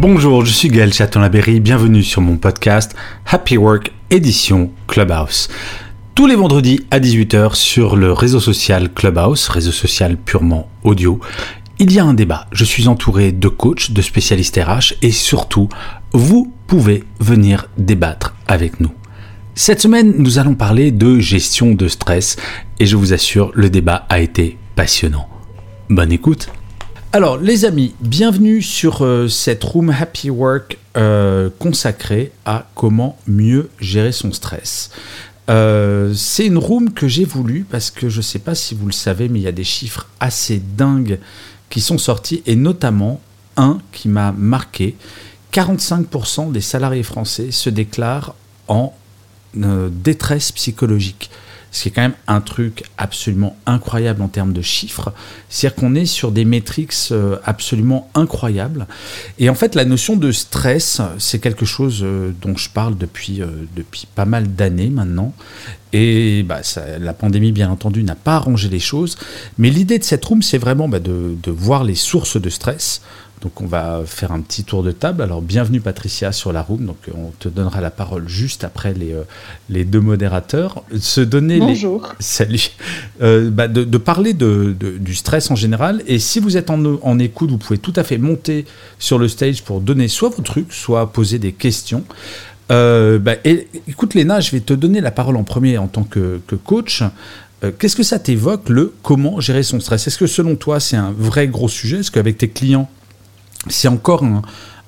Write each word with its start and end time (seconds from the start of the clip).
Bonjour, 0.00 0.46
je 0.46 0.50
suis 0.50 0.70
Gaël 0.70 0.94
Chaton-Laberry, 0.94 1.60
bienvenue 1.60 2.02
sur 2.02 2.22
mon 2.22 2.38
podcast 2.38 2.96
Happy 3.26 3.58
Work 3.58 3.92
édition 4.08 4.70
Clubhouse. 4.86 5.50
Tous 6.14 6.26
les 6.26 6.36
vendredis 6.36 6.86
à 6.90 7.00
18h 7.00 7.54
sur 7.54 7.96
le 7.96 8.10
réseau 8.14 8.40
social 8.40 8.90
Clubhouse, 8.94 9.48
réseau 9.48 9.72
social 9.72 10.16
purement 10.16 10.70
audio, 10.84 11.20
il 11.78 11.92
y 11.92 11.98
a 11.98 12.04
un 12.06 12.14
débat. 12.14 12.46
Je 12.50 12.64
suis 12.64 12.88
entouré 12.88 13.30
de 13.30 13.48
coachs, 13.48 13.90
de 13.90 14.00
spécialistes 14.00 14.58
RH 14.58 14.94
et 15.02 15.10
surtout, 15.10 15.68
vous 16.14 16.50
pouvez 16.66 17.04
venir 17.18 17.66
débattre 17.76 18.34
avec 18.48 18.80
nous. 18.80 18.92
Cette 19.54 19.82
semaine, 19.82 20.14
nous 20.16 20.38
allons 20.38 20.54
parler 20.54 20.92
de 20.92 21.18
gestion 21.18 21.74
de 21.74 21.88
stress 21.88 22.36
et 22.78 22.86
je 22.86 22.96
vous 22.96 23.12
assure, 23.12 23.52
le 23.52 23.68
débat 23.68 24.06
a 24.08 24.20
été 24.20 24.56
passionnant. 24.76 25.28
Bonne 25.90 26.10
écoute 26.10 26.48
alors 27.12 27.38
les 27.38 27.64
amis, 27.64 27.92
bienvenue 28.00 28.62
sur 28.62 29.04
euh, 29.04 29.26
cette 29.26 29.64
room 29.64 29.90
Happy 29.90 30.30
Work 30.30 30.78
euh, 30.96 31.50
consacrée 31.58 32.30
à 32.44 32.68
comment 32.76 33.18
mieux 33.26 33.68
gérer 33.80 34.12
son 34.12 34.32
stress. 34.32 34.90
Euh, 35.48 36.14
c'est 36.14 36.46
une 36.46 36.56
room 36.56 36.92
que 36.92 37.08
j'ai 37.08 37.24
voulu 37.24 37.66
parce 37.68 37.90
que 37.90 38.08
je 38.08 38.18
ne 38.18 38.22
sais 38.22 38.38
pas 38.38 38.54
si 38.54 38.76
vous 38.76 38.86
le 38.86 38.92
savez, 38.92 39.28
mais 39.28 39.40
il 39.40 39.42
y 39.42 39.48
a 39.48 39.52
des 39.52 39.64
chiffres 39.64 40.06
assez 40.20 40.62
dingues 40.76 41.18
qui 41.68 41.80
sont 41.80 41.98
sortis 41.98 42.44
et 42.46 42.54
notamment 42.54 43.20
un 43.56 43.78
qui 43.90 44.08
m'a 44.08 44.30
marqué. 44.30 44.94
45% 45.52 46.52
des 46.52 46.60
salariés 46.60 47.02
français 47.02 47.50
se 47.50 47.70
déclarent 47.70 48.36
en 48.68 48.94
détresse 49.52 50.52
psychologique 50.52 51.28
ce 51.70 51.82
qui 51.82 51.88
est 51.88 51.92
quand 51.92 52.02
même 52.02 52.14
un 52.26 52.40
truc 52.40 52.84
absolument 52.98 53.56
incroyable 53.66 54.22
en 54.22 54.28
termes 54.28 54.52
de 54.52 54.62
chiffres. 54.62 55.12
C'est-à-dire 55.48 55.76
qu'on 55.76 55.94
est 55.94 56.06
sur 56.06 56.32
des 56.32 56.44
métriques 56.44 56.94
euh, 57.12 57.36
absolument 57.44 58.10
incroyables. 58.14 58.86
Et 59.38 59.48
en 59.48 59.54
fait, 59.54 59.74
la 59.74 59.84
notion 59.84 60.16
de 60.16 60.32
stress, 60.32 61.00
c'est 61.18 61.38
quelque 61.38 61.64
chose 61.64 62.00
euh, 62.02 62.32
dont 62.40 62.56
je 62.56 62.70
parle 62.70 62.96
depuis, 62.96 63.42
euh, 63.42 63.46
depuis 63.76 64.06
pas 64.14 64.24
mal 64.24 64.54
d'années 64.54 64.90
maintenant. 64.90 65.32
Et 65.92 66.44
bah, 66.44 66.60
la 66.98 67.12
pandémie, 67.12 67.52
bien 67.52 67.70
entendu, 67.70 68.02
n'a 68.04 68.14
pas 68.14 68.36
arrangé 68.36 68.68
les 68.68 68.78
choses. 68.78 69.16
Mais 69.58 69.70
l'idée 69.70 69.98
de 69.98 70.04
cette 70.04 70.24
room, 70.24 70.42
c'est 70.42 70.58
vraiment 70.58 70.88
bah, 70.88 71.00
de, 71.00 71.36
de 71.42 71.50
voir 71.50 71.84
les 71.84 71.96
sources 71.96 72.40
de 72.40 72.50
stress. 72.50 73.02
Donc 73.40 73.62
on 73.62 73.66
va 73.66 74.02
faire 74.04 74.32
un 74.32 74.40
petit 74.40 74.64
tour 74.64 74.82
de 74.82 74.92
table. 74.92 75.22
Alors 75.22 75.40
bienvenue 75.40 75.80
Patricia 75.80 76.30
sur 76.30 76.52
la 76.52 76.62
room. 76.62 76.84
Donc 76.84 76.98
on 77.14 77.30
te 77.38 77.48
donnera 77.48 77.80
la 77.80 77.90
parole 77.90 78.28
juste 78.28 78.64
après 78.64 78.92
les, 78.92 79.12
euh, 79.12 79.22
les 79.70 79.84
deux 79.84 80.00
modérateurs. 80.00 80.84
Se 80.98 81.22
donner 81.22 81.58
Bonjour. 81.58 82.02
Les... 82.02 82.24
Salut. 82.24 82.70
Euh, 83.22 83.50
bah, 83.50 83.66
de, 83.66 83.84
parler 83.98 84.34
de, 84.34 84.76
du 84.78 85.14
stress 85.14 85.50
en 85.50 85.56
général. 85.56 86.02
Et 86.06 86.18
si 86.18 86.38
vous 86.38 86.58
êtes 86.58 86.68
en, 86.68 86.84
en, 86.84 87.18
écoute, 87.18 87.50
vous 87.50 87.58
pouvez 87.58 87.78
tout 87.78 87.94
à 87.96 88.04
fait 88.04 88.18
monter 88.18 88.66
sur 88.98 89.18
le 89.18 89.26
stage 89.26 89.62
pour 89.62 89.80
donner 89.80 90.08
soit 90.08 90.28
vos 90.28 90.42
trucs, 90.42 90.72
soit 90.72 91.10
poser 91.10 91.38
des 91.38 91.52
questions. 91.52 92.04
Euh, 92.70 93.18
bah, 93.18 93.36
et, 93.44 93.68
écoute 93.88 94.14
Léna, 94.14 94.40
je 94.40 94.50
vais 94.50 94.60
te 94.60 94.74
donner 94.74 95.00
la 95.00 95.10
parole 95.10 95.36
en 95.36 95.44
premier 95.44 95.78
en 95.78 95.88
tant 95.88 96.04
que, 96.04 96.40
que 96.46 96.56
coach. 96.56 97.02
Qu'est-ce 97.78 97.94
que 97.94 98.02
ça 98.02 98.18
t'évoque 98.18 98.70
le 98.70 98.94
comment 99.02 99.38
gérer 99.38 99.62
son 99.62 99.80
stress? 99.80 100.06
Est-ce 100.06 100.16
que 100.16 100.26
selon 100.26 100.56
toi 100.56 100.80
c'est 100.80 100.96
un 100.96 101.12
vrai 101.12 101.46
gros 101.46 101.68
sujet? 101.68 101.98
Est-ce 101.98 102.10
qu'avec 102.10 102.38
tes 102.38 102.48
clients 102.48 102.88
c'est 103.68 103.88
encore 103.88 104.24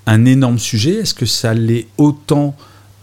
un, 0.07 0.25
énorme 0.25 0.59
sujet. 0.59 1.01
Est-ce 1.01 1.15
que 1.15 1.27
ça 1.27 1.55
l'est 1.55 1.87
autant 1.99 2.55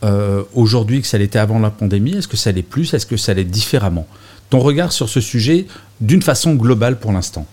euh, 0.03 0.43
aujourd'hui 0.53 1.01
que 1.01 1.07
ça 1.07 1.17
l'était 1.17 1.39
avant 1.39 1.59
la 1.59 1.69
pandémie? 1.69 2.13
Est-ce 2.13 2.27
que 2.27 2.37
ça 2.37 2.51
l'est 2.51 2.63
plus? 2.63 2.93
Est-ce 2.93 3.05
que 3.05 3.17
ça 3.17 3.33
l'est 3.33 3.43
différemment? 3.43 4.07
Ton 4.49 4.59
regard 4.59 4.91
sur 4.91 5.09
ce 5.09 5.21
sujet 5.21 5.67
d'une 6.01 6.21
façon 6.21 6.55
globale 6.55 6.99
pour 6.99 7.11
l'instant 7.11 7.45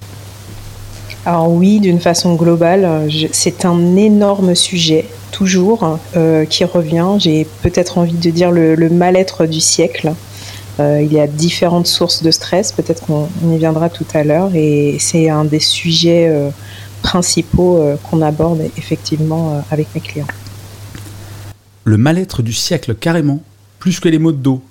alors 1.25 1.51
oui, 1.51 1.81
d'une 1.81 1.99
façon 1.99 2.37
globale, 2.37 3.09
c'est 3.33 3.65
un 3.65 3.97
énorme 3.97 4.55
sujet, 4.55 5.07
toujours, 5.33 5.99
euh, 6.17 6.45
qui 6.45 6.65
revient. 6.65 7.17
J'ai 7.19 7.49
peut-être 7.63 7.99
envie 7.99 8.13
de 8.13 8.31
dire 8.31 8.53
le, 8.53 8.89
mal-être 8.91 9.45
du 9.47 9.59
siècle. 9.59 10.13
Euh, 10.79 11.03
il 11.03 11.13
y 11.13 11.19
a 11.19 11.27
différentes 11.27 11.89
sources 11.89 12.23
de 12.23 12.31
stress, 12.31 12.71
peut-être 12.71 13.07
qu'on 13.07 13.29
y 13.43 13.59
viendra 13.59 13.89
tout 13.91 14.07
à 14.15 14.23
l'heure, 14.23 14.51
et 14.55 14.99
c'est 15.01 15.29
un 15.29 15.45
des 15.45 15.59
sujets 15.59 16.31
principaux 17.03 17.79
euh, 17.79 17.97
qu'on 17.97 18.23
aborde 18.23 18.61
effectivement 18.77 19.55
euh, 19.55 19.61
avec 19.71 19.89
mes 19.95 20.01
clients. 20.01 20.27
Le 21.85 21.97
mal-être 21.97 22.43
du 22.43 22.53
siècle, 22.53 22.95
carrément, 22.95 23.43
plus 23.79 24.01
que 24.01 24.09
les 24.09 24.19
maux 24.19 24.33
de 24.33 24.39
dos. 24.39 24.63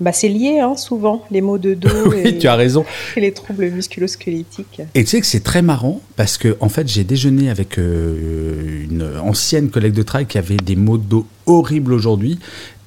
Bah, 0.00 0.12
c'est 0.12 0.28
lié 0.28 0.58
hein, 0.58 0.74
souvent, 0.76 1.24
les 1.30 1.40
maux 1.40 1.58
de 1.58 1.74
dos 1.74 1.88
oui, 2.06 2.22
et, 2.24 2.38
tu 2.38 2.48
as 2.48 2.56
raison. 2.56 2.84
et 3.16 3.20
les 3.20 3.32
troubles 3.32 3.70
musculo-squelettiques. 3.70 4.82
Et 4.94 5.04
tu 5.04 5.10
sais 5.10 5.20
que 5.20 5.26
c'est 5.26 5.44
très 5.44 5.62
marrant 5.62 6.00
parce 6.16 6.38
que 6.38 6.56
en 6.60 6.68
fait 6.68 6.88
j'ai 6.88 7.04
déjeuné 7.04 7.50
avec 7.50 7.78
euh, 7.78 8.84
une 8.84 9.08
ancienne 9.22 9.70
collègue 9.70 9.92
de 9.92 10.02
travail 10.02 10.26
qui 10.26 10.38
avait 10.38 10.56
des 10.56 10.76
maux 10.76 10.98
de 10.98 11.04
dos 11.04 11.26
horribles 11.46 11.92
aujourd'hui 11.92 12.38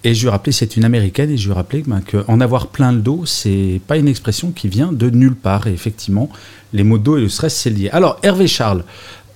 et 0.06 0.14
je 0.14 0.22
lui 0.22 0.28
ai 0.28 0.30
rappelé, 0.30 0.52
c'est 0.52 0.78
une 0.78 0.86
américaine, 0.86 1.32
et 1.32 1.38
je 1.38 1.48
lui 1.48 1.52
ai 1.52 1.56
rappelé 1.56 1.84
ben, 1.86 2.00
qu'en 2.00 2.40
avoir 2.40 2.68
plein 2.68 2.92
le 2.92 3.00
dos, 3.00 3.26
c'est 3.26 3.82
pas 3.88 3.98
une 3.98 4.08
expression 4.08 4.52
qui 4.52 4.68
vient 4.68 4.92
de 4.92 5.10
nulle 5.10 5.36
part. 5.36 5.66
Et 5.66 5.74
effectivement, 5.74 6.30
les 6.74 6.84
maux 6.84 7.00
de 7.00 7.04
dos 7.04 7.18
et 7.18 7.22
le 7.22 7.30
stress, 7.30 7.56
c'est 7.56 7.72
lié. 7.72 7.90
Alors, 7.90 8.20
Hervé 8.22 8.46
Charles, 8.46 8.84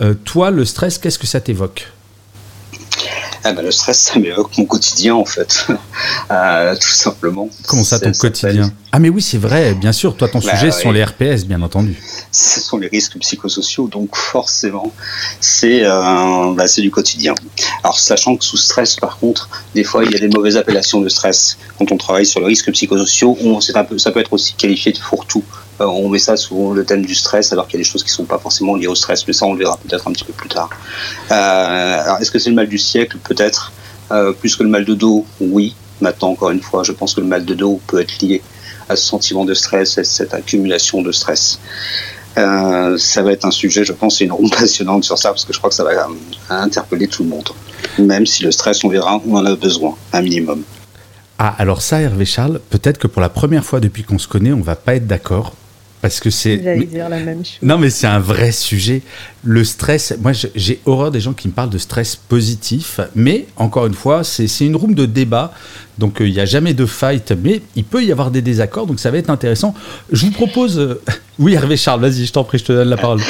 euh, 0.02 0.14
toi, 0.14 0.52
le 0.52 0.66
stress, 0.66 1.00
qu'est-ce 1.00 1.18
que 1.18 1.26
ça 1.26 1.42
t'évoque? 1.42 1.92
Ah 3.44 3.54
ben, 3.54 3.64
le 3.64 3.72
stress, 3.72 4.00
ça 4.00 4.20
m'évoque 4.20 4.58
mon 4.58 4.66
quotidien 4.66 5.16
en 5.16 5.26
fait, 5.26 5.68
euh, 6.32 6.76
tout 6.76 6.90
simplement. 6.90 7.50
Comment 7.68 7.84
ça, 7.84 8.00
ton 8.00 8.12
quotidien 8.12 8.72
Ah 8.92 9.00
mais 9.00 9.10
oui, 9.10 9.22
c'est 9.22 9.38
vrai, 9.38 9.74
bien 9.74 9.92
sûr. 9.92 10.16
Toi, 10.16 10.28
ton 10.28 10.40
bah 10.40 10.52
sujet, 10.52 10.72
ce 10.72 10.82
sont 10.82 10.92
les 10.92 11.04
RPS, 11.04 11.46
bien 11.46 11.62
entendu. 11.62 11.98
Ce 12.32 12.60
sont 12.60 12.78
les 12.78 12.88
risques 12.88 13.18
psychosociaux, 13.20 13.88
donc 13.88 14.16
forcément, 14.16 14.92
c'est 15.40 15.84
euh, 15.84 16.54
bah, 16.54 16.66
du 16.78 16.92
quotidien. 16.92 17.34
Alors, 17.84 18.00
sachant 18.00 18.36
que 18.36 18.44
sous 18.44 18.58
stress, 18.58 18.98
par 18.98 19.18
contre, 19.18 19.50
des 19.74 19.84
fois, 19.84 20.04
il 20.04 20.12
y 20.12 20.16
a 20.16 20.20
des 20.20 20.30
mauvaises 20.30 20.58
appellations 20.58 21.02
de 21.02 21.10
stress. 21.10 21.58
Quand 21.78 21.92
on 21.92 21.98
travaille 21.98 22.26
sur 22.26 22.40
les 22.42 22.48
risques 22.48 22.72
psychosociaux, 22.72 23.38
on, 23.42 23.60
un 23.76 23.84
peu, 23.84 23.98
ça 23.98 24.12
peut 24.12 24.20
être 24.20 24.34
aussi 24.34 24.54
qualifié 24.54 24.92
de 24.92 24.98
fourre-tout. 24.98 25.44
Euh, 25.82 25.86
on 25.86 26.10
met 26.10 26.20
ça 26.20 26.36
sous 26.38 26.74
le 26.74 26.84
thème 26.84 27.06
du 27.06 27.16
stress, 27.16 27.54
alors 27.54 27.68
qu'il 27.68 27.80
y 27.80 27.82
a 27.82 27.84
des 27.84 27.90
choses 27.90 28.04
qui 28.04 28.10
ne 28.10 28.16
sont 28.16 28.26
pas 28.26 28.40
forcément 28.40 28.76
liées 28.76 28.88
au 28.88 28.96
stress, 28.96 29.26
mais 29.28 29.34
ça, 29.34 29.46
on 29.46 29.54
le 29.54 29.60
verra 29.60 29.78
peut-être 29.78 30.08
un 30.08 30.12
petit 30.12 30.24
peu 30.24 30.34
plus 30.34 30.50
tard. 30.50 30.70
Euh, 31.32 32.04
alors, 32.04 32.18
est-ce 32.20 32.32
que 32.32 32.40
c'est 32.40 32.50
le 32.50 32.56
mal 32.56 32.68
du 32.68 32.78
siècle? 32.78 33.18
Peut-être. 33.24 33.72
Euh, 34.12 34.34
plus 34.34 34.56
que 34.56 34.64
le 34.64 34.70
mal 34.70 34.86
de 34.86 34.94
dos, 34.94 35.26
oui. 35.40 35.76
Maintenant, 36.02 36.30
encore 36.30 36.50
une 36.50 36.62
fois, 36.62 36.84
je 36.84 36.92
pense 36.92 37.14
que 37.14 37.22
le 37.22 37.28
mal 37.28 37.46
de 37.46 37.54
dos 37.54 37.80
peut 37.88 38.02
être 38.02 38.20
lié 38.22 38.42
à 38.88 38.96
ce 38.96 39.06
sentiment 39.06 39.46
de 39.46 39.54
stress, 39.54 39.98
à 39.98 40.04
cette 40.04 40.34
accumulation 40.34 41.02
de 41.02 41.12
stress. 41.12 41.60
ça 42.36 43.22
va 43.22 43.32
être 43.32 43.46
un 43.46 43.52
sujet, 43.52 43.86
je 43.86 43.94
pense, 43.94 44.20
une 44.22 44.32
ronde 44.32 44.56
passionnante 44.60 45.04
sur 45.04 45.18
ça, 45.18 45.30
parce 45.30 45.46
que 45.46 45.54
je 45.54 45.60
crois 45.60 45.70
que 45.70 45.76
ça 45.76 45.84
va 45.84 46.08
interpeller 46.50 47.08
tout 47.08 47.24
le 47.24 47.30
monde. 47.30 47.50
Même 48.00 48.26
si 48.26 48.44
le 48.44 48.52
stress, 48.52 48.84
on 48.84 48.90
verra, 48.90 49.22
on 49.28 49.36
en 49.36 49.46
a 49.46 49.56
besoin, 49.56 49.96
un 50.14 50.22
minimum. 50.22 50.64
Ah, 51.38 51.56
alors 51.58 51.82
ça, 51.82 52.02
Hervé 52.02 52.26
Charles, 52.26 52.60
peut-être 52.70 52.98
que 52.98 53.08
pour 53.08 53.22
la 53.22 53.30
première 53.30 53.64
fois 53.64 53.80
depuis 53.80 54.04
qu'on 54.04 54.20
se 54.20 54.28
connaît, 54.28 54.52
on 54.52 54.60
va 54.60 54.76
pas 54.76 54.96
être 54.96 55.08
d'accord. 55.08 55.56
Parce 56.02 56.20
que 56.20 56.30
c'est. 56.30 56.62
J'allais 56.64 56.86
dire 56.86 57.10
la 57.10 57.20
même 57.20 57.44
chose. 57.44 57.60
Non, 57.62 57.78
mais 57.78 57.90
c'est 57.90 58.08
un 58.08 58.20
vrai 58.20 58.52
sujet. 58.52 59.02
Le 59.44 59.64
stress, 59.64 60.14
moi 60.22 60.32
j'ai 60.34 60.80
horreur 60.86 61.12
des 61.12 61.20
gens 61.20 61.34
qui 61.34 61.48
me 61.48 61.54
parlent 61.54 61.70
de 61.70 61.78
stress 61.78 62.16
positif, 62.16 63.00
mais 63.16 63.48
encore 63.58 63.86
une 63.86 63.94
fois, 63.94 64.24
c'est 64.24 64.48
une 64.62 64.76
room 64.76 64.94
de 64.94 65.06
débat, 65.06 65.54
donc 65.98 66.22
euh, 66.22 66.28
il 66.28 66.34
n'y 66.34 66.40
a 66.40 66.46
jamais 66.46 66.74
de 66.74 66.86
fight, 66.86 67.32
mais 67.32 67.62
il 67.76 67.84
peut 67.84 68.04
y 68.04 68.12
avoir 68.12 68.32
des 68.32 68.42
désaccords, 68.42 68.86
donc 68.86 69.00
ça 69.00 69.12
va 69.12 69.18
être 69.18 69.30
intéressant. 69.30 69.74
Je 70.12 70.26
vous 70.26 70.32
propose. 70.32 70.80
Euh, 70.80 71.02
oui, 71.40 71.54
Hervé 71.54 71.78
Charles, 71.78 72.02
vas-y, 72.02 72.26
je 72.26 72.34
t'en 72.34 72.44
prie, 72.44 72.58
je 72.58 72.66
te 72.66 72.74
donne 72.74 72.90
la 72.90 72.98
parole. 72.98 73.22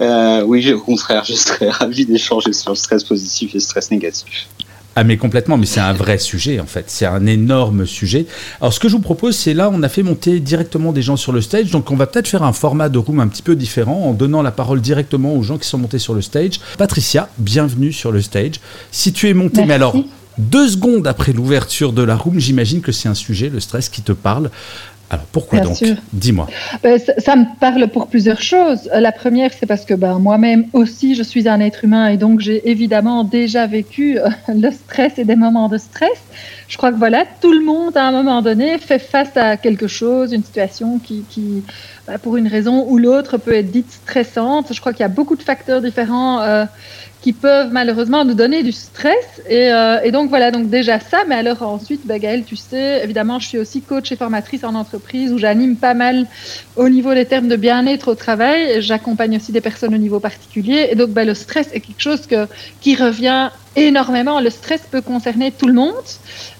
Euh, 0.00 0.42
oui, 0.42 0.72
au 0.72 0.80
contraire, 0.80 1.24
je 1.24 1.34
serais 1.34 1.70
ravi 1.70 2.06
d'échanger 2.06 2.52
sur 2.52 2.70
le 2.70 2.76
stress 2.76 3.04
positif 3.04 3.50
et 3.52 3.54
le 3.54 3.60
stress 3.60 3.90
négatif. 3.90 4.48
Ah 4.96 5.02
mais 5.02 5.16
complètement, 5.16 5.56
mais 5.56 5.66
c'est 5.66 5.80
un 5.80 5.92
vrai 5.92 6.18
sujet 6.18 6.60
en 6.60 6.66
fait, 6.66 6.84
c'est 6.86 7.06
un 7.06 7.26
énorme 7.26 7.84
sujet. 7.84 8.26
Alors 8.60 8.72
ce 8.72 8.78
que 8.78 8.88
je 8.88 8.94
vous 8.94 9.02
propose, 9.02 9.36
c'est 9.36 9.52
là, 9.52 9.68
on 9.72 9.82
a 9.82 9.88
fait 9.88 10.04
monter 10.04 10.38
directement 10.38 10.92
des 10.92 11.02
gens 11.02 11.16
sur 11.16 11.32
le 11.32 11.40
stage, 11.40 11.70
donc 11.72 11.90
on 11.90 11.96
va 11.96 12.06
peut-être 12.06 12.28
faire 12.28 12.44
un 12.44 12.52
format 12.52 12.88
de 12.88 12.98
room 12.98 13.18
un 13.18 13.26
petit 13.26 13.42
peu 13.42 13.56
différent 13.56 14.04
en 14.04 14.12
donnant 14.12 14.42
la 14.42 14.52
parole 14.52 14.80
directement 14.80 15.34
aux 15.34 15.42
gens 15.42 15.58
qui 15.58 15.68
sont 15.68 15.78
montés 15.78 15.98
sur 15.98 16.14
le 16.14 16.22
stage. 16.22 16.60
Patricia, 16.78 17.28
bienvenue 17.38 17.92
sur 17.92 18.12
le 18.12 18.22
stage. 18.22 18.60
Si 18.92 19.12
tu 19.12 19.28
es 19.28 19.34
montée, 19.34 19.64
mais 19.64 19.74
alors 19.74 19.96
Deux 20.36 20.68
secondes 20.68 21.06
après 21.06 21.32
l'ouverture 21.32 21.92
de 21.92 22.02
la 22.02 22.16
room, 22.16 22.40
j'imagine 22.40 22.80
que 22.80 22.90
c'est 22.90 23.08
un 23.08 23.14
sujet, 23.14 23.50
le 23.50 23.60
stress, 23.60 23.88
qui 23.88 24.02
te 24.02 24.10
parle. 24.10 24.50
Alors 25.14 25.26
pourquoi 25.26 25.60
donc 25.60 25.76
Dis-moi. 26.12 26.48
Ben, 26.82 26.98
ça, 27.18 27.36
me 27.36 27.44
parle 27.60 27.86
pour 27.86 28.08
plusieurs 28.08 28.40
choses. 28.40 28.90
La 28.92 29.12
première, 29.12 29.52
c'est 29.52 29.66
parce 29.66 29.84
que 29.84 29.94
ben, 29.94 30.18
moi-même 30.18 30.66
aussi, 30.72 31.14
je 31.14 31.22
suis 31.22 31.48
un 31.48 31.60
être 31.60 31.84
humain 31.84 32.08
et 32.08 32.16
donc 32.16 32.40
j'ai 32.40 32.68
évidemment 32.68 33.22
déjà 33.22 33.66
vécu 33.66 34.18
euh, 34.18 34.28
le 34.48 34.72
stress 34.72 35.18
et 35.18 35.24
des 35.24 35.36
moments 35.36 35.68
de 35.68 35.78
stress. 35.78 36.18
Je 36.66 36.76
crois 36.76 36.90
que 36.90 36.98
voilà, 36.98 37.24
tout 37.40 37.52
le 37.52 37.64
monde 37.64 37.96
à 37.96 38.08
un 38.08 38.10
moment 38.10 38.42
donné 38.42 38.78
fait 38.78 38.98
face 38.98 39.36
à 39.36 39.56
quelque 39.56 39.86
chose, 39.86 40.32
une 40.32 40.42
situation 40.42 40.98
qui, 40.98 41.24
qui 41.30 41.62
ben, 42.08 42.18
pour 42.18 42.36
une 42.36 42.48
raison 42.48 42.84
ou 42.88 42.98
l'autre, 42.98 43.38
peut 43.38 43.54
être 43.54 43.70
dite 43.70 43.92
stressante. 43.92 44.72
Je 44.72 44.80
crois 44.80 44.92
qu'il 44.92 45.02
y 45.02 45.06
a 45.06 45.08
beaucoup 45.08 45.36
de 45.36 45.42
facteurs 45.42 45.80
différents. 45.80 46.40
Euh, 46.40 46.64
qui 47.24 47.32
peuvent 47.32 47.72
malheureusement 47.72 48.22
nous 48.26 48.34
donner 48.34 48.62
du 48.62 48.70
stress. 48.70 49.40
Et, 49.48 49.72
euh, 49.72 49.98
et, 50.04 50.10
donc 50.10 50.28
voilà, 50.28 50.50
donc 50.50 50.68
déjà 50.68 51.00
ça. 51.00 51.24
Mais 51.26 51.36
alors 51.36 51.62
ensuite, 51.62 52.06
bah, 52.06 52.18
Gaëlle, 52.18 52.44
tu 52.44 52.54
sais, 52.54 53.02
évidemment, 53.02 53.38
je 53.38 53.48
suis 53.48 53.56
aussi 53.56 53.80
coach 53.80 54.12
et 54.12 54.16
formatrice 54.16 54.62
en 54.62 54.74
entreprise 54.74 55.32
où 55.32 55.38
j'anime 55.38 55.76
pas 55.76 55.94
mal 55.94 56.26
au 56.76 56.86
niveau 56.90 57.14
des 57.14 57.24
termes 57.24 57.48
de 57.48 57.56
bien-être 57.56 58.08
au 58.08 58.14
travail. 58.14 58.82
J'accompagne 58.82 59.36
aussi 59.36 59.52
des 59.52 59.62
personnes 59.62 59.94
au 59.94 59.98
niveau 60.06 60.20
particulier. 60.20 60.88
Et 60.90 60.96
donc 60.96 61.12
bah, 61.12 61.24
le 61.24 61.32
stress 61.32 61.68
est 61.72 61.80
quelque 61.80 62.02
chose 62.02 62.26
que, 62.26 62.46
qui 62.82 62.94
revient 62.94 63.48
énormément. 63.76 64.40
Le 64.40 64.50
stress 64.50 64.82
peut 64.90 65.00
concerner 65.00 65.50
tout 65.50 65.66
le 65.66 65.74
monde. 65.74 65.94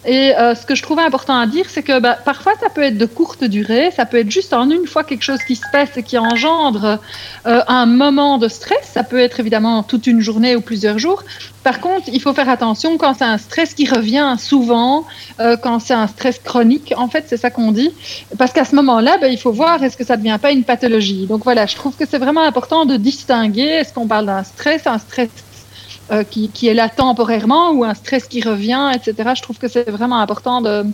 Et 0.06 0.37
euh, 0.37 0.55
ce 0.55 0.66
que 0.66 0.75
je 0.75 0.82
trouvais 0.82 1.02
important 1.02 1.38
à 1.38 1.46
dire, 1.46 1.64
c'est 1.69 1.82
que 1.82 1.99
bah, 1.99 2.19
parfois 2.25 2.52
ça 2.61 2.69
peut 2.69 2.82
être 2.82 2.99
de 2.99 3.06
courte 3.06 3.44
durée, 3.44 3.90
ça 3.90 4.05
peut 4.05 4.19
être 4.19 4.31
juste 4.31 4.52
en 4.52 4.69
une 4.69 4.87
fois 4.87 5.02
quelque 5.02 5.22
chose 5.22 5.43
qui 5.46 5.56
se 5.56 5.64
passe 5.72 5.96
et 5.96 6.02
qui 6.02 6.19
engendre 6.19 6.99
euh, 7.46 7.62
un 7.66 7.87
moment 7.87 8.37
de 8.38 8.49
stress. 8.49 8.90
Ça 8.93 9.02
peut 9.02 9.19
être 9.19 9.40
évidemment 9.40 9.82
toute 9.82 10.06
une 10.06 10.20
journée 10.20 10.56
ou 10.56 10.61
plusieurs 10.61 10.99
jours. 10.99 11.22
Par 11.62 11.81
contre, 11.81 12.11
il 12.12 12.20
faut 12.20 12.34
faire 12.34 12.50
attention 12.50 12.99
quand 12.99 13.14
c'est 13.14 13.25
un 13.25 13.38
stress 13.38 13.72
qui 13.72 13.88
revient 13.88 14.37
souvent, 14.38 15.06
euh, 15.40 15.56
quand 15.56 15.78
c'est 15.78 15.94
un 15.94 16.06
stress 16.06 16.38
chronique. 16.38 16.93
En 16.96 17.08
fait, 17.08 17.25
c'est 17.26 17.38
ça 17.38 17.50
qu'on 17.50 17.72
dit, 17.72 17.90
parce 18.37 18.52
qu'à 18.52 18.67
ce 18.67 18.75
moment-là, 18.76 19.17
ben, 19.19 19.32
il 19.32 19.38
faut 19.38 19.52
voir 19.52 19.82
est-ce 19.82 19.96
que 19.96 20.05
ça 20.05 20.17
ne 20.19 20.22
devient 20.22 20.38
pas 20.40 20.52
une 20.52 20.64
pathologie? 20.64 21.26
Donc 21.26 21.44
voilà, 21.44 21.64
je 21.64 21.75
trouve 21.76 21.96
que 21.96 22.05
c'est 22.06 22.19
vraiment 22.19 22.43
important 22.43 22.84
de 22.84 22.96
distinguer 22.96 23.62
est-ce 23.62 23.94
qu'on 23.94 24.06
parle 24.06 24.26
d'un 24.26 24.44
stress, 24.44 24.87
un 24.87 24.99
stress 24.99 25.31
euh, 26.11 26.23
qui, 26.23 26.51
qui, 26.51 26.69
est 26.69 26.75
là 26.75 26.91
temporairement 26.91 27.71
ou 27.71 27.83
un 27.85 27.95
stress 27.95 28.27
qui 28.27 28.43
revient, 28.43 28.93
etc. 28.95 29.31
Je 29.35 29.43
trouve 29.43 29.56
que 29.56 29.69
c'est 29.69 29.89
vraiment 29.89 30.21
important 30.21 30.61
de, 30.61 30.85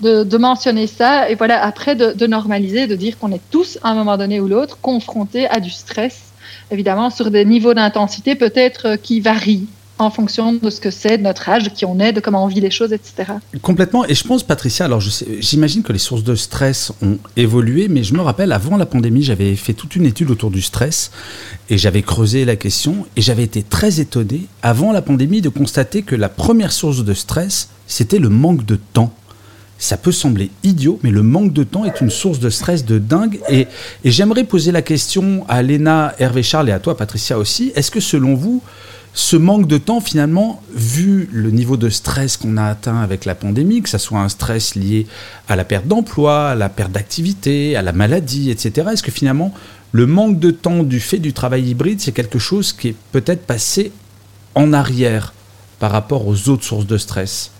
de, 0.00 0.24
de, 0.24 0.38
mentionner 0.38 0.88
ça 0.88 1.30
et 1.30 1.36
voilà, 1.36 1.64
après 1.64 1.94
de, 1.94 2.12
de 2.12 2.26
normaliser, 2.26 2.88
de 2.88 2.96
dire 2.96 3.16
qu'on 3.16 3.30
est 3.30 3.40
tous 3.50 3.78
à 3.84 3.90
un 3.90 3.94
moment 3.94 4.16
donné 4.16 4.40
ou 4.40 4.48
l'autre 4.48 4.78
confrontés 4.82 5.48
à 5.48 5.60
du 5.60 5.70
stress, 5.70 6.32
évidemment 6.72 7.10
sur 7.10 7.30
des 7.30 7.44
niveaux 7.44 7.74
d'intensité 7.74 8.34
peut-être 8.34 8.86
euh, 8.86 8.96
qui 8.96 9.20
varient 9.20 9.68
en 9.98 10.10
fonction 10.10 10.52
de 10.52 10.70
ce 10.70 10.80
que 10.80 10.90
c'est, 10.90 11.18
de 11.18 11.22
notre 11.22 11.48
âge, 11.48 11.64
de 11.64 11.68
qui 11.70 11.84
on 11.86 11.98
est, 11.98 12.12
de 12.12 12.20
comment 12.20 12.44
on 12.44 12.48
vit 12.48 12.60
les 12.60 12.70
choses, 12.70 12.92
etc. 12.92 13.32
Complètement. 13.62 14.04
Et 14.06 14.14
je 14.14 14.24
pense, 14.24 14.42
Patricia, 14.42 14.84
alors 14.84 15.00
j'imagine 15.00 15.82
que 15.82 15.92
les 15.92 15.98
sources 15.98 16.24
de 16.24 16.34
stress 16.34 16.92
ont 17.02 17.18
évolué, 17.36 17.88
mais 17.88 18.02
je 18.02 18.14
me 18.14 18.20
rappelle, 18.20 18.52
avant 18.52 18.76
la 18.76 18.86
pandémie, 18.86 19.22
j'avais 19.22 19.56
fait 19.56 19.72
toute 19.72 19.96
une 19.96 20.04
étude 20.04 20.30
autour 20.30 20.50
du 20.50 20.60
stress 20.60 21.10
et 21.70 21.78
j'avais 21.78 22.02
creusé 22.02 22.44
la 22.44 22.56
question 22.56 23.06
et 23.16 23.22
j'avais 23.22 23.44
été 23.44 23.62
très 23.62 24.00
étonné, 24.00 24.46
avant 24.62 24.92
la 24.92 25.00
pandémie, 25.00 25.40
de 25.40 25.48
constater 25.48 26.02
que 26.02 26.14
la 26.14 26.28
première 26.28 26.72
source 26.72 27.02
de 27.02 27.14
stress, 27.14 27.70
c'était 27.86 28.18
le 28.18 28.28
manque 28.28 28.66
de 28.66 28.76
temps. 28.76 29.14
Ça 29.78 29.98
peut 29.98 30.12
sembler 30.12 30.50
idiot, 30.62 30.98
mais 31.02 31.10
le 31.10 31.22
manque 31.22 31.52
de 31.52 31.62
temps 31.62 31.84
est 31.84 32.00
une 32.00 32.08
source 32.08 32.38
de 32.38 32.48
stress 32.48 32.84
de 32.84 32.98
dingue. 32.98 33.40
Et, 33.50 33.66
et 34.04 34.10
j'aimerais 34.10 34.44
poser 34.44 34.72
la 34.72 34.80
question 34.80 35.44
à 35.48 35.62
Léna, 35.62 36.14
Hervé 36.18 36.42
Charles 36.42 36.70
et 36.70 36.72
à 36.72 36.78
toi, 36.78 36.96
Patricia 36.96 37.36
aussi. 37.38 37.72
Est-ce 37.74 37.90
que 37.90 38.00
selon 38.00 38.34
vous, 38.34 38.62
ce 39.16 39.34
manque 39.36 39.66
de 39.66 39.78
temps, 39.78 40.02
finalement, 40.02 40.62
vu 40.74 41.30
le 41.32 41.50
niveau 41.50 41.78
de 41.78 41.88
stress 41.88 42.36
qu'on 42.36 42.58
a 42.58 42.66
atteint 42.66 43.00
avec 43.00 43.24
la 43.24 43.34
pandémie, 43.34 43.80
que 43.80 43.88
ce 43.88 43.96
soit 43.96 44.20
un 44.20 44.28
stress 44.28 44.74
lié 44.74 45.06
à 45.48 45.56
la 45.56 45.64
perte 45.64 45.86
d'emploi, 45.86 46.50
à 46.50 46.54
la 46.54 46.68
perte 46.68 46.92
d'activité, 46.92 47.76
à 47.76 47.82
la 47.82 47.92
maladie, 47.92 48.50
etc., 48.50 48.88
est-ce 48.92 49.02
que 49.02 49.10
finalement, 49.10 49.54
le 49.92 50.06
manque 50.06 50.38
de 50.38 50.50
temps 50.50 50.82
du 50.82 51.00
fait 51.00 51.16
du 51.16 51.32
travail 51.32 51.70
hybride, 51.70 51.98
c'est 51.98 52.12
quelque 52.12 52.38
chose 52.38 52.74
qui 52.74 52.88
est 52.88 52.96
peut-être 53.12 53.46
passé 53.46 53.90
en 54.54 54.74
arrière 54.74 55.32
par 55.78 55.92
rapport 55.92 56.26
aux 56.26 56.50
autres 56.50 56.64
sources 56.64 56.86
de 56.86 56.98
stress? 56.98 57.52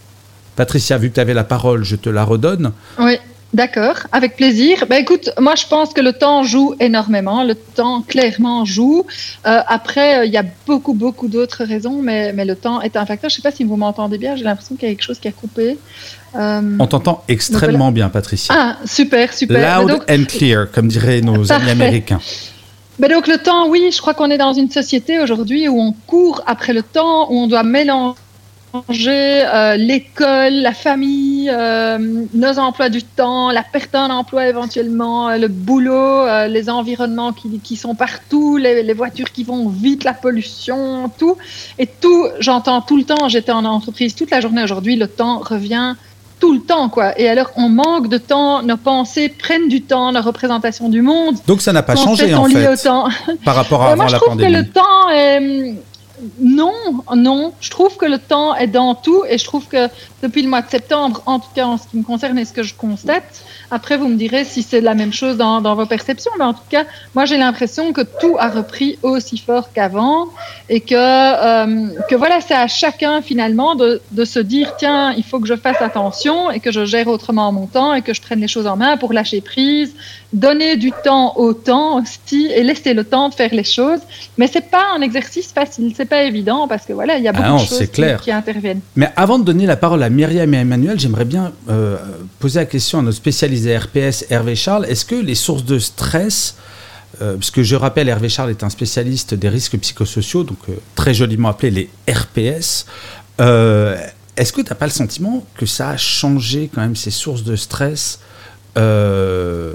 Patricia, 0.56 0.98
vu 0.98 1.08
que 1.08 1.14
tu 1.14 1.20
avais 1.20 1.32
la 1.32 1.44
parole, 1.44 1.84
je 1.84 1.96
te 1.96 2.10
la 2.10 2.24
redonne. 2.24 2.72
Oui. 2.98 3.16
D'accord, 3.54 3.96
avec 4.12 4.36
plaisir. 4.36 4.84
Ben 4.90 4.96
écoute, 4.96 5.30
moi 5.38 5.54
je 5.54 5.66
pense 5.66 5.94
que 5.94 6.00
le 6.00 6.12
temps 6.12 6.42
joue 6.42 6.74
énormément. 6.80 7.44
Le 7.44 7.54
temps 7.54 8.02
clairement 8.02 8.64
joue. 8.64 9.06
Euh, 9.46 9.60
après, 9.66 10.18
euh, 10.18 10.24
il 10.26 10.32
y 10.32 10.36
a 10.36 10.44
beaucoup 10.66 10.94
beaucoup 10.94 11.28
d'autres 11.28 11.64
raisons, 11.64 12.02
mais, 12.02 12.32
mais 12.32 12.44
le 12.44 12.56
temps 12.56 12.82
est 12.82 12.96
un 12.96 13.06
facteur. 13.06 13.30
Je 13.30 13.34
ne 13.34 13.36
sais 13.36 13.42
pas 13.42 13.52
si 13.52 13.64
vous 13.64 13.76
m'entendez 13.76 14.18
bien. 14.18 14.34
J'ai 14.36 14.44
l'impression 14.44 14.74
qu'il 14.74 14.88
y 14.88 14.90
a 14.90 14.94
quelque 14.94 15.04
chose 15.04 15.20
qui 15.20 15.28
a 15.28 15.32
coupé. 15.32 15.78
Euh, 16.34 16.76
On 16.78 16.86
t'entend 16.86 17.22
extrêmement 17.28 17.92
bien, 17.92 18.08
Patricia. 18.08 18.54
Ah 18.56 18.76
super 18.84 19.32
super. 19.32 19.80
Loud 19.80 20.02
and 20.10 20.24
clear, 20.28 20.70
comme 20.70 20.88
diraient 20.88 21.20
nos 21.20 21.50
amis 21.52 21.70
américains. 21.70 22.20
Ben 22.98 23.10
donc 23.10 23.26
le 23.26 23.36
temps, 23.36 23.68
oui, 23.68 23.90
je 23.92 24.00
crois 24.00 24.14
qu'on 24.14 24.30
est 24.30 24.38
dans 24.38 24.54
une 24.54 24.70
société 24.70 25.18
aujourd'hui 25.18 25.68
où 25.68 25.78
on 25.80 25.94
court 26.06 26.42
après 26.46 26.72
le 26.72 26.82
temps, 26.82 27.30
où 27.30 27.36
on 27.36 27.46
doit 27.46 27.62
mélanger 27.62 28.16
euh, 28.74 29.76
l'école, 29.76 30.54
la 30.54 30.72
famille, 30.72 31.50
euh, 31.50 32.24
nos 32.34 32.58
emplois 32.58 32.88
du 32.88 33.02
temps, 33.02 33.50
la 33.50 33.62
perte 33.62 33.92
d'un 33.92 34.10
emploi 34.10 34.48
éventuellement, 34.48 35.28
euh, 35.28 35.38
le 35.38 35.48
boulot, 35.48 36.26
les 36.48 36.68
environnements 36.68 37.32
qui, 37.32 37.60
qui 37.60 37.76
sont 37.76 37.94
partout, 37.94 38.56
les, 38.56 38.82
les, 38.82 38.92
voitures 38.92 39.32
qui 39.32 39.44
vont 39.44 39.68
vite, 39.68 40.04
la 40.04 40.14
pollution, 40.14 41.10
tout. 41.18 41.36
Et 41.78 41.86
tout, 41.86 42.26
j'entends 42.40 42.80
tout 42.80 42.96
le 42.96 43.04
temps, 43.04 43.28
j'étais 43.28 43.52
en 43.52 43.64
entreprise 43.64 44.14
toute 44.14 44.30
la 44.30 44.40
journée 44.40 44.62
aujourd'hui, 44.62 44.96
le 44.96 45.08
temps 45.08 45.38
revient 45.38 45.94
tout 46.38 46.52
le 46.52 46.60
temps, 46.60 46.90
quoi. 46.90 47.18
Et 47.18 47.28
alors, 47.28 47.50
on 47.56 47.70
manque 47.70 48.08
de 48.08 48.18
temps, 48.18 48.62
nos 48.62 48.76
pensées 48.76 49.30
prennent 49.30 49.68
du 49.68 49.80
temps, 49.82 50.10
la 50.10 50.20
représentation 50.20 50.90
du 50.90 51.00
monde. 51.00 51.36
Donc, 51.46 51.62
ça 51.62 51.72
n'a 51.72 51.82
pas 51.82 51.96
changé, 51.96 52.34
en 52.34 52.44
fait, 52.44 52.88
par 53.42 53.54
rapport 53.54 53.82
à 53.82 53.92
avant 53.92 53.96
moi, 53.96 54.06
je 54.08 54.12
la 54.12 54.18
trouve 54.18 54.36
que 54.36 54.44
le 54.44 54.68
temps 54.68 55.08
est 55.10 55.74
non, 56.40 56.72
non. 57.14 57.52
Je 57.60 57.70
trouve 57.70 57.96
que 57.96 58.06
le 58.06 58.18
temps 58.18 58.54
est 58.54 58.66
dans 58.66 58.94
tout 58.94 59.24
et 59.28 59.38
je 59.38 59.44
trouve 59.44 59.66
que 59.66 59.88
depuis 60.22 60.42
le 60.42 60.48
mois 60.48 60.62
de 60.62 60.70
septembre, 60.70 61.22
en 61.26 61.38
tout 61.38 61.48
cas 61.54 61.66
en 61.66 61.76
ce 61.78 61.86
qui 61.88 61.98
me 61.98 62.02
concerne 62.02 62.38
et 62.38 62.44
ce 62.44 62.52
que 62.52 62.62
je 62.62 62.74
constate, 62.74 63.44
après 63.70 63.96
vous 63.96 64.08
me 64.08 64.16
direz 64.16 64.44
si 64.44 64.62
c'est 64.62 64.80
la 64.80 64.94
même 64.94 65.12
chose 65.12 65.36
dans, 65.36 65.60
vos 65.74 65.86
perceptions, 65.86 66.30
mais 66.38 66.44
en 66.44 66.54
tout 66.54 66.68
cas, 66.70 66.84
moi 67.14 67.24
j'ai 67.26 67.36
l'impression 67.36 67.92
que 67.92 68.00
tout 68.00 68.36
a 68.38 68.48
repris 68.48 68.98
aussi 69.02 69.36
fort 69.36 69.72
qu'avant 69.72 70.28
et 70.68 70.80
que, 70.80 70.94
euh, 70.94 71.88
que 72.08 72.14
voilà, 72.14 72.40
c'est 72.40 72.54
à 72.54 72.66
chacun 72.66 73.20
finalement 73.20 73.74
de, 73.74 74.00
de 74.12 74.24
se 74.24 74.38
dire 74.38 74.74
tiens, 74.78 75.12
il 75.12 75.24
faut 75.24 75.38
que 75.38 75.46
je 75.46 75.56
fasse 75.56 75.82
attention 75.82 76.50
et 76.50 76.60
que 76.60 76.72
je 76.72 76.84
gère 76.84 77.08
autrement 77.08 77.52
mon 77.52 77.66
temps 77.66 77.92
et 77.94 78.02
que 78.02 78.14
je 78.14 78.22
prenne 78.22 78.40
les 78.40 78.48
choses 78.48 78.66
en 78.66 78.76
main 78.76 78.96
pour 78.96 79.12
lâcher 79.12 79.40
prise, 79.40 79.94
donner 80.32 80.76
du 80.76 80.92
temps 81.04 81.36
au 81.36 81.52
temps 81.52 82.00
aussi 82.00 82.46
et 82.46 82.62
laisser 82.62 82.94
le 82.94 83.04
temps 83.04 83.28
de 83.28 83.34
faire 83.34 83.54
les 83.54 83.64
choses. 83.64 84.00
Mais 84.38 84.46
c'est 84.46 84.70
pas 84.70 84.84
un 84.94 85.00
exercice 85.00 85.52
facile, 85.52 85.94
pas 86.06 86.22
évident 86.24 86.66
parce 86.68 86.84
que 86.86 86.92
voilà, 86.92 87.18
il 87.18 87.24
y 87.24 87.28
a 87.28 87.32
beaucoup 87.32 87.44
ah 87.46 87.62
de 87.62 87.66
choses 87.66 87.86
qui, 88.22 88.30
interviennent. 88.30 88.80
Mais 88.96 89.10
avant 89.16 89.38
de 89.38 89.44
donner 89.44 89.66
la 89.66 89.76
parole 89.76 90.02
à 90.02 90.10
Myriam 90.10 90.52
et 90.54 90.58
Emmanuel, 90.58 90.98
j'aimerais 90.98 91.24
bien 91.24 91.52
euh, 91.68 91.96
poser 92.38 92.60
la 92.60 92.66
question 92.66 93.00
à 93.00 93.02
notre 93.02 93.16
spécialisé 93.16 93.76
RPS 93.76 94.26
Hervé 94.30 94.56
Charles. 94.56 94.86
Est-ce 94.86 95.04
que 95.04 95.16
les 95.16 95.34
sources 95.34 95.64
de 95.64 95.78
stress 95.78 96.56
euh, 97.22 97.36
puisque 97.36 97.62
je 97.62 97.76
rappelle, 97.76 98.08
Hervé 98.10 98.28
Charles 98.28 98.50
est 98.50 98.62
un 98.62 98.68
spécialiste 98.68 99.32
des 99.32 99.48
risques 99.48 99.78
psychosociaux, 99.78 100.44
donc 100.44 100.58
euh, 100.68 100.74
très 100.96 101.14
joliment 101.14 101.48
appelé 101.48 101.70
les 101.70 102.12
RPS. 102.12 102.84
Est-ce 104.36 104.52
que 104.52 104.60
tu 104.60 104.68
n'as 104.68 104.76
pas 104.76 104.86
le 104.86 104.92
sentiment 104.92 105.44
que 105.56 105.64
ça 105.64 105.90
a 105.90 105.96
changé 105.96 106.70
quand 106.72 106.82
même 106.82 106.96
ces 106.96 107.10
sources 107.10 107.42
de 107.42 107.56
stress 107.56 108.20
euh, 108.76 109.72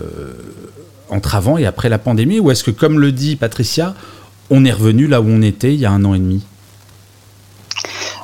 entre 1.10 1.34
avant 1.36 1.58
et 1.58 1.66
après 1.66 1.90
la 1.90 1.98
pandémie? 1.98 2.40
Ou 2.40 2.52
est-ce 2.52 2.64
que, 2.64 2.72
comme 2.72 3.00
le 3.00 3.12
dit 3.12 3.36
Patricia, 3.36 3.96
on 4.52 4.66
est 4.66 4.72
revenu 4.72 5.08
là 5.08 5.22
où 5.22 5.28
on 5.28 5.42
était 5.42 5.74
il 5.74 5.80
y 5.80 5.86
a 5.86 5.92
un 5.92 6.04
an 6.06 6.14
et 6.14 6.20
demi. 6.20 6.46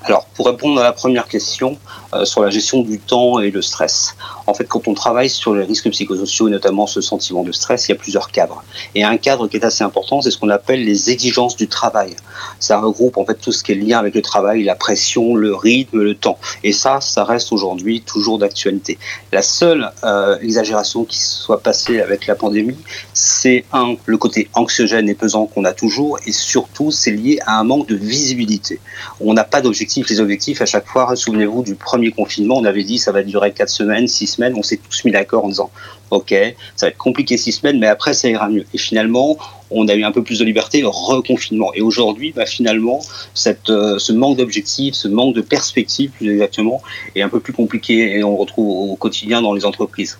Alors, 0.04 0.26
pour 0.36 0.46
répondre 0.46 0.80
à 0.80 0.84
la 0.84 0.92
première 0.92 1.28
question 1.28 1.78
sur 2.24 2.42
la 2.44 2.50
gestion 2.50 2.82
du 2.82 3.00
temps 3.00 3.40
et 3.40 3.52
le 3.52 3.62
stress, 3.62 4.16
en 4.48 4.54
fait, 4.54 4.66
quand 4.66 4.88
on 4.88 4.94
travaille 4.94 5.30
sur 5.30 5.54
les 5.54 5.66
risques 5.66 5.90
psychosociaux 5.90 6.48
et 6.48 6.52
notamment 6.52 6.88
ce 6.88 7.02
sentiment 7.02 7.44
de 7.44 7.52
stress, 7.52 7.88
il 7.88 7.92
y 7.92 7.96
a 7.96 7.98
plusieurs 7.98 8.32
cadres. 8.32 8.64
Et 8.96 9.04
un 9.04 9.18
cadre 9.18 9.48
qui 9.48 9.58
est 9.58 9.66
assez 9.66 9.84
important, 9.84 10.22
c'est 10.22 10.32
ce 10.32 10.38
qu'on 10.38 10.50
appelle 10.50 10.86
les 10.86 11.10
exigences 11.10 11.58
du 11.58 11.68
travail. 11.68 12.16
Ça 12.60 12.80
regroupe 12.80 13.18
en 13.18 13.26
fait 13.26 13.36
tout 13.36 13.52
ce 13.52 13.62
qui 13.64 13.74
est 13.74 13.76
lié 13.76 13.94
avec 13.94 14.16
le 14.16 14.22
travail, 14.22 14.64
la 14.64 14.76
pression, 14.76 15.36
le 15.36 15.54
rythme, 15.54 16.02
le 16.02 16.16
temps. 16.16 16.40
Et 16.64 16.72
ça, 16.72 17.02
ça 17.02 17.26
reste 17.26 17.52
aujourd'hui 17.52 18.02
toujours 18.02 18.38
d'actualité. 18.40 18.98
La 19.34 19.42
seule 19.42 19.92
euh, 20.04 20.38
exagération 20.40 21.04
qui 21.04 21.20
soit 21.20 21.62
passée 21.62 22.00
avec 22.00 22.26
la 22.26 22.36
pandémie, 22.36 22.78
c'est 23.14 23.66
un, 23.74 23.96
le 24.06 24.18
côté 24.18 24.50
anxiogène 24.54 25.10
et 25.10 25.16
pesant 25.16 25.46
qu'on 25.46 25.66
a 25.66 25.74
toujours, 25.74 26.20
et 26.26 26.32
surtout, 26.32 26.92
c'est 26.92 27.12
lié 27.12 27.40
à 27.46 27.60
un 27.60 27.64
manque 27.64 27.88
de 27.88 27.96
visibilité. 27.96 28.80
On 29.20 29.34
n'a 29.34 29.44
pas 29.44 29.62
d'objectif. 29.62 30.10
Les 30.10 30.22
objectifs, 30.22 30.62
à 30.62 30.66
chaque 30.66 30.88
fois, 30.88 31.16
souvenez-vous 31.16 31.64
du 31.64 31.76
premier 31.76 31.97
premier 31.98 32.12
confinement, 32.12 32.58
on 32.58 32.66
avait 32.66 32.84
dit 32.84 33.00
ça 33.00 33.12
va 33.12 33.24
durer 33.24 33.52
quatre 33.52 33.70
semaines, 33.70 34.08
six 34.08 34.28
semaines. 34.28 34.54
On 34.56 34.62
s'est 34.62 34.78
tous 34.78 35.04
mis 35.04 35.12
d'accord 35.12 35.46
en 35.46 35.50
disant 35.50 35.72
ok, 36.12 36.32
ça 36.76 36.86
va 36.86 36.90
être 36.90 36.98
compliqué 36.98 37.38
six 37.38 37.54
semaines, 37.54 37.80
mais 37.80 37.88
après 37.88 38.14
ça 38.14 38.30
ira 38.30 38.50
mieux. 38.50 38.66
Et 38.72 38.78
finalement, 38.78 39.36
on 39.72 39.88
a 39.88 39.96
eu 39.96 40.04
un 40.04 40.12
peu 40.12 40.22
plus 40.22 40.38
de 40.38 40.46
liberté, 40.46 40.84
reconfinement. 40.86 41.72
Et 41.74 41.82
aujourd'hui, 41.82 42.34
bah, 42.36 42.46
finalement, 42.46 43.00
cette, 43.34 43.72
euh, 43.72 43.98
ce 43.98 44.14
manque 44.14 44.38
d'objectifs, 44.38 44.94
ce 44.94 45.08
manque 45.08 45.36
de 45.36 45.42
perspective, 45.42 46.12
plus 46.12 46.32
exactement, 46.32 46.84
est 47.16 47.24
un 47.24 47.30
peu 47.30 47.40
plus 47.40 47.54
compliqué 47.54 48.18
et 48.18 48.24
on 48.24 48.32
le 48.32 48.38
retrouve 48.38 48.92
au 48.92 48.96
quotidien 48.96 49.42
dans 49.42 49.54
les 49.54 49.66
entreprises 49.66 50.20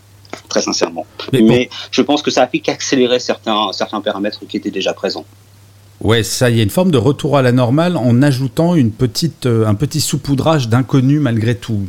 très 0.50 0.62
sincèrement. 0.62 1.06
Mais, 1.32 1.70
je 1.92 2.02
pense 2.02 2.24
que 2.24 2.32
ça 2.32 2.42
a 2.42 2.48
fait 2.48 2.60
qu'accélérer 2.60 3.20
certains, 3.20 3.72
certains 3.72 4.02
paramètres 4.02 4.46
qui 4.48 4.58
étaient 4.58 4.72
déjà 4.72 4.94
présents. 4.94 5.26
Ouais, 6.00 6.22
ça, 6.22 6.52
il 6.52 6.58
y 6.58 6.60
a 6.60 6.64
une 6.64 6.70
forme 6.70 6.92
de 6.92 6.98
retour 7.00 7.38
à 7.38 7.42
la 7.42 7.52
normale 7.52 7.98
en 7.98 8.22
ajoutant 8.22 8.76
une 8.76 8.92
petite, 8.92 9.48
euh, 9.48 9.66
un 9.66 9.74
petit 9.74 10.00
saupoudrage 10.00 10.70
d'inconnu 10.70 11.20
malgré 11.20 11.56
tout. 11.56 11.80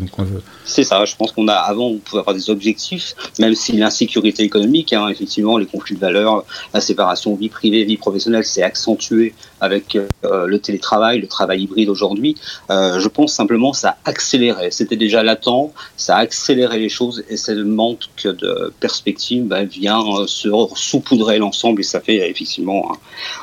C'est 0.65 0.83
ça, 0.83 1.05
je 1.05 1.15
pense 1.15 1.33
qu'on 1.33 1.47
a, 1.47 1.53
avant, 1.53 1.89
on 1.89 1.99
pouvait 1.99 2.21
avoir 2.21 2.35
des 2.35 2.49
objectifs, 2.49 3.15
même 3.39 3.55
si 3.55 3.73
l'insécurité 3.73 4.45
économique, 4.45 4.95
hein, 4.95 5.09
effectivement, 5.09 5.59
les 5.59 5.67
conflits 5.67 5.95
de 5.95 6.01
valeurs, 6.01 6.45
la 6.73 6.81
séparation 6.81 7.35
vie 7.35 7.51
privée, 7.51 7.85
vie 7.85 7.99
professionnelle 7.99 8.45
s'est 8.45 8.63
accentuée 8.63 9.35
avec 9.61 9.97
euh, 9.97 10.47
le 10.47 10.59
télétravail, 10.59 11.21
le 11.21 11.27
travail 11.27 11.65
hybride 11.65 11.91
aujourd'hui. 11.91 12.35
Euh, 12.71 13.01
je 13.01 13.09
pense 13.09 13.35
simplement 13.35 13.75
ça 13.75 13.91
a 13.91 14.09
accéléré. 14.09 14.71
C'était 14.71 14.97
déjà 14.97 15.23
latent, 15.23 15.73
ça 15.99 16.17
a 16.17 16.21
accéléré 16.21 16.79
les 16.79 16.89
choses 16.89 17.25
et 17.29 17.37
ce 17.37 17.53
manque 17.53 18.09
de 18.25 18.73
perspective 18.81 19.45
bah, 19.45 19.65
vient 19.65 20.01
se 20.27 20.49
saupoudrer 20.77 21.39
l'ensemble 21.39 21.81
et 21.81 21.85
ça 21.85 22.01
fait 22.01 22.31
effectivement 22.31 22.93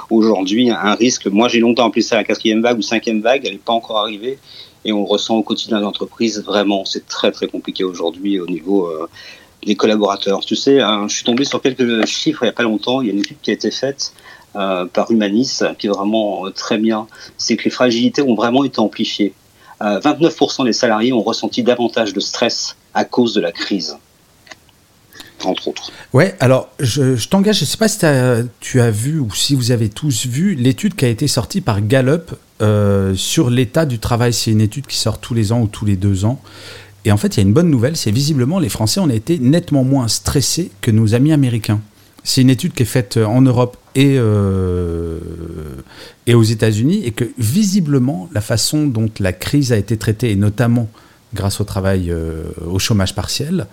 aujourd'hui 0.10 0.55
un 0.70 0.96
risque. 0.96 1.28
Moi, 1.28 1.48
j'ai 1.48 1.60
longtemps 1.60 1.88
appelé 1.88 2.02
ça 2.02 2.16
la 2.16 2.24
quatrième 2.24 2.62
vague 2.62 2.78
ou 2.78 2.82
cinquième 2.82 3.22
vague. 3.22 3.46
Elle 3.46 3.54
n'est 3.54 3.58
pas 3.58 3.74
encore 3.74 4.00
arrivée 4.00 4.40
et 4.86 4.94
on 4.94 5.06
ressent 5.06 5.36
au 5.36 5.44
quotidien 5.44 5.80
l'entreprise. 5.80 6.44
Vraiment, 6.46 6.86
c'est 6.86 7.08
très 7.08 7.32
très 7.32 7.48
compliqué 7.48 7.84
aujourd'hui 7.84 8.40
au 8.40 8.48
niveau 8.48 8.88
euh, 8.88 9.10
des 9.66 9.76
collaborateurs. 9.76 10.46
Tu 10.46 10.56
sais, 10.56 10.82
hein, 10.82 11.08
je 11.08 11.16
suis 11.16 11.26
tombé 11.26 11.44
sur 11.44 11.62
quelques 11.62 12.06
chiffres 12.06 12.44
il 12.44 12.46
n'y 12.46 12.50
a 12.50 12.54
pas 12.54 12.64
longtemps. 12.64 13.02
Il 13.02 13.08
y 13.08 13.10
a 13.10 13.14
une 13.14 13.20
étude 13.20 13.38
qui 13.42 13.50
a 13.52 13.54
été 13.54 13.72
faite 13.72 14.14
euh, 14.56 14.86
par 14.86 15.12
Humanis 15.12 15.64
qui 15.78 15.88
est 15.88 15.90
vraiment 15.90 16.46
euh, 16.46 16.52
très 16.52 16.78
bien. 16.78 17.08
C'est 17.38 17.58
que 17.58 17.66
les 17.66 17.72
fragilités 17.72 18.22
ont 18.22 18.36
vraiment 18.36 18.64
été 18.64 18.80
amplifiées. 18.80 19.34
29% 19.82 20.64
des 20.64 20.72
salariés 20.72 21.12
ont 21.12 21.22
ressenti 21.22 21.62
davantage 21.62 22.14
de 22.14 22.22
stress 22.22 22.78
à 22.94 23.04
cause 23.04 23.34
de 23.34 23.42
la 23.42 23.52
crise 23.52 23.98
entre 25.44 25.68
autres. 25.68 25.92
Ouais, 26.14 26.36
alors 26.40 26.70
je, 26.80 27.28
t'engage, 27.28 27.58
je 27.58 27.62
ne 27.62 27.66
sais 27.68 27.78
pas 27.78 27.88
si 27.88 28.00
tu 28.60 28.80
as 28.80 28.92
vu 28.92 29.20
ou 29.20 29.34
si 29.34 29.56
vous 29.56 29.72
avez 29.72 29.90
tous 29.90 30.26
vu 30.26 30.56
l'étude 30.56 30.96
qui 30.96 31.06
a 31.06 31.10
été 31.10 31.28
sortie 31.28 31.62
par 31.62 31.82
Gallup 31.82 32.32
euh, 32.62 33.14
sur 33.16 33.50
l'état 33.50 33.86
du 33.86 34.00
travail. 34.00 34.34
C'est 34.34 34.52
une 34.52 34.62
étude 34.62 34.88
qui 34.88 34.98
sort 34.98 35.20
tous 35.20 35.34
les 35.34 35.52
ans 35.52 35.62
ou 35.62 35.68
tous 35.68 35.86
les 35.86 35.96
deux 35.96 36.26
ans. 36.26 36.42
Et 37.04 37.12
en 37.12 37.18
fait, 37.18 37.36
il 37.36 37.38
y 37.38 37.44
a 37.44 37.48
une 37.48 37.54
bonne 37.54 37.70
nouvelle, 37.70 37.96
c'est 37.96 38.12
visiblement 38.12 38.58
les 38.58 38.70
Français 38.70 39.00
ont 39.00 39.10
été 39.10 39.38
nettement 39.38 39.84
moins 39.84 40.08
stressés 40.08 40.72
que 40.82 40.90
nos 40.90 41.14
amis 41.14 41.34
américains. 41.34 41.82
C'est 42.24 42.42
une 42.42 42.50
étude 42.50 42.74
qui 42.74 42.82
est 42.82 42.88
faite 42.88 43.18
en 43.18 43.42
Europe 43.42 43.78
et, 43.94 44.16
euh, 44.18 45.20
et 46.26 46.34
aux 46.34 46.44
États-Unis, 46.44 47.04
et 47.06 47.12
que 47.12 47.26
visiblement, 47.38 48.28
la 48.34 48.42
façon 48.42 48.88
dont 48.88 49.10
la 49.20 49.32
crise 49.32 49.72
a 49.72 49.78
été 49.78 49.96
traitée, 49.98 50.32
et 50.32 50.36
notamment 50.36 50.90
grâce 51.36 51.62
au 51.62 51.64
travail, 51.64 52.10
euh, 52.10 52.46
au 52.66 52.80
chômage 52.80 53.14
partiel, 53.14 53.68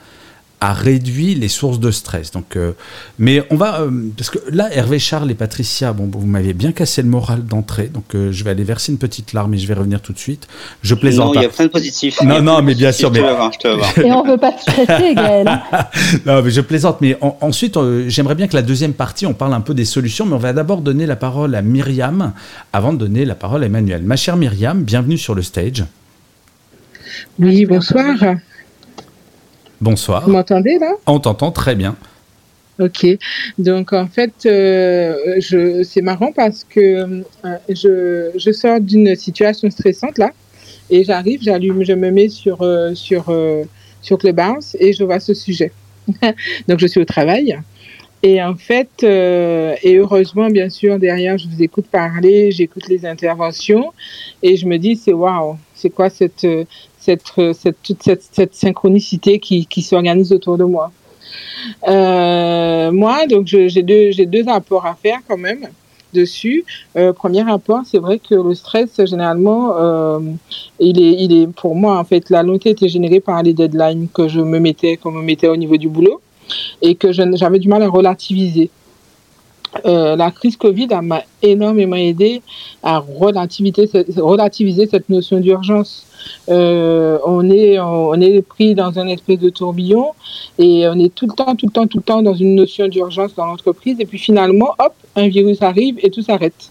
a 0.62 0.72
réduit 0.72 1.34
les 1.34 1.48
sources 1.48 1.80
de 1.80 1.90
stress. 1.90 2.30
Donc, 2.30 2.54
euh, 2.54 2.72
mais 3.18 3.42
on 3.50 3.56
va, 3.56 3.80
euh, 3.80 3.90
parce 4.16 4.30
que 4.30 4.38
là, 4.48 4.72
Hervé 4.72 5.00
Charles 5.00 5.28
et 5.32 5.34
Patricia, 5.34 5.92
bon, 5.92 6.08
vous 6.08 6.24
m'avez 6.24 6.52
bien 6.52 6.70
cassé 6.70 7.02
le 7.02 7.08
moral 7.08 7.44
d'entrée, 7.44 7.88
donc 7.88 8.14
euh, 8.14 8.30
je 8.30 8.44
vais 8.44 8.50
aller 8.50 8.62
verser 8.62 8.92
une 8.92 8.98
petite 8.98 9.32
larme 9.32 9.52
et 9.54 9.58
je 9.58 9.66
vais 9.66 9.74
revenir 9.74 10.00
tout 10.00 10.12
de 10.12 10.18
suite. 10.18 10.46
Je 10.82 10.94
plaisante. 10.94 11.34
Non, 11.34 11.40
il 11.40 11.42
y 11.42 11.46
a 11.46 11.48
plein 11.48 11.64
de 11.64 11.70
positifs. 11.70 12.22
Non, 12.22 12.40
non, 12.40 12.62
mais 12.62 12.76
bien 12.76 12.92
sûr. 12.92 13.10
Mais... 13.10 13.18
Et 13.18 14.12
on 14.12 14.22
veut 14.22 14.36
pas 14.36 14.52
te 14.52 14.60
stresser, 14.60 15.14
Gaël. 15.16 15.62
non, 16.24 16.42
mais 16.42 16.50
je 16.52 16.60
plaisante. 16.60 17.00
Mais 17.00 17.18
ensuite, 17.40 17.76
j'aimerais 18.06 18.36
bien 18.36 18.46
que 18.46 18.54
la 18.54 18.62
deuxième 18.62 18.92
partie, 18.92 19.26
on 19.26 19.34
parle 19.34 19.54
un 19.54 19.62
peu 19.62 19.74
des 19.74 19.84
solutions, 19.84 20.26
mais 20.26 20.34
on 20.34 20.38
va 20.38 20.52
d'abord 20.52 20.80
donner 20.80 21.06
la 21.06 21.16
parole 21.16 21.56
à 21.56 21.62
Myriam 21.62 22.34
avant 22.72 22.92
de 22.92 22.98
donner 22.98 23.24
la 23.24 23.34
parole 23.34 23.64
à 23.64 23.66
Emmanuel. 23.66 24.02
Ma 24.04 24.14
chère 24.14 24.36
Myriam, 24.36 24.84
bienvenue 24.84 25.18
sur 25.18 25.34
le 25.34 25.42
stage. 25.42 25.84
Oui, 27.40 27.66
bonsoir. 27.66 28.14
Bonsoir. 29.82 30.24
Vous 30.24 30.30
m'entendez 30.30 30.78
là? 30.78 30.92
On 31.08 31.18
t'entend 31.18 31.50
très 31.50 31.74
bien. 31.74 31.96
Ok. 32.78 33.04
Donc 33.58 33.92
en 33.92 34.06
fait, 34.06 34.32
euh, 34.46 35.16
je, 35.38 35.82
c'est 35.82 36.02
marrant 36.02 36.30
parce 36.30 36.62
que 36.62 36.80
euh, 36.80 37.56
je, 37.68 38.30
je, 38.36 38.52
sors 38.52 38.80
d'une 38.80 39.16
situation 39.16 39.68
stressante 39.70 40.18
là 40.18 40.30
et 40.88 41.02
j'arrive, 41.02 41.42
j'allume, 41.42 41.84
je 41.84 41.94
me 41.94 42.12
mets 42.12 42.28
sur, 42.28 42.62
euh, 42.62 42.94
sur, 42.94 43.34
sur 44.02 44.18
Clubhouse 44.18 44.76
et 44.78 44.92
je 44.92 45.02
vois 45.02 45.18
ce 45.18 45.34
sujet. 45.34 45.72
Donc 46.68 46.78
je 46.78 46.86
suis 46.86 47.00
au 47.00 47.04
travail. 47.04 47.58
Et 48.22 48.40
en 48.40 48.54
fait, 48.54 49.02
et 49.02 49.96
heureusement, 49.96 50.48
bien 50.48 50.70
sûr, 50.70 51.00
derrière, 51.00 51.38
je 51.38 51.48
vous 51.48 51.60
écoute 51.60 51.86
parler, 51.90 52.52
j'écoute 52.52 52.86
les 52.86 53.04
interventions 53.04 53.92
et 54.44 54.56
je 54.56 54.64
me 54.66 54.76
dis, 54.76 54.94
c'est 54.94 55.12
waouh, 55.12 55.56
c'est 55.82 55.90
quoi 55.90 56.08
cette, 56.10 56.46
cette, 56.98 57.22
cette, 57.54 57.76
toute 57.82 58.02
cette, 58.02 58.54
synchronicité 58.54 59.40
qui, 59.40 59.82
s'organise 59.82 60.32
autour 60.32 60.56
de 60.56 60.64
moi. 60.64 60.92
Euh, 61.88 62.92
moi, 62.92 63.26
donc, 63.26 63.46
j'ai 63.46 63.82
deux, 63.82 64.12
j'ai 64.12 64.26
deux 64.26 64.48
apports 64.48 64.86
à 64.86 64.94
faire 64.94 65.18
quand 65.28 65.36
même 65.36 65.68
dessus. 66.14 66.64
Euh, 66.96 67.12
premier 67.12 67.42
rapport, 67.42 67.80
c'est 67.84 67.98
vrai 67.98 68.18
que 68.18 68.34
le 68.34 68.54
stress, 68.54 69.04
généralement, 69.06 69.74
euh, 69.76 70.20
il, 70.78 71.00
est, 71.00 71.14
il 71.24 71.32
est, 71.32 71.46
pour 71.48 71.74
moi, 71.74 71.98
en 71.98 72.04
fait, 72.04 72.30
la 72.30 72.42
longtemps 72.42 72.70
était 72.70 72.88
générée 72.88 73.20
par 73.20 73.42
les 73.42 73.54
deadlines 73.54 74.08
que 74.12 74.28
je 74.28 74.40
me 74.40 74.60
mettais, 74.60 74.96
qu'on 74.96 75.10
me 75.10 75.22
mettait 75.22 75.48
au 75.48 75.56
niveau 75.56 75.76
du 75.76 75.88
boulot 75.88 76.20
et 76.82 76.94
que 76.94 77.12
j'avais 77.12 77.58
du 77.58 77.68
mal 77.68 77.82
à 77.82 77.88
relativiser. 77.88 78.70
Euh, 79.84 80.16
la 80.16 80.30
crise 80.30 80.56
Covid 80.56 80.88
m'a 81.02 81.22
énormément 81.42 81.96
aidé 81.96 82.42
à 82.82 82.98
relativiser, 82.98 83.88
relativiser 84.16 84.86
cette 84.86 85.08
notion 85.08 85.40
d'urgence. 85.40 86.06
Euh, 86.48 87.18
on 87.24 87.50
est 87.50 87.80
on 87.80 88.20
est 88.20 88.42
pris 88.42 88.74
dans 88.74 88.98
un 88.98 89.08
espèce 89.08 89.38
de 89.38 89.50
tourbillon 89.50 90.10
et 90.58 90.86
on 90.88 90.98
est 90.98 91.12
tout 91.12 91.26
le 91.26 91.32
temps 91.32 91.56
tout 91.56 91.66
le 91.66 91.72
temps 91.72 91.86
tout 91.86 91.98
le 91.98 92.04
temps 92.04 92.22
dans 92.22 92.34
une 92.34 92.54
notion 92.54 92.86
d'urgence 92.86 93.34
dans 93.34 93.46
l'entreprise 93.46 93.96
et 93.98 94.06
puis 94.06 94.18
finalement 94.18 94.74
hop 94.78 94.92
un 95.16 95.28
virus 95.28 95.62
arrive 95.62 95.96
et 96.02 96.10
tout 96.10 96.22
s'arrête. 96.22 96.70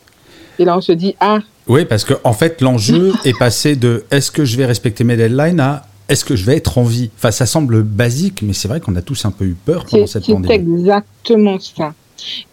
Et 0.60 0.66
là 0.66 0.78
on 0.78 0.82
se 0.82 0.92
dit 0.92 1.16
ah 1.20 1.40
oui 1.68 1.86
parce 1.86 2.06
que 2.06 2.14
en 2.24 2.34
fait 2.34 2.62
l'enjeu 2.62 3.14
est 3.26 3.38
passé 3.38 3.76
de 3.76 4.06
est-ce 4.12 4.32
que 4.32 4.46
je 4.46 4.56
vais 4.58 4.66
respecter 4.66 5.04
mes 5.04 5.18
deadlines 5.18 5.60
à 5.60 5.86
est-ce 6.08 6.26
que 6.26 6.36
je 6.36 6.46
vais 6.46 6.58
être 6.58 6.78
en 6.78 6.84
vie? 6.84 7.10
Enfin, 7.18 7.32
ça 7.32 7.46
semble 7.46 7.84
basique, 7.84 8.42
mais 8.42 8.52
c'est 8.52 8.68
vrai 8.68 8.82
qu'on 8.82 8.98
a 8.98 9.02
tous 9.02 9.24
un 9.24 9.32
peu 9.32 9.46
eu 9.46 9.56
peur 9.56 9.86
pendant 9.86 10.08
cette 10.08 10.26
pandémie. 10.26 10.46
C'est 10.48 10.56
exactement 10.56 11.58
ça. 11.58 11.94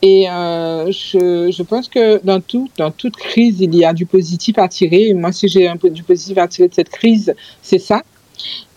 Et 0.03 0.29
euh, 0.29 0.91
je, 0.91 1.51
je, 1.51 1.63
pense 1.63 1.89
que 1.89 2.25
dans, 2.25 2.41
tout, 2.41 2.69
dans 2.77 2.91
toute 2.91 3.17
crise, 3.17 3.61
il 3.61 3.75
y 3.75 3.85
a 3.85 3.93
du 3.93 4.07
positif 4.07 4.59
à 4.59 4.69
tirer. 4.69 5.13
moi, 5.15 5.33
si 5.33 5.49
j'ai 5.49 5.69
un 5.69 5.77
peu 5.77 5.91
du 5.91 6.03
positif 6.03 6.39
à 6.39 6.49
tirer 6.49 6.69
de 6.69 6.75
cette 6.75 6.91
crise, 6.91 7.35
c'est 7.63 7.79
ça. 7.79 8.03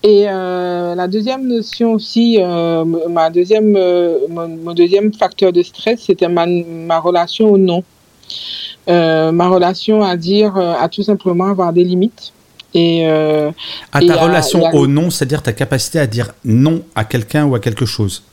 Et 0.04 0.26
euh, 0.28 0.96
la 0.96 1.08
deuxième 1.08 1.48
notion 1.48 1.94
aussi, 1.94 2.38
euh, 2.40 2.84
ma 3.10 3.30
deuxième, 3.30 3.78
mon, 4.30 4.74
deuxième 4.74 5.14
facteur 5.14 5.54
de 5.54 5.62
stress, 5.62 6.02
c'était 6.02 6.28
ma, 6.28 6.48
ma, 6.48 7.00
relation 7.00 7.52
au 7.52 7.58
non. 7.58 7.84
ma 8.88 9.48
relation 9.48 10.04
à 10.04 10.18
dire, 10.18 10.58
à 10.58 10.90
tout 10.90 11.04
simplement 11.04 11.46
avoir 11.46 11.72
des 11.74 11.84
limites. 11.84 12.34
Et, 12.74 13.06
à 13.06 14.02
ta 14.02 14.16
relation 14.16 14.64
au 14.74 14.88
non, 14.88 15.12
c'est-à-dire 15.12 15.44
ta 15.44 15.54
capacité 15.54 16.00
à 16.00 16.08
dire 16.08 16.34
non 16.44 16.82
à 16.96 17.04
quelqu'un 17.04 17.46
ou 17.46 17.54
à 17.54 17.60
quelque 17.60 17.86
chose 17.86 18.24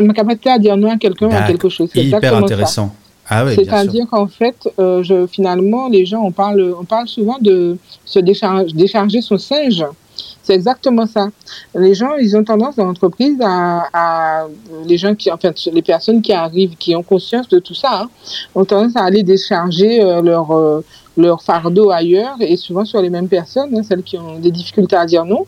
ma 0.00 0.12
capacité 0.12 0.50
à 0.50 0.58
dire 0.58 0.76
non 0.76 0.90
à 0.90 0.96
quelqu'un 0.96 1.28
ou 1.28 1.32
à 1.32 1.42
quelque 1.42 1.68
chose. 1.68 1.90
C'est 1.92 2.04
hyper 2.04 2.36
intéressant. 2.36 2.94
Ah 3.28 3.44
oui, 3.44 3.54
C'est-à-dire 3.56 4.06
qu'en 4.08 4.28
fait, 4.28 4.68
euh, 4.78 5.02
je, 5.02 5.26
finalement, 5.26 5.88
les 5.88 6.06
gens, 6.06 6.22
on 6.22 6.30
parle, 6.30 6.74
on 6.78 6.84
parle 6.84 7.08
souvent 7.08 7.38
de 7.40 7.76
se 8.04 8.20
décharger, 8.20 8.72
décharger 8.72 9.20
son 9.20 9.36
singe. 9.36 9.84
C'est 10.44 10.54
exactement 10.54 11.06
ça. 11.06 11.26
Les 11.74 11.92
gens, 11.94 12.14
ils 12.20 12.36
ont 12.36 12.44
tendance 12.44 12.76
dans 12.76 12.84
l'entreprise 12.84 13.36
à, 13.42 14.46
les 14.86 14.96
gens 14.96 15.16
qui, 15.16 15.30
en 15.32 15.36
fait, 15.36 15.68
les 15.72 15.82
personnes 15.82 16.22
qui 16.22 16.32
arrivent, 16.32 16.76
qui 16.76 16.94
ont 16.94 17.02
conscience 17.02 17.48
de 17.48 17.58
tout 17.58 17.74
ça, 17.74 18.02
hein, 18.02 18.10
ont 18.54 18.64
tendance 18.64 18.94
à 18.94 19.02
aller 19.02 19.24
décharger 19.24 20.04
euh, 20.04 20.22
leur 20.22 20.52
euh, 20.52 20.84
leur 21.16 21.42
fardeau 21.42 21.90
ailleurs 21.90 22.36
et 22.40 22.56
souvent 22.56 22.84
sur 22.84 23.00
les 23.00 23.10
mêmes 23.10 23.28
personnes, 23.28 23.76
hein, 23.76 23.82
celles 23.82 24.02
qui 24.02 24.18
ont 24.18 24.38
des 24.38 24.50
difficultés 24.50 24.96
à 24.96 25.06
dire 25.06 25.24
non 25.24 25.46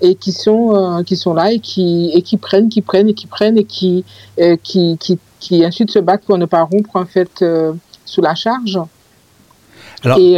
et 0.00 0.14
qui 0.14 0.32
sont 0.32 0.74
euh, 0.74 1.02
qui 1.02 1.16
sont 1.16 1.34
là 1.34 1.52
et 1.52 1.60
qui 1.60 2.10
et 2.14 2.22
qui 2.22 2.36
prennent 2.36 2.68
qui 2.68 2.82
prennent 2.82 3.08
et 3.08 3.14
qui 3.14 3.26
prennent 3.26 3.58
et 3.58 3.64
qui 3.64 4.04
euh, 4.40 4.56
qui, 4.62 4.96
qui, 4.98 5.18
qui 5.40 5.64
ensuite 5.64 5.90
se 5.90 5.98
battent 5.98 6.24
pour 6.24 6.38
ne 6.38 6.46
pas 6.46 6.62
rompre 6.62 6.96
en 6.96 7.06
fait 7.06 7.42
euh, 7.42 7.72
sous 8.04 8.22
la 8.22 8.34
charge. 8.34 8.78
Et, 10.18 10.34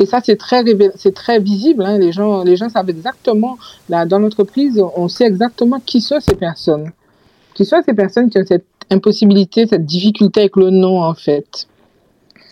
et 0.00 0.06
ça 0.06 0.20
c'est 0.24 0.34
très 0.36 0.64
c'est 0.96 1.14
très 1.14 1.38
visible 1.38 1.84
hein. 1.84 1.98
les 1.98 2.10
gens 2.10 2.42
les 2.42 2.56
gens 2.56 2.68
savent 2.68 2.90
exactement 2.90 3.56
là 3.88 4.04
dans 4.06 4.18
l'entreprise 4.18 4.82
on 4.96 5.06
sait 5.06 5.26
exactement 5.26 5.78
qui 5.78 6.00
sont 6.00 6.18
ces 6.18 6.34
personnes. 6.34 6.90
Qui 7.54 7.64
sont 7.64 7.80
ces 7.86 7.94
personnes 7.94 8.28
qui 8.28 8.38
ont 8.38 8.44
cette 8.44 8.64
impossibilité 8.90 9.68
cette 9.68 9.86
difficulté 9.86 10.40
avec 10.40 10.56
le 10.56 10.70
nom 10.70 11.00
en 11.00 11.14
fait 11.14 11.68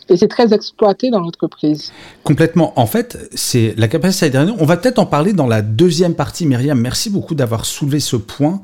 Et 0.09 0.17
c'est 0.17 0.29
très 0.29 0.53
exploité 0.55 1.11
dans 1.11 1.21
l'entreprise. 1.21 1.93
Complètement. 2.23 2.79
En 2.79 2.87
fait, 2.87 3.29
c'est 3.35 3.75
la 3.77 3.89
capacité 3.89 4.37
à 4.37 4.45
non. 4.45 4.57
On 4.61 4.65
va 4.65 4.77
peut-être 4.77 4.99
en 4.99 5.07
parler 5.07 5.33
dans 5.33 5.47
la 5.47 5.63
deuxième 5.63 6.15
partie, 6.15 6.47
Myriam. 6.47 6.81
Merci 6.81 7.11
beaucoup 7.11 7.35
d'avoir 7.35 7.65
soulevé 7.65 7.99
ce 8.01 8.17
point. 8.17 8.61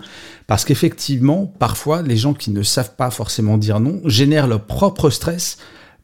Parce 0.47 0.65
qu'effectivement, 0.65 1.53
parfois, 1.59 2.03
les 2.03 2.17
gens 2.17 2.35
qui 2.35 2.51
ne 2.51 2.63
savent 2.63 2.95
pas 2.95 3.11
forcément 3.11 3.59
dire 3.59 3.81
non 3.81 4.01
génèrent 4.05 4.47
leur 4.47 4.65
propre 4.65 5.11
stress 5.11 5.59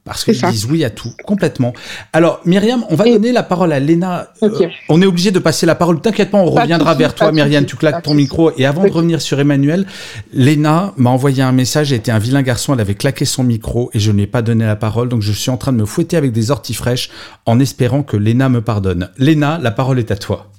parce 0.08 0.24
qu'ils 0.24 0.40
disent 0.50 0.66
oui 0.66 0.84
à 0.84 0.90
tout, 0.90 1.12
complètement. 1.24 1.72
Alors, 2.12 2.40
Myriam, 2.44 2.84
on 2.90 2.96
va 2.96 3.04
donner 3.04 3.32
la 3.32 3.42
parole 3.42 3.72
à 3.72 3.78
Léna. 3.78 4.32
Euh, 4.42 4.68
on 4.88 5.00
est 5.02 5.06
obligé 5.06 5.30
de 5.30 5.38
passer 5.38 5.66
la 5.66 5.74
parole. 5.74 6.00
T'inquiète 6.00 6.30
pas, 6.30 6.38
on 6.38 6.50
reviendra 6.50 6.94
vers 6.94 7.14
toi, 7.14 7.30
Myriam. 7.30 7.64
Tu 7.66 7.76
claques 7.76 8.02
ton 8.02 8.14
micro. 8.14 8.52
Et 8.56 8.66
avant 8.66 8.84
de 8.84 8.90
revenir 8.90 9.20
sur 9.20 9.38
Emmanuel, 9.38 9.86
Léna 10.32 10.92
m'a 10.96 11.10
envoyé 11.10 11.42
un 11.42 11.52
message. 11.52 11.92
Elle 11.92 11.98
était 11.98 12.12
un 12.12 12.18
vilain 12.18 12.42
garçon. 12.42 12.74
Elle 12.74 12.80
avait 12.80 12.94
claqué 12.94 13.24
son 13.24 13.44
micro 13.44 13.90
et 13.94 13.98
je 13.98 14.10
ne 14.10 14.16
lui 14.16 14.22
ai 14.24 14.26
pas 14.26 14.42
donné 14.42 14.64
la 14.64 14.76
parole. 14.76 15.08
Donc, 15.08 15.22
je 15.22 15.32
suis 15.32 15.50
en 15.50 15.56
train 15.56 15.72
de 15.72 15.78
me 15.78 15.86
fouetter 15.86 16.16
avec 16.16 16.32
des 16.32 16.50
orties 16.50 16.74
fraîches 16.74 17.10
en 17.46 17.60
espérant 17.60 18.02
que 18.02 18.16
Léna 18.16 18.48
me 18.48 18.62
pardonne. 18.62 19.10
Léna, 19.18 19.58
la 19.62 19.70
parole 19.70 19.98
est 19.98 20.10
à 20.10 20.16
toi. 20.16 20.50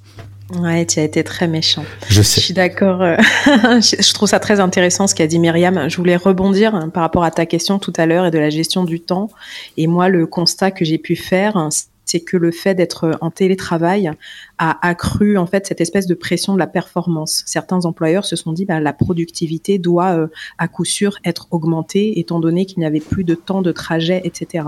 Ouais, 0.58 0.86
tu 0.86 1.00
as 1.00 1.04
été 1.04 1.24
très 1.24 1.48
méchant. 1.48 1.86
Je 2.10 2.22
sais. 2.22 2.42
Je 2.42 2.46
suis 2.46 2.54
d'accord. 2.54 3.02
Euh, 3.02 3.18
je 3.46 4.14
trouve 4.14 4.28
ça 4.28 4.40
très 4.40 4.60
intéressant 4.60 5.06
ce 5.06 5.14
qu'a 5.14 5.28
dit 5.28 5.38
Myriam. 5.38 5.90
Je 5.90 5.98
voulais 5.98 6.16
rebondir 6.16 6.74
hein, 6.74 6.90
par 6.90 7.04
rapport 7.04 7.24
à 7.24 7.32
ta 7.32 7.46
question 7.46 7.78
tout 7.78 7.94
à 7.98 8.06
l'heure 8.06 8.26
et 8.26 8.32
de 8.32 8.40
la 8.40 8.50
gestion 8.50 8.84
du 8.84 9.00
temps. 9.00 9.30
Et 9.78 9.86
moi, 9.86 10.10
le 10.10 10.26
constat 10.26 10.72
que 10.72 10.86
j'ai 10.86 10.98
pu 10.98 11.16
faire, 11.16 11.56
hein, 11.56 11.70
c'est 12.10 12.22
que 12.22 12.38
le 12.38 12.52
fait 12.52 12.74
d'être 12.74 13.12
en 13.22 13.30
télétravail 13.30 14.12
a 14.58 14.88
accru 14.88 15.38
en 15.38 15.46
fait 15.46 15.68
cette 15.68 15.82
espèce 15.82 16.08
de 16.08 16.16
pression 16.16 16.54
de 16.54 16.60
la 16.60 16.66
performance. 16.66 17.44
Certains 17.46 17.86
employeurs 17.86 18.26
se 18.26 18.36
sont 18.36 18.52
dit 18.52 18.66
bah, 18.66 18.80
la 18.80 18.94
productivité 18.94 19.78
doit 19.78 20.18
euh, 20.18 20.28
à 20.58 20.68
coup 20.68 20.86
sûr 20.86 21.20
être 21.24 21.48
augmentée 21.52 22.20
étant 22.20 22.40
donné 22.40 22.66
qu'il 22.66 22.80
n'y 22.80 22.86
avait 22.86 23.00
plus 23.00 23.24
de 23.24 23.36
temps 23.36 23.62
de 23.62 23.72
trajet, 23.72 24.22
etc. 24.24 24.66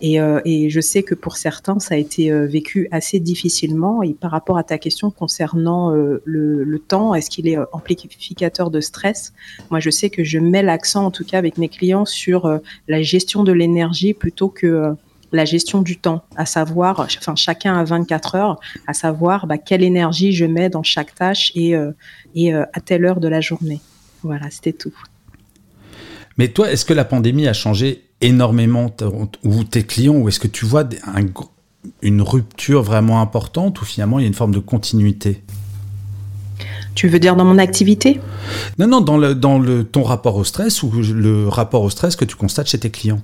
Et, 0.00 0.20
euh, 0.20 0.40
et, 0.44 0.70
je 0.70 0.80
sais 0.80 1.02
que 1.02 1.14
pour 1.14 1.36
certains, 1.36 1.78
ça 1.80 1.94
a 1.94 1.98
été 1.98 2.30
euh, 2.30 2.46
vécu 2.46 2.88
assez 2.90 3.18
difficilement. 3.18 4.02
Et 4.02 4.14
par 4.14 4.30
rapport 4.30 4.58
à 4.58 4.62
ta 4.62 4.78
question 4.78 5.10
concernant 5.10 5.94
euh, 5.94 6.22
le, 6.24 6.78
temps, 6.78 7.14
est-ce 7.14 7.28
qu'il 7.28 7.48
est 7.48 7.58
amplificateur 7.72 8.70
de 8.70 8.80
stress? 8.80 9.32
Moi, 9.70 9.80
je 9.80 9.90
sais 9.90 10.10
que 10.10 10.22
je 10.22 10.38
mets 10.38 10.62
l'accent, 10.62 11.06
en 11.06 11.10
tout 11.10 11.24
cas 11.24 11.38
avec 11.38 11.58
mes 11.58 11.68
clients, 11.68 12.04
sur 12.04 12.60
la 12.86 13.02
gestion 13.02 13.42
de 13.42 13.52
l'énergie 13.52 14.14
plutôt 14.14 14.48
que 14.48 14.94
la 15.32 15.44
gestion 15.44 15.82
du 15.82 15.98
temps, 15.98 16.22
à 16.36 16.46
savoir, 16.46 17.00
enfin 17.00 17.34
chacun 17.34 17.76
a 17.76 17.84
24 17.84 18.34
heures, 18.36 18.60
à 18.86 18.94
savoir 18.94 19.46
bah, 19.46 19.58
quelle 19.58 19.82
énergie 19.82 20.32
je 20.32 20.46
mets 20.46 20.70
dans 20.70 20.84
chaque 20.84 21.14
tâche 21.14 21.52
et, 21.54 21.74
et 22.34 22.54
à 22.54 22.80
telle 22.82 23.04
heure 23.04 23.20
de 23.20 23.28
la 23.28 23.40
journée. 23.40 23.80
Voilà, 24.22 24.48
c'était 24.50 24.72
tout. 24.72 24.94
Mais 26.38 26.48
toi, 26.48 26.70
est-ce 26.70 26.84
que 26.84 26.94
la 26.94 27.04
pandémie 27.04 27.48
a 27.48 27.52
changé 27.52 28.07
énormément 28.20 28.90
ou 29.44 29.64
tes 29.64 29.82
clients 29.84 30.14
ou 30.14 30.28
est-ce 30.28 30.40
que 30.40 30.48
tu 30.48 30.64
vois 30.64 30.84
une 32.02 32.22
rupture 32.22 32.82
vraiment 32.82 33.20
importante 33.20 33.80
ou 33.80 33.84
finalement 33.84 34.18
il 34.18 34.22
y 34.22 34.24
a 34.24 34.28
une 34.28 34.34
forme 34.34 34.54
de 34.54 34.58
continuité? 34.58 35.42
Tu 36.94 37.06
veux 37.06 37.20
dire 37.20 37.36
dans 37.36 37.44
mon 37.44 37.58
activité? 37.58 38.20
Non, 38.78 38.88
non, 38.88 39.00
dans, 39.00 39.18
le, 39.18 39.34
dans 39.36 39.60
le, 39.60 39.84
ton 39.84 40.02
rapport 40.02 40.34
au 40.34 40.42
stress 40.42 40.82
ou 40.82 40.90
le 40.90 41.46
rapport 41.46 41.82
au 41.82 41.90
stress 41.90 42.16
que 42.16 42.24
tu 42.24 42.34
constates 42.34 42.66
chez 42.66 42.80
tes 42.80 42.90
clients? 42.90 43.20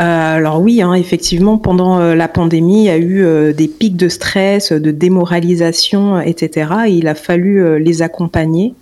Euh, 0.00 0.36
alors 0.36 0.60
oui, 0.60 0.82
hein, 0.82 0.92
effectivement, 0.94 1.58
pendant 1.58 2.00
euh, 2.00 2.14
la 2.14 2.28
pandémie, 2.28 2.82
il 2.82 2.86
y 2.86 2.90
a 2.90 2.98
eu 2.98 3.24
euh, 3.24 3.52
des 3.52 3.68
pics 3.68 3.96
de 3.96 4.08
stress, 4.08 4.72
de 4.72 4.90
démoralisation, 4.90 6.20
etc. 6.20 6.70
Et 6.86 6.92
il 6.92 7.08
a 7.08 7.14
fallu 7.14 7.82
les 7.82 8.02
accompagner 8.02 8.74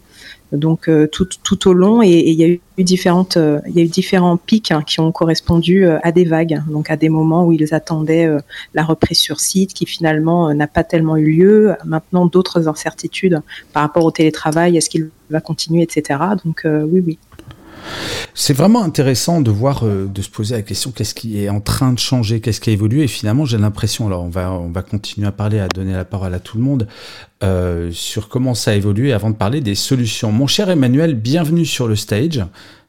donc 0.52 0.88
euh, 0.88 1.06
tout, 1.06 1.26
tout 1.42 1.68
au 1.68 1.72
long 1.72 2.02
et, 2.02 2.08
il 2.08 2.34
y 2.34 2.44
a 2.44 2.48
eu 2.48 2.60
différentes 2.78 3.36
euh, 3.36 3.60
il 3.66 3.76
y 3.76 3.80
a 3.80 3.82
eu 3.82 3.88
différents 3.88 4.36
pics 4.36 4.70
hein, 4.70 4.82
qui 4.82 5.00
ont 5.00 5.10
correspondu 5.10 5.86
euh, 5.86 5.98
à 6.02 6.12
des 6.12 6.24
vagues 6.24 6.62
donc 6.68 6.90
à 6.90 6.96
des 6.96 7.08
moments 7.08 7.46
où 7.46 7.52
ils 7.52 7.74
attendaient 7.74 8.28
la 8.74 8.84
reprise 8.84 9.18
sur 9.18 9.40
site 9.40 9.72
qui 9.72 9.86
finalement 9.86 10.52
n'a 10.54 10.66
pas 10.66 10.84
tellement 10.84 11.16
eu 11.16 11.32
lieu. 11.32 11.74
Maintenant 11.84 12.26
d'autres 12.26 12.68
incertitudes 12.68 13.40
par 13.72 13.82
rapport 13.82 14.04
au 14.04 14.10
télétravail 14.10 14.76
est-ce 14.76 14.90
qu'il 14.90 15.10
va 15.30 15.40
continuer 15.40 15.82
etc 15.82 16.20
donc 16.44 16.62
oui 16.64 17.02
oui 17.06 17.18
c'est 18.34 18.54
vraiment 18.54 18.82
intéressant 18.82 19.40
de 19.40 19.50
voir, 19.50 19.84
euh, 19.84 20.06
de 20.06 20.22
se 20.22 20.30
poser 20.30 20.54
la 20.54 20.62
question 20.62 20.90
qu'est-ce 20.90 21.14
qui 21.14 21.42
est 21.42 21.48
en 21.48 21.60
train 21.60 21.92
de 21.92 21.98
changer, 21.98 22.40
qu'est-ce 22.40 22.60
qui 22.60 22.70
a 22.70 22.72
évolué. 22.72 23.04
Et 23.04 23.08
finalement, 23.08 23.44
j'ai 23.44 23.58
l'impression, 23.58 24.06
alors 24.06 24.24
on 24.24 24.28
va, 24.28 24.52
on 24.52 24.70
va 24.70 24.82
continuer 24.82 25.26
à 25.26 25.32
parler, 25.32 25.60
à 25.60 25.68
donner 25.68 25.92
la 25.92 26.04
parole 26.04 26.34
à 26.34 26.40
tout 26.40 26.56
le 26.56 26.64
monde 26.64 26.88
euh, 27.42 27.90
sur 27.92 28.28
comment 28.28 28.54
ça 28.54 28.72
a 28.72 28.74
évolué 28.74 29.12
avant 29.12 29.30
de 29.30 29.36
parler 29.36 29.60
des 29.60 29.74
solutions. 29.74 30.32
Mon 30.32 30.46
cher 30.46 30.70
Emmanuel, 30.70 31.14
bienvenue 31.14 31.66
sur 31.66 31.88
le 31.88 31.96
stage. 31.96 32.44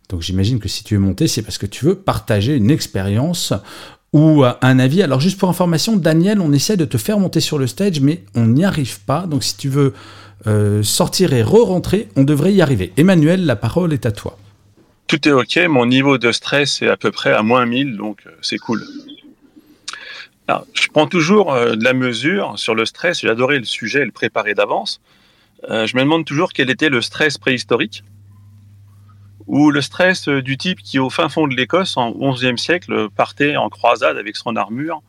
Donc 0.10 0.22
j'imagine 0.22 0.60
que 0.60 0.70
si 0.70 0.84
tu 0.84 0.96
es 0.96 0.98
monté, 0.98 1.28
c'est 1.28 1.42
parce 1.42 1.58
que 1.58 1.66
tu 1.66 1.86
veux 1.86 1.96
partager 1.96 2.56
une 2.56 2.70
expérience 2.70 3.54
ou 4.12 4.44
un 4.44 4.80
avis. 4.80 5.02
Alors 5.02 5.20
juste 5.20 5.40
pour 5.40 5.50
information, 5.50 5.96
Daniel, 5.96 6.40
on 6.40 6.52
essaie 6.52 6.78
de 6.78 6.86
te 6.86 6.98
faire 6.98 7.20
monter 7.20 7.40
sur 7.40 7.58
le 7.58 7.68
stage, 7.68 8.00
mais 8.00 8.24
on 8.36 8.46
n'y 8.46 8.64
arrive 8.64 9.02
pas. 9.02 9.26
Donc 9.26 9.44
si 9.44 9.58
tu 9.58 9.70
veux 9.70 9.94
euh, 10.46 10.84
sortir 10.84 11.34
et 11.34 11.42
re-rentrer, 11.42 12.10
on 12.16 12.24
devrait 12.24 12.54
y 12.54 12.62
arriver. 12.62 12.94
Emmanuel, 12.98 13.46
la 13.46 13.56
parole 13.56 13.94
est 13.94 14.06
à 14.06 14.12
toi 14.12 14.38
tout 15.14 15.28
est 15.28 15.32
OK. 15.32 15.58
Mon 15.70 15.86
niveau 15.86 16.18
de 16.18 16.32
stress 16.32 16.82
est 16.82 16.88
à 16.88 16.98
peu 16.98 17.12
près 17.12 17.32
à 17.34 17.44
moins 17.44 17.68
1000, 17.68 17.98
donc 17.98 18.24
euh, 18.26 18.32
c'est 18.42 18.58
cool. 18.58 18.84
je 20.48 20.88
prends 20.88 21.06
toujours 21.06 21.54
euh, 21.54 21.76
de 21.76 21.84
la 21.84 21.94
mesure 21.94 22.58
sur 22.58 22.74
le 22.74 22.84
stress. 22.86 23.22
J'ai 23.22 23.30
adoré 23.30 23.60
le 23.60 23.64
sujet 23.64 24.02
et 24.02 24.06
le 24.06 24.12
préparer 24.12 24.56
d'avance. 24.56 25.02
Euh, 25.70 25.86
je 25.86 25.96
me 25.96 26.02
demande 26.02 26.26
toujours 26.26 26.52
quel 26.52 26.72
était 26.72 26.90
le 26.90 27.00
stress 27.02 27.38
préhistorique 27.38 28.04
ou 29.46 29.70
le 29.70 29.82
stress 29.82 30.28
du 30.30 30.58
type 30.58 30.82
qui, 30.82 30.98
au 30.98 31.12
fin 31.12 31.30
fond 31.30 31.48
de 31.48 31.56
l'Écosse, 31.56 31.96
en 31.96 32.10
11e 32.12 32.58
siècle, 32.58 33.10
partait 33.16 33.56
en 33.56 33.70
croisade 33.70 34.18
avec 34.18 34.36
son 34.36 34.56
armure 34.56 35.04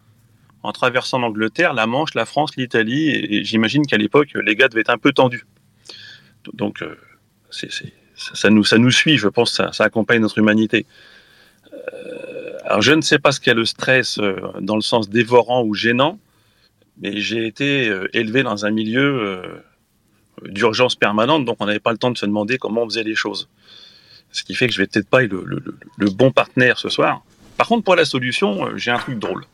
en 0.62 0.72
traversant 0.72 1.18
l'Angleterre, 1.18 1.72
la 1.72 1.86
Manche, 1.86 2.12
la 2.12 2.26
France, 2.26 2.56
l'Italie. 2.56 3.08
Et, 3.08 3.42
j'imagine 3.44 3.86
qu'à 3.86 3.96
l'époque, 3.96 4.34
les 4.34 4.54
gars 4.54 4.68
devaient 4.68 4.82
être 4.82 4.90
un 4.90 4.98
peu 4.98 5.12
tendus. 5.12 5.46
Donc, 6.52 6.84
c'est 7.50 7.70
ça, 8.32 8.50
nous, 8.50 8.64
ça 8.64 8.78
nous 8.78 8.90
suit, 8.90 9.18
je 9.18 9.28
pense, 9.28 9.52
ça, 9.52 9.72
ça 9.72 9.84
accompagne 9.84 10.20
notre 10.20 10.38
humanité. 10.38 10.86
Euh, 11.72 12.58
alors, 12.64 12.82
je 12.82 12.92
ne 12.92 13.00
sais 13.00 13.18
pas 13.18 13.32
ce 13.32 13.40
qu'est 13.40 13.54
le 13.54 13.64
stress 13.64 14.18
euh, 14.18 14.36
dans 14.60 14.76
le 14.76 14.82
sens 14.82 15.08
dévorant 15.08 15.62
ou 15.64 15.74
gênant, 15.74 16.18
mais 17.00 17.20
j'ai 17.20 17.46
été 17.46 17.88
euh, 17.88 18.08
élevé 18.12 18.42
dans 18.42 18.64
un 18.64 18.70
milieu 18.70 19.42
d'urgence 20.44 20.96
permanente, 20.96 21.44
donc 21.44 21.56
on 21.60 21.66
n'avait 21.66 21.80
pas 21.80 21.92
le 21.92 21.98
temps 21.98 22.10
de 22.10 22.18
se 22.18 22.26
demander 22.26 22.58
comment 22.58 22.82
on 22.82 22.88
faisait 22.88 23.04
les 23.04 23.14
choses. 23.14 23.48
Ce 24.32 24.42
qui 24.42 24.54
fait 24.54 24.66
que 24.66 24.72
je 24.72 24.80
vais 24.80 24.86
peut-être 24.86 25.08
pas 25.08 25.22
être 25.22 25.32
le, 25.32 25.62
le, 25.96 26.10
bon 26.10 26.32
partenaire 26.32 26.78
ce 26.78 26.88
soir. 26.88 27.22
Par 27.56 27.68
contre, 27.68 27.84
pour 27.84 27.94
la 27.94 28.04
solution, 28.04 28.76
j'ai 28.76 28.90
un 28.90 28.98
truc 28.98 29.18
drôle. 29.20 29.44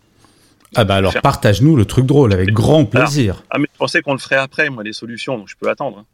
Ah 0.74 0.84
bah 0.84 0.94
alors 0.94 1.12
partage-nous 1.20 1.76
le 1.76 1.84
truc 1.84 2.06
drôle 2.06 2.32
avec 2.32 2.50
grand 2.52 2.84
plaisir. 2.84 3.42
ah 3.50 3.58
mais 3.58 3.66
je 3.72 3.76
pensais 3.76 4.02
qu'on 4.02 4.12
le 4.12 4.18
ferait 4.18 4.36
après, 4.36 4.70
moi, 4.70 4.84
les 4.84 4.92
solutions, 4.92 5.36
donc 5.36 5.48
je 5.48 5.56
peux 5.56 5.68
attendre. 5.68 5.98
Hein. 5.98 6.06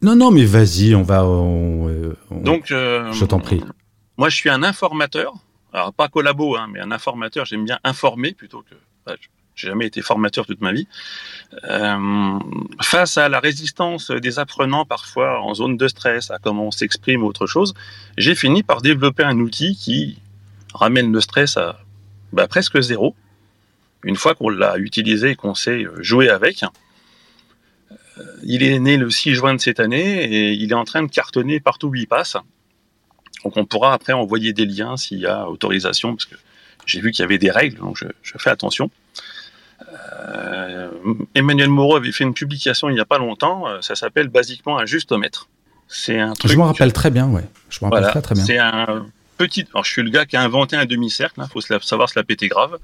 Non, 0.00 0.14
non, 0.14 0.30
mais 0.30 0.44
vas-y, 0.44 0.94
on 0.94 1.02
va. 1.02 1.22
Euh, 1.22 2.14
Donc, 2.30 2.70
euh, 2.70 3.12
je 3.12 3.24
t'en 3.24 3.40
prie. 3.40 3.62
Moi, 4.16 4.28
je 4.28 4.36
suis 4.36 4.50
un 4.50 4.62
informateur. 4.62 5.34
Alors, 5.72 5.92
pas 5.92 6.08
collabo, 6.08 6.56
hein, 6.56 6.68
mais 6.72 6.80
un 6.80 6.92
informateur. 6.92 7.44
J'aime 7.44 7.64
bien 7.64 7.78
informer 7.82 8.32
plutôt 8.32 8.62
que. 8.62 8.76
j'ai 9.56 9.68
jamais 9.68 9.86
été 9.86 10.00
formateur 10.00 10.46
toute 10.46 10.60
ma 10.60 10.72
vie. 10.72 10.86
Euh, 11.64 12.38
face 12.80 13.18
à 13.18 13.28
la 13.28 13.40
résistance 13.40 14.12
des 14.12 14.38
apprenants, 14.38 14.84
parfois 14.84 15.40
en 15.40 15.54
zone 15.54 15.76
de 15.76 15.88
stress, 15.88 16.30
à 16.30 16.38
comment 16.38 16.66
on 16.66 16.70
s'exprime 16.70 17.24
ou 17.24 17.26
autre 17.26 17.46
chose, 17.46 17.74
j'ai 18.16 18.36
fini 18.36 18.62
par 18.62 18.82
développer 18.82 19.24
un 19.24 19.38
outil 19.40 19.74
qui 19.74 20.18
ramène 20.74 21.12
le 21.12 21.20
stress 21.20 21.56
à 21.56 21.80
bah, 22.32 22.46
presque 22.46 22.80
zéro. 22.80 23.16
Une 24.04 24.14
fois 24.14 24.36
qu'on 24.36 24.48
l'a 24.48 24.78
utilisé 24.78 25.30
et 25.30 25.34
qu'on 25.34 25.56
sait 25.56 25.84
jouer 25.98 26.28
avec, 26.28 26.64
il 28.42 28.62
est 28.62 28.78
né 28.78 28.96
le 28.96 29.10
6 29.10 29.34
juin 29.34 29.54
de 29.54 29.60
cette 29.60 29.80
année 29.80 30.24
et 30.24 30.52
il 30.52 30.70
est 30.70 30.74
en 30.74 30.84
train 30.84 31.02
de 31.02 31.10
cartonner 31.10 31.60
partout 31.60 31.88
où 31.88 31.94
il 31.94 32.06
passe. 32.06 32.36
Donc 33.44 33.56
on 33.56 33.64
pourra 33.64 33.92
après 33.92 34.12
envoyer 34.12 34.52
des 34.52 34.66
liens 34.66 34.96
s'il 34.96 35.20
y 35.20 35.26
a 35.26 35.48
autorisation, 35.48 36.14
parce 36.14 36.24
que 36.24 36.34
j'ai 36.86 37.00
vu 37.00 37.12
qu'il 37.12 37.22
y 37.22 37.24
avait 37.24 37.38
des 37.38 37.50
règles, 37.50 37.78
donc 37.78 37.96
je, 37.96 38.06
fais 38.38 38.50
attention. 38.50 38.90
Euh, 39.92 40.90
Emmanuel 41.34 41.68
Moreau 41.68 41.96
avait 41.96 42.10
fait 42.10 42.24
une 42.24 42.34
publication 42.34 42.88
il 42.88 42.94
n'y 42.94 43.00
a 43.00 43.04
pas 43.04 43.18
longtemps, 43.18 43.68
euh, 43.68 43.80
ça 43.80 43.94
s'appelle 43.94 44.28
basiquement 44.28 44.78
un 44.78 44.86
justomètre. 44.86 45.48
C'est 45.86 46.18
un 46.18 46.32
truc. 46.32 46.50
Je 46.50 46.56
me 46.56 46.62
rappelle 46.62 46.92
très 46.92 47.10
bien, 47.10 47.28
ouais. 47.28 47.44
Je 47.70 47.78
me 47.84 47.90
rappelle 47.90 48.22
très, 48.22 48.34
bien. 48.34 48.44
C'est 48.44 48.58
un 48.58 49.06
petit. 49.36 49.64
Alors 49.72 49.84
je 49.84 49.90
suis 49.90 50.02
le 50.02 50.10
gars 50.10 50.26
qui 50.26 50.36
a 50.36 50.42
inventé 50.42 50.76
un 50.76 50.84
demi-cercle, 50.84 51.34
il 51.38 51.42
hein, 51.44 51.48
faut 51.50 51.60
savoir 51.60 52.08
se 52.08 52.18
la 52.18 52.24
péter 52.24 52.48
grave. 52.48 52.78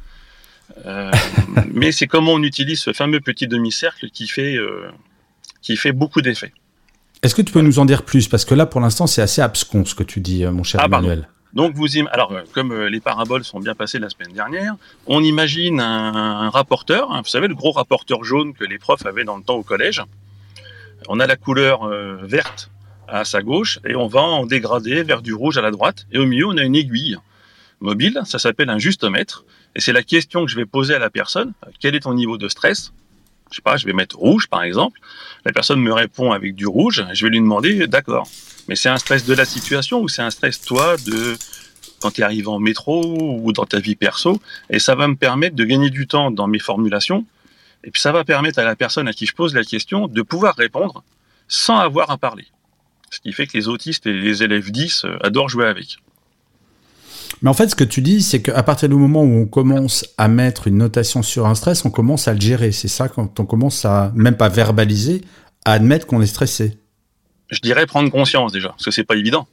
mais 1.75 1.93
c'est 1.93 2.07
comment 2.07 2.33
on 2.33 2.43
utilise 2.43 2.81
ce 2.81 2.95
fameux 2.95 3.21
petit 3.21 3.47
demi-cercle 3.47 4.09
qui 4.09 4.27
fait 4.27 4.57
qui 5.65 5.77
fait 5.77 5.93
beaucoup 5.93 6.21
d'effets. 6.21 6.53
Est-ce 7.23 7.35
que 7.35 7.43
tu 7.43 7.53
peux 7.53 7.63
nous 7.63 7.79
en 7.79 7.87
dire 7.87 8.05
plus? 8.05 8.29
Parce 8.29 8.45
que 8.45 8.55
là, 8.55 8.67
pour 8.67 8.81
l'instant, 8.83 9.07
c'est 9.07 9.23
assez 9.23 9.41
abscon 9.41 9.85
ce 9.85 9.95
que 9.95 10.03
tu 10.03 10.21
dis, 10.21 10.45
euh, 10.45 10.53
mon 10.53 10.63
cher 10.63 10.81
ah, 10.83 10.87
Emmanuel. 10.87 11.27
Donc, 11.55 11.75
vous 11.75 11.87
alors, 12.13 12.33
euh, 12.33 12.43
comme 12.53 12.73
euh, 12.73 12.91
les 12.91 13.01
paraboles 13.01 13.45
sont 13.45 13.61
bien 13.61 13.75
passées 13.75 13.99
la 13.99 14.11
semaine 14.11 14.33
dernière, 14.33 14.75
on 15.07 15.23
imagine 15.23 15.81
un, 15.81 16.51
rapporteur, 16.51 17.11
hein, 17.11 17.23
vous 17.23 17.31
savez, 17.31 17.49
le 17.49 17.55
gros 17.55 17.71
rapporteur 17.71 18.25
jaune 18.25 18.53
que 18.53 18.65
les 18.65 18.77
profs 18.77 19.07
avaient 19.07 19.25
dans 19.25 19.39
le 19.39 19.43
temps 19.43 19.55
au 19.55 19.63
collège. 19.63 20.03
On 21.09 21.19
a 21.19 21.27
la 21.27 21.37
couleur 21.37 21.87
verte 22.23 22.71
à 23.09 23.25
sa 23.25 23.43
gauche 23.43 23.79
et 23.87 23.95
on 23.95 24.07
va 24.07 24.23
en 24.23 24.47
dégrader 24.47 25.03
vers 25.03 25.21
du 25.21 25.35
rouge 25.35 25.59
à 25.59 25.63
la 25.63 25.71
droite. 25.71 26.07
Et 26.13 26.19
au 26.19 26.25
milieu, 26.25 26.47
on 26.47 26.57
a 26.57 26.63
une 26.63 26.77
aiguille. 26.77 27.19
mobile, 27.81 28.21
ça 28.25 28.39
s'appelle 28.39 28.71
un 28.71 28.79
justomètre, 28.79 29.45
et 29.77 29.81
c'est 29.81 29.93
la 29.93 30.03
question 30.03 30.45
que 30.45 30.51
je 30.51 30.57
vais 30.57 30.67
poser 30.67 30.95
à 30.95 30.99
la 30.99 31.11
personne. 31.11 31.53
Quel 31.81 31.95
est 31.95 32.01
ton 32.01 32.15
niveau 32.15 32.39
de 32.39 32.49
stress? 32.49 32.93
Je 33.51 33.57
sais 33.57 33.63
pas, 33.63 33.77
je 33.77 33.87
vais 33.87 33.93
mettre 33.93 34.17
rouge 34.17 34.49
par 34.49 34.63
exemple. 34.63 35.01
La 35.45 35.53
personne 35.53 35.81
me 35.81 35.93
répond 35.93 36.33
avec 36.33 36.55
du 36.55 36.67
rouge. 36.67 37.05
Je 37.13 37.25
vais 37.25 37.31
lui 37.31 37.41
demander, 37.41 37.87
d'accord, 37.87 38.29
mais 38.69 38.77
c'est 38.77 38.89
un 38.89 38.99
stress 38.99 39.25
de 39.25 39.35
la 39.35 39.45
situation 39.45 40.01
ou 40.01 40.09
c'est 40.09 40.23
un 40.23 40.31
stress 40.31 40.61
toi 40.61 40.97
de 40.97 41.37
quand 42.01 42.11
tu 42.11 42.21
es 42.21 42.25
arrivé 42.25 42.49
en 42.49 42.59
métro 42.59 43.41
ou 43.43 43.53
dans 43.53 43.65
ta 43.65 43.79
vie 43.79 43.95
perso 43.95 44.41
Et 44.69 44.79
ça 44.79 44.95
va 44.95 45.09
me 45.09 45.17
permettre 45.17 45.57
de 45.57 45.65
gagner 45.65 45.91
du 45.91 46.07
temps 46.07 46.31
dans 46.31 46.47
mes 46.47 46.59
formulations. 46.59 47.25
Et 47.83 47.91
puis 47.91 48.01
ça 48.01 48.13
va 48.13 48.25
permettre 48.25 48.59
à 48.59 48.65
la 48.65 48.77
personne 48.77 49.09
à 49.09 49.13
qui 49.13 49.27
je 49.27 49.35
pose 49.35 49.55
la 49.55 49.65
question 49.65 50.09
de 50.09 50.23
pouvoir 50.23 50.55
répondre 50.57 51.03
sans 51.49 51.79
avoir 51.79 52.11
à 52.11 52.19
parler. 52.19 52.47
Ce 53.11 53.21
qui 53.21 53.33
fait 53.33 53.47
que 53.47 53.57
les 53.57 53.69
autistes 53.69 54.07
et 54.07 54.13
les 54.13 54.43
élèves 54.43 54.71
10 54.71 55.05
euh, 55.05 55.17
adorent 55.23 55.49
jouer 55.49 55.67
avec. 55.67 55.99
Mais 57.43 57.51
en 57.51 57.55
fait, 57.55 57.69
ce 57.69 57.75
que 57.75 57.85
tu 57.85 58.01
dis, 58.01 58.23
c'est 58.23 58.43
qu'à 58.43 58.63
partir 58.63 58.89
du 58.89 58.95
moment 58.95 59.23
où 59.23 59.43
on 59.43 59.47
commence 59.47 60.07
à 60.19 60.29
mettre 60.29 60.67
une 60.67 60.79
notation 60.79 61.23
sur 61.23 61.47
un 61.47 61.55
stress, 61.55 61.85
on 61.85 61.91
commence 61.91 62.29
à 62.29 62.35
le 62.35 62.41
gérer. 62.41 62.73
C'est 62.73 62.89
ça 62.89 63.09
quand 63.09 63.41
on 63.41 63.47
commence 63.47 63.85
à, 63.85 64.13
même 64.15 64.37
pas 64.37 64.49
verbaliser, 64.49 65.23
à 65.65 65.73
admettre 65.73 66.07
qu'on 66.07 66.21
est 66.21 66.27
stressé. 66.27 66.79
Je 67.51 67.61
dirais 67.61 67.87
prendre 67.87 68.11
conscience 68.11 68.53
déjà, 68.53 68.71
parce 68.71 68.85
que 68.85 68.91
c'est 68.91 69.05
pas 69.05 69.17
évident. 69.17 69.47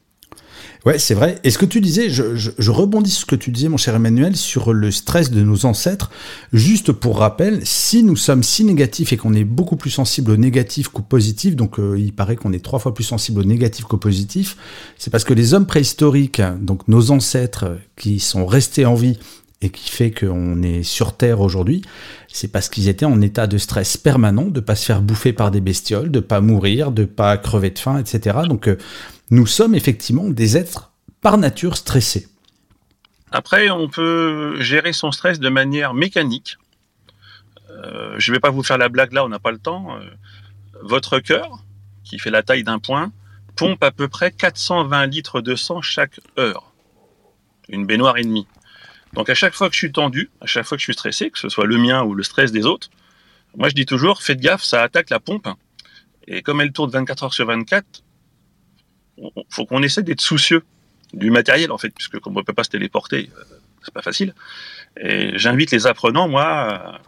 Ouais, 0.84 0.98
c'est 0.98 1.14
vrai. 1.14 1.38
Et 1.44 1.52
ce 1.52 1.60
que 1.60 1.66
tu 1.68 1.80
disais, 1.80 2.10
je, 2.10 2.72
rebondis 2.72 3.12
sur 3.12 3.22
ce 3.22 3.26
que 3.28 3.36
tu 3.36 3.52
disais, 3.52 3.70
mon 3.70 3.78
cher 3.78 3.96
Emmanuel, 3.96 4.36
sur 4.36 4.74
le 4.74 4.90
stress 4.90 5.30
de 5.30 5.42
nos 5.44 5.66
ancêtres. 5.68 6.10
Juste 6.54 6.92
pour 6.92 7.20
rappel, 7.20 7.60
si 7.64 8.02
nous 8.02 8.16
sommes 8.16 8.42
si 8.42 8.64
négatifs 8.64 9.14
et 9.14 9.18
qu'on 9.18 9.36
est 9.36 9.44
beaucoup 9.44 9.76
plus 9.76 9.92
sensible 9.92 10.32
au 10.32 10.38
négatif 10.38 10.88
qu'au 10.88 11.04
positif, 11.04 11.56
donc 11.56 11.78
euh, 11.78 12.00
il 12.00 12.14
paraît 12.14 12.36
qu'on 12.36 12.52
est 12.52 12.64
trois 12.64 12.80
fois 12.80 12.96
plus 12.96 13.04
sensible 13.04 13.42
au 13.42 13.44
négatif 13.44 13.86
qu'au 13.86 13.98
positif, 13.98 14.58
c'est 14.98 15.12
parce 15.12 15.24
que 15.24 15.36
les 15.36 15.54
hommes 15.54 15.68
préhistoriques, 15.68 16.42
donc 16.60 16.88
nos 16.88 17.12
ancêtres 17.12 17.78
qui 17.96 18.20
sont 18.20 18.48
restés 18.48 18.88
en 18.88 18.96
vie 18.96 19.20
et 19.62 19.70
qui 19.70 19.92
fait 19.92 20.10
qu'on 20.10 20.64
est 20.64 20.82
sur 20.82 21.16
Terre 21.16 21.42
aujourd'hui, 21.42 21.84
c'est 22.28 22.48
parce 22.48 22.70
qu'ils 22.70 22.88
étaient 22.88 23.06
en 23.06 23.22
état 23.22 23.46
de 23.46 23.60
stress 23.60 23.98
permanent, 23.98 24.46
de 24.46 24.60
pas 24.60 24.76
se 24.76 24.86
faire 24.86 25.04
bouffer 25.04 25.34
par 25.34 25.52
des 25.52 25.62
bestioles, 25.62 26.10
de 26.10 26.20
pas 26.20 26.42
mourir, 26.42 26.92
de 26.92 27.06
pas 27.06 27.38
crever 27.38 27.70
de 27.70 27.78
faim, 27.78 28.00
etc. 28.00 28.40
Donc 28.48 28.68
euh, 28.68 28.78
nous 29.32 29.48
sommes 29.48 29.74
effectivement 29.76 30.30
des 30.30 30.58
êtres 30.58 30.92
par 31.22 31.38
nature 31.38 31.78
stressés. 31.78 32.28
Après, 33.32 33.70
on 33.70 33.88
peut 33.88 34.58
gérer 34.60 34.92
son 34.92 35.14
stress 35.14 35.40
de 35.40 35.48
manière 35.48 35.94
mécanique. 35.94 36.58
Euh, 37.70 38.16
je 38.18 38.30
ne 38.30 38.36
vais 38.36 38.42
pas 38.42 38.50
vous 38.50 38.62
faire 38.62 38.78
la 38.78 38.90
blague 38.90 39.14
là, 39.14 39.24
on 39.24 39.30
n'a 39.30 39.40
pas 39.40 39.52
le 39.52 39.58
temps. 39.58 39.96
Euh, 39.96 40.02
votre 40.82 41.20
cœur, 41.20 41.64
qui 42.04 42.20
fait 42.20 42.30
la 42.30 42.44
taille 42.44 42.64
d'un 42.64 42.80
point, 42.80 43.14
pompe 43.56 43.82
à 43.84 43.92
peu 43.92 44.10
près 44.10 44.32
420 44.32 45.06
litres 45.06 45.40
de 45.40 45.56
sang 45.56 45.82
chaque 45.82 46.20
heure. 46.38 46.74
Une 47.70 47.86
baignoire 47.86 48.18
et 48.18 48.24
demie. 48.24 48.48
Donc 49.14 49.30
à 49.30 49.34
chaque 49.34 49.54
fois 49.54 49.70
que 49.70 49.74
je 49.74 49.80
suis 49.80 49.94
tendu, 49.94 50.30
à 50.42 50.46
chaque 50.46 50.66
fois 50.66 50.78
que 50.78 50.82
je 50.82 50.86
suis 50.86 50.94
stressé, 50.94 51.30
que 51.30 51.40
ce 51.40 51.48
soit 51.48 51.66
le 51.66 51.78
mien 51.78 52.04
ou 52.04 52.16
le 52.16 52.24
stress 52.24 52.52
des 52.52 52.66
autres, 52.66 52.90
moi 53.56 53.70
je 53.70 53.76
dis 53.76 53.86
toujours, 53.86 54.22
faites 54.22 54.42
gaffe, 54.42 54.64
ça 54.64 54.82
attaque 54.82 55.10
la 55.10 55.22
pompe. 55.22 55.48
Et 56.28 56.42
comme 56.42 56.60
elle 56.60 56.74
tourne 56.74 56.92
24 56.92 57.24
heures 57.24 57.34
sur 57.34 57.46
24, 57.46 58.04
faut 59.50 59.66
qu'on 59.66 59.84
essaie 59.84 60.04
d'être 60.04 60.22
soucieux 60.22 60.64
du 61.14 61.32
matériel 61.32 61.72
en 61.72 61.78
fait, 61.78 61.90
puisque 61.90 62.20
comme 62.20 62.38
on 62.38 62.44
peut 62.44 62.54
pas 62.54 62.64
se 62.64 62.70
téléporter, 62.70 63.30
euh, 63.38 63.44
c'est 63.84 63.94
pas 63.94 64.02
facile. 64.02 64.34
Et 65.00 65.38
j'invite 65.38 65.72
les 65.72 65.88
apprenants, 65.88 66.28
moi, 66.28 67.00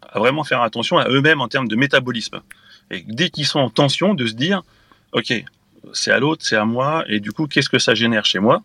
à 0.00 0.18
vraiment 0.18 0.44
faire 0.44 0.62
attention 0.62 0.98
à 0.98 1.08
eux-mêmes 1.08 1.40
en 1.40 1.48
termes 1.48 1.68
de 1.68 1.76
métabolisme. 1.76 2.40
Et 2.90 3.04
dès 3.06 3.30
qu'ils 3.30 3.46
sont 3.46 3.60
en 3.60 3.70
tension, 3.70 4.14
de 4.14 4.26
se 4.26 4.34
dire, 4.34 4.62
ok, 5.12 5.32
c'est 5.92 6.10
à 6.10 6.18
l'autre, 6.18 6.44
c'est 6.44 6.56
à 6.56 6.64
moi, 6.64 7.04
et 7.08 7.20
du 7.20 7.32
coup, 7.32 7.46
qu'est-ce 7.46 7.68
que 7.68 7.78
ça 7.78 7.94
génère 7.94 8.24
chez 8.24 8.38
moi? 8.38 8.62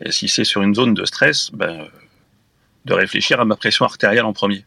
Et 0.00 0.12
si 0.12 0.28
c'est 0.28 0.44
sur 0.44 0.62
une 0.62 0.74
zone 0.74 0.94
de 0.94 1.04
stress, 1.04 1.50
ben, 1.52 1.86
de 2.84 2.94
réfléchir 2.94 3.40
à 3.40 3.44
ma 3.44 3.56
pression 3.56 3.84
artérielle 3.84 4.24
en 4.24 4.32
premier. 4.32 4.64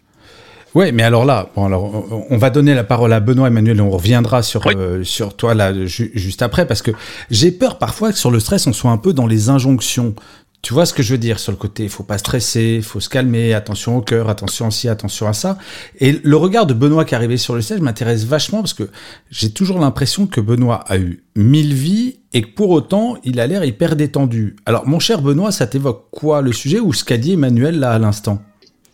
Ouais, 0.75 0.91
mais 0.91 1.03
alors 1.03 1.25
là, 1.25 1.49
bon, 1.55 1.65
alors, 1.65 2.25
on 2.29 2.37
va 2.37 2.49
donner 2.51 2.75
la 2.75 2.83
parole 2.83 3.11
à 3.13 3.19
Benoît 3.19 3.47
Emmanuel 3.47 3.77
et 3.77 3.81
on 3.81 3.89
reviendra 3.89 4.43
sur, 4.43 4.67
euh, 4.67 5.03
sur 5.03 5.35
toi 5.35 5.55
là 5.55 5.73
juste 5.85 6.43
après 6.43 6.67
parce 6.67 6.83
que 6.83 6.91
j'ai 7.31 7.51
peur 7.51 7.79
parfois 7.79 8.11
que 8.11 8.17
sur 8.17 8.29
le 8.29 8.39
stress 8.39 8.67
on 8.67 8.73
soit 8.73 8.91
un 8.91 8.97
peu 8.97 9.13
dans 9.13 9.25
les 9.25 9.49
injonctions. 9.49 10.13
Tu 10.61 10.73
vois 10.73 10.85
ce 10.85 10.93
que 10.93 11.01
je 11.01 11.13
veux 11.13 11.17
dire 11.17 11.39
sur 11.39 11.53
le 11.53 11.57
côté, 11.57 11.83
il 11.83 11.89
faut 11.89 12.03
pas 12.03 12.17
stresser, 12.17 12.75
il 12.77 12.83
faut 12.83 12.99
se 12.99 13.07
calmer, 13.07 13.53
attention 13.53 13.95
au 13.95 14.01
cœur, 14.01 14.27
attention 14.29 14.67
à 14.67 14.71
ci, 14.71 14.89
attention 14.89 15.25
à 15.25 15.31
ça. 15.31 15.57
Et 15.99 16.19
le 16.21 16.35
regard 16.35 16.65
de 16.65 16.73
Benoît 16.73 17.05
qui 17.05 17.13
est 17.13 17.17
arrivé 17.17 17.37
sur 17.37 17.55
le 17.55 17.61
stage 17.61 17.79
m'intéresse 17.79 18.25
vachement 18.25 18.59
parce 18.59 18.73
que 18.73 18.89
j'ai 19.31 19.51
toujours 19.51 19.79
l'impression 19.79 20.27
que 20.27 20.41
Benoît 20.41 20.83
a 20.87 20.97
eu 20.97 21.23
mille 21.35 21.73
vies 21.73 22.17
et 22.33 22.41
que 22.41 22.53
pour 22.53 22.71
autant 22.71 23.15
il 23.23 23.39
a 23.39 23.47
l'air 23.47 23.63
hyper 23.63 23.95
détendu. 23.95 24.57
Alors 24.65 24.85
mon 24.85 24.99
cher 24.99 25.21
Benoît, 25.21 25.53
ça 25.53 25.65
t'évoque 25.65 26.07
quoi 26.11 26.41
le 26.41 26.51
sujet 26.51 26.79
ou 26.79 26.91
ce 26.93 27.05
qu'a 27.05 27.17
dit 27.17 27.33
Emmanuel 27.33 27.79
là 27.79 27.93
à 27.93 27.99
l'instant? 27.99 28.43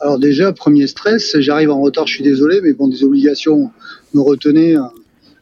Alors 0.05 0.19
déjà, 0.19 0.53
premier 0.53 0.85
stress, 0.85 1.35
j'arrive 1.39 1.71
en 1.71 1.81
retard, 1.81 2.05
je 2.05 2.13
suis 2.13 2.23
désolé, 2.23 2.61
mais 2.61 2.73
bon, 2.73 2.87
des 2.87 3.03
obligations 3.03 3.71
me 4.13 4.21
retenaient 4.21 4.77
euh, 4.77 4.83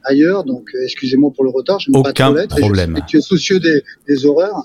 ailleurs, 0.05 0.45
donc 0.45 0.69
euh, 0.73 0.85
excusez-moi 0.85 1.31
pour 1.35 1.43
le 1.43 1.49
retard, 1.49 1.81
je 1.81 1.91
ne 1.91 2.01
pas 2.01 2.13
trop 2.13 2.59
problème. 2.59 2.97
tu 3.05 3.17
es 3.17 3.21
soucieux 3.21 3.59
des, 3.59 3.83
des 4.07 4.25
horreurs. 4.25 4.63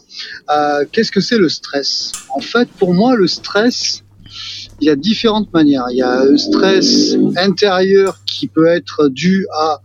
Euh, 0.50 0.84
Qu'est-ce 0.92 1.10
que 1.10 1.20
c'est 1.20 1.36
le 1.36 1.48
stress? 1.48 2.12
En 2.32 2.38
fait, 2.38 2.68
pour 2.78 2.94
moi, 2.94 3.16
le 3.16 3.26
stress, 3.26 4.04
il 4.80 4.86
y 4.86 4.90
a 4.90 4.94
différentes 4.94 5.52
manières. 5.52 5.86
Il 5.90 5.96
y 5.96 6.02
a 6.02 6.20
un 6.20 6.36
stress 6.36 7.16
intérieur 7.36 8.20
qui 8.24 8.46
peut 8.46 8.68
être 8.68 9.08
dû 9.08 9.48
à 9.52 9.80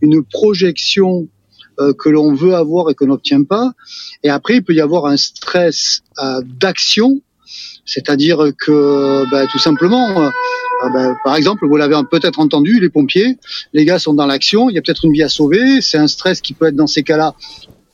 une 0.00 0.24
projection 0.24 1.28
euh, 1.78 1.92
que 1.92 2.08
l'on 2.08 2.34
veut 2.34 2.56
avoir 2.56 2.90
et 2.90 2.96
qu'on 2.96 3.06
n'obtient 3.06 3.44
pas. 3.44 3.74
Et 4.24 4.28
après, 4.28 4.56
il 4.56 4.64
peut 4.64 4.74
y 4.74 4.80
avoir 4.80 5.06
un 5.06 5.16
stress 5.16 6.02
euh, 6.18 6.42
d'action 6.44 7.20
c'est-à-dire 7.84 8.50
que 8.58 9.30
bah, 9.30 9.46
tout 9.46 9.58
simplement, 9.58 10.22
euh, 10.22 10.30
bah, 10.92 11.16
par 11.24 11.36
exemple, 11.36 11.66
vous 11.66 11.76
l'avez 11.76 12.00
peut-être 12.10 12.38
entendu, 12.38 12.80
les 12.80 12.90
pompiers, 12.90 13.38
les 13.72 13.84
gars 13.84 13.98
sont 13.98 14.14
dans 14.14 14.26
l'action, 14.26 14.70
il 14.70 14.74
y 14.74 14.78
a 14.78 14.82
peut-être 14.82 15.04
une 15.04 15.12
vie 15.12 15.22
à 15.22 15.28
sauver, 15.28 15.80
c'est 15.80 15.98
un 15.98 16.06
stress 16.06 16.40
qui 16.40 16.54
peut 16.54 16.66
être 16.66 16.76
dans 16.76 16.86
ces 16.86 17.02
cas-là 17.02 17.34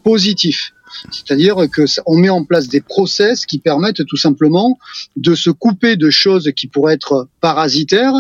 positif. 0.05 0.73
C'est-à-dire 1.11 1.57
que 1.71 1.83
on 2.07 2.17
met 2.17 2.31
en 2.31 2.45
place 2.45 2.69
des 2.69 2.81
process 2.81 3.45
qui 3.47 3.59
permettent 3.59 4.05
tout 4.07 4.17
simplement 4.17 4.79
de 5.17 5.35
se 5.35 5.51
couper 5.51 5.97
de 5.97 6.11
choses 6.11 6.51
qui 6.57 6.67
pourraient 6.67 6.95
être 6.95 7.29
parasitaires. 7.41 8.15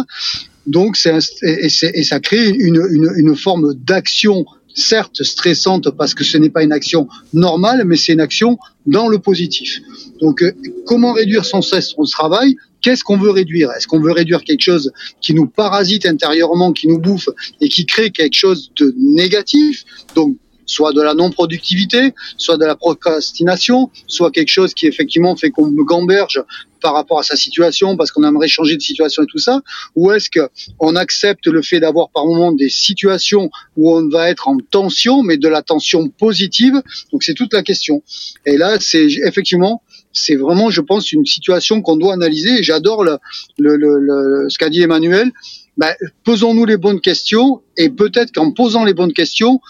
Donc, 0.67 0.97
c'est 0.97 1.19
et, 1.43 1.69
ça 2.05 2.21
crée 2.21 2.51
une, 2.51 3.13
une 3.17 3.35
forme 3.35 3.73
d'action 3.75 4.45
certes 4.75 5.23
stressante 5.23 5.91
parce 5.91 6.15
que 6.15 6.25
ce 6.25 6.39
n'est 6.39 6.51
pas 6.51 6.63
une 6.63 6.73
action 6.73 7.09
normale, 7.33 7.85
mais 7.85 7.97
c'est 7.97 8.13
une 8.13 8.21
action 8.21 8.59
dans 8.87 9.09
le 9.09 9.19
positif. 9.19 9.81
Donc, 10.21 10.43
euh, 10.43 10.53
comment 10.87 11.13
réduire 11.13 11.45
son 11.45 11.63
stress 11.63 11.95
au 11.97 12.07
travail? 12.07 12.57
Qu'est-ce 12.81 13.03
qu'on 13.03 13.17
veut 13.17 13.31
réduire? 13.31 13.71
Est-ce 13.73 13.87
qu'on 13.87 14.01
veut 14.01 14.13
réduire 14.13 14.45
quelque 14.45 14.63
chose 14.63 14.93
qui 15.21 15.35
nous 15.35 15.47
parasite 15.47 16.07
intérieurement, 16.07 16.73
qui 16.73 16.87
nous 16.87 16.99
bouffe 16.99 17.29
et 17.61 17.69
qui 17.69 17.87
crée 17.87 18.11
quelque 18.11 18.37
chose 18.37 18.71
de 18.79 18.95
négatif? 18.97 19.85
Donc, 20.15 20.37
soit 20.69 20.93
de 20.93 21.01
la 21.01 21.15
non-productivité, 21.15 22.15
soit 22.37 22.59
de 22.59 22.65
la 22.65 22.77
procrastination, 22.77 23.91
soit 24.07 24.31
quelque 24.31 24.51
chose 24.51 24.75
qui 24.75 24.87
effectivement 24.87 25.35
fait 25.35 25.51
qu'on 25.51 25.71
me 25.71 25.83
gamberge 25.83 26.43
par 26.81 26.95
rapport 26.95 27.19
à 27.19 27.23
sa 27.23 27.37
situation 27.37 27.97
parce 27.97 28.13
qu'on 28.13 28.25
aimerait 28.25 28.49
changer 28.49 28.77
de 28.77 28.83
situation 28.83 29.23
et 29.23 29.27
tout 29.27 29.39
ça 29.39 29.61
Ou 29.97 30.13
est-ce 30.13 30.31
que 30.31 30.49
on 30.79 30.97
accepte 30.97 31.47
le 31.47 31.63
fait 31.63 31.81
d'avoir 31.81 32.11
par 32.11 32.27
moment 32.27 32.53
des 32.53 32.69
situations 32.69 33.51
où 33.77 33.93
on 33.93 34.09
va 34.09 34.31
être 34.31 34.49
en 34.49 34.57
tension, 34.71 35.23
mais 35.23 35.37
de 35.37 35.49
la 35.49 35.63
tension 35.63 36.09
positive? 36.09 36.83
Donc 37.13 37.23
c'est 37.23 37.35
toute 37.35 37.53
la 37.53 37.63
question. 37.63 38.03
Et 38.47 38.57
là, 38.57 38.79
c'est 38.81 39.07
effectivement 39.27 39.83
c'est 40.13 40.37
vraiment, 40.37 40.71
je 40.71 40.81
pense, 40.81 41.13
une 41.13 41.27
situation 41.27 41.81
qu'on 41.83 41.97
doit 41.97 42.15
analyser. 42.15 42.63
J'adore 42.63 43.05
le, 43.05 44.47
ce 44.49 44.59
qu'a 44.59 44.69
dit 44.69 44.83
Emmanuel. 44.83 45.31
Ben, 45.77 45.95
posons-nous 46.25 46.65
les 46.65 46.77
bonnes 46.77 47.01
questions 47.01 47.63
et 47.77 47.89
peut-être 47.89 48.33
qu'en 48.33 48.51
posant 48.51 48.85
les 48.85 48.95
bonnes 48.95 49.13
questions, 49.13 49.61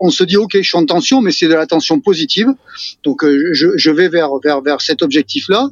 on, 0.00 0.10
se 0.10 0.24
dit 0.24 0.36
ok, 0.36 0.50
je 0.54 0.62
suis 0.62 0.76
en 0.76 0.86
tension, 0.86 1.20
mais 1.20 1.32
c'est 1.32 1.48
de 1.48 1.54
la 1.54 1.66
tension 1.66 2.00
positive. 2.00 2.48
Donc 3.04 3.24
euh, 3.24 3.50
je, 3.52 3.90
vais 3.90 4.08
vers 4.08 4.30
vers 4.42 4.60
vers 4.60 4.80
cet 4.80 5.02
objectif-là. 5.02 5.68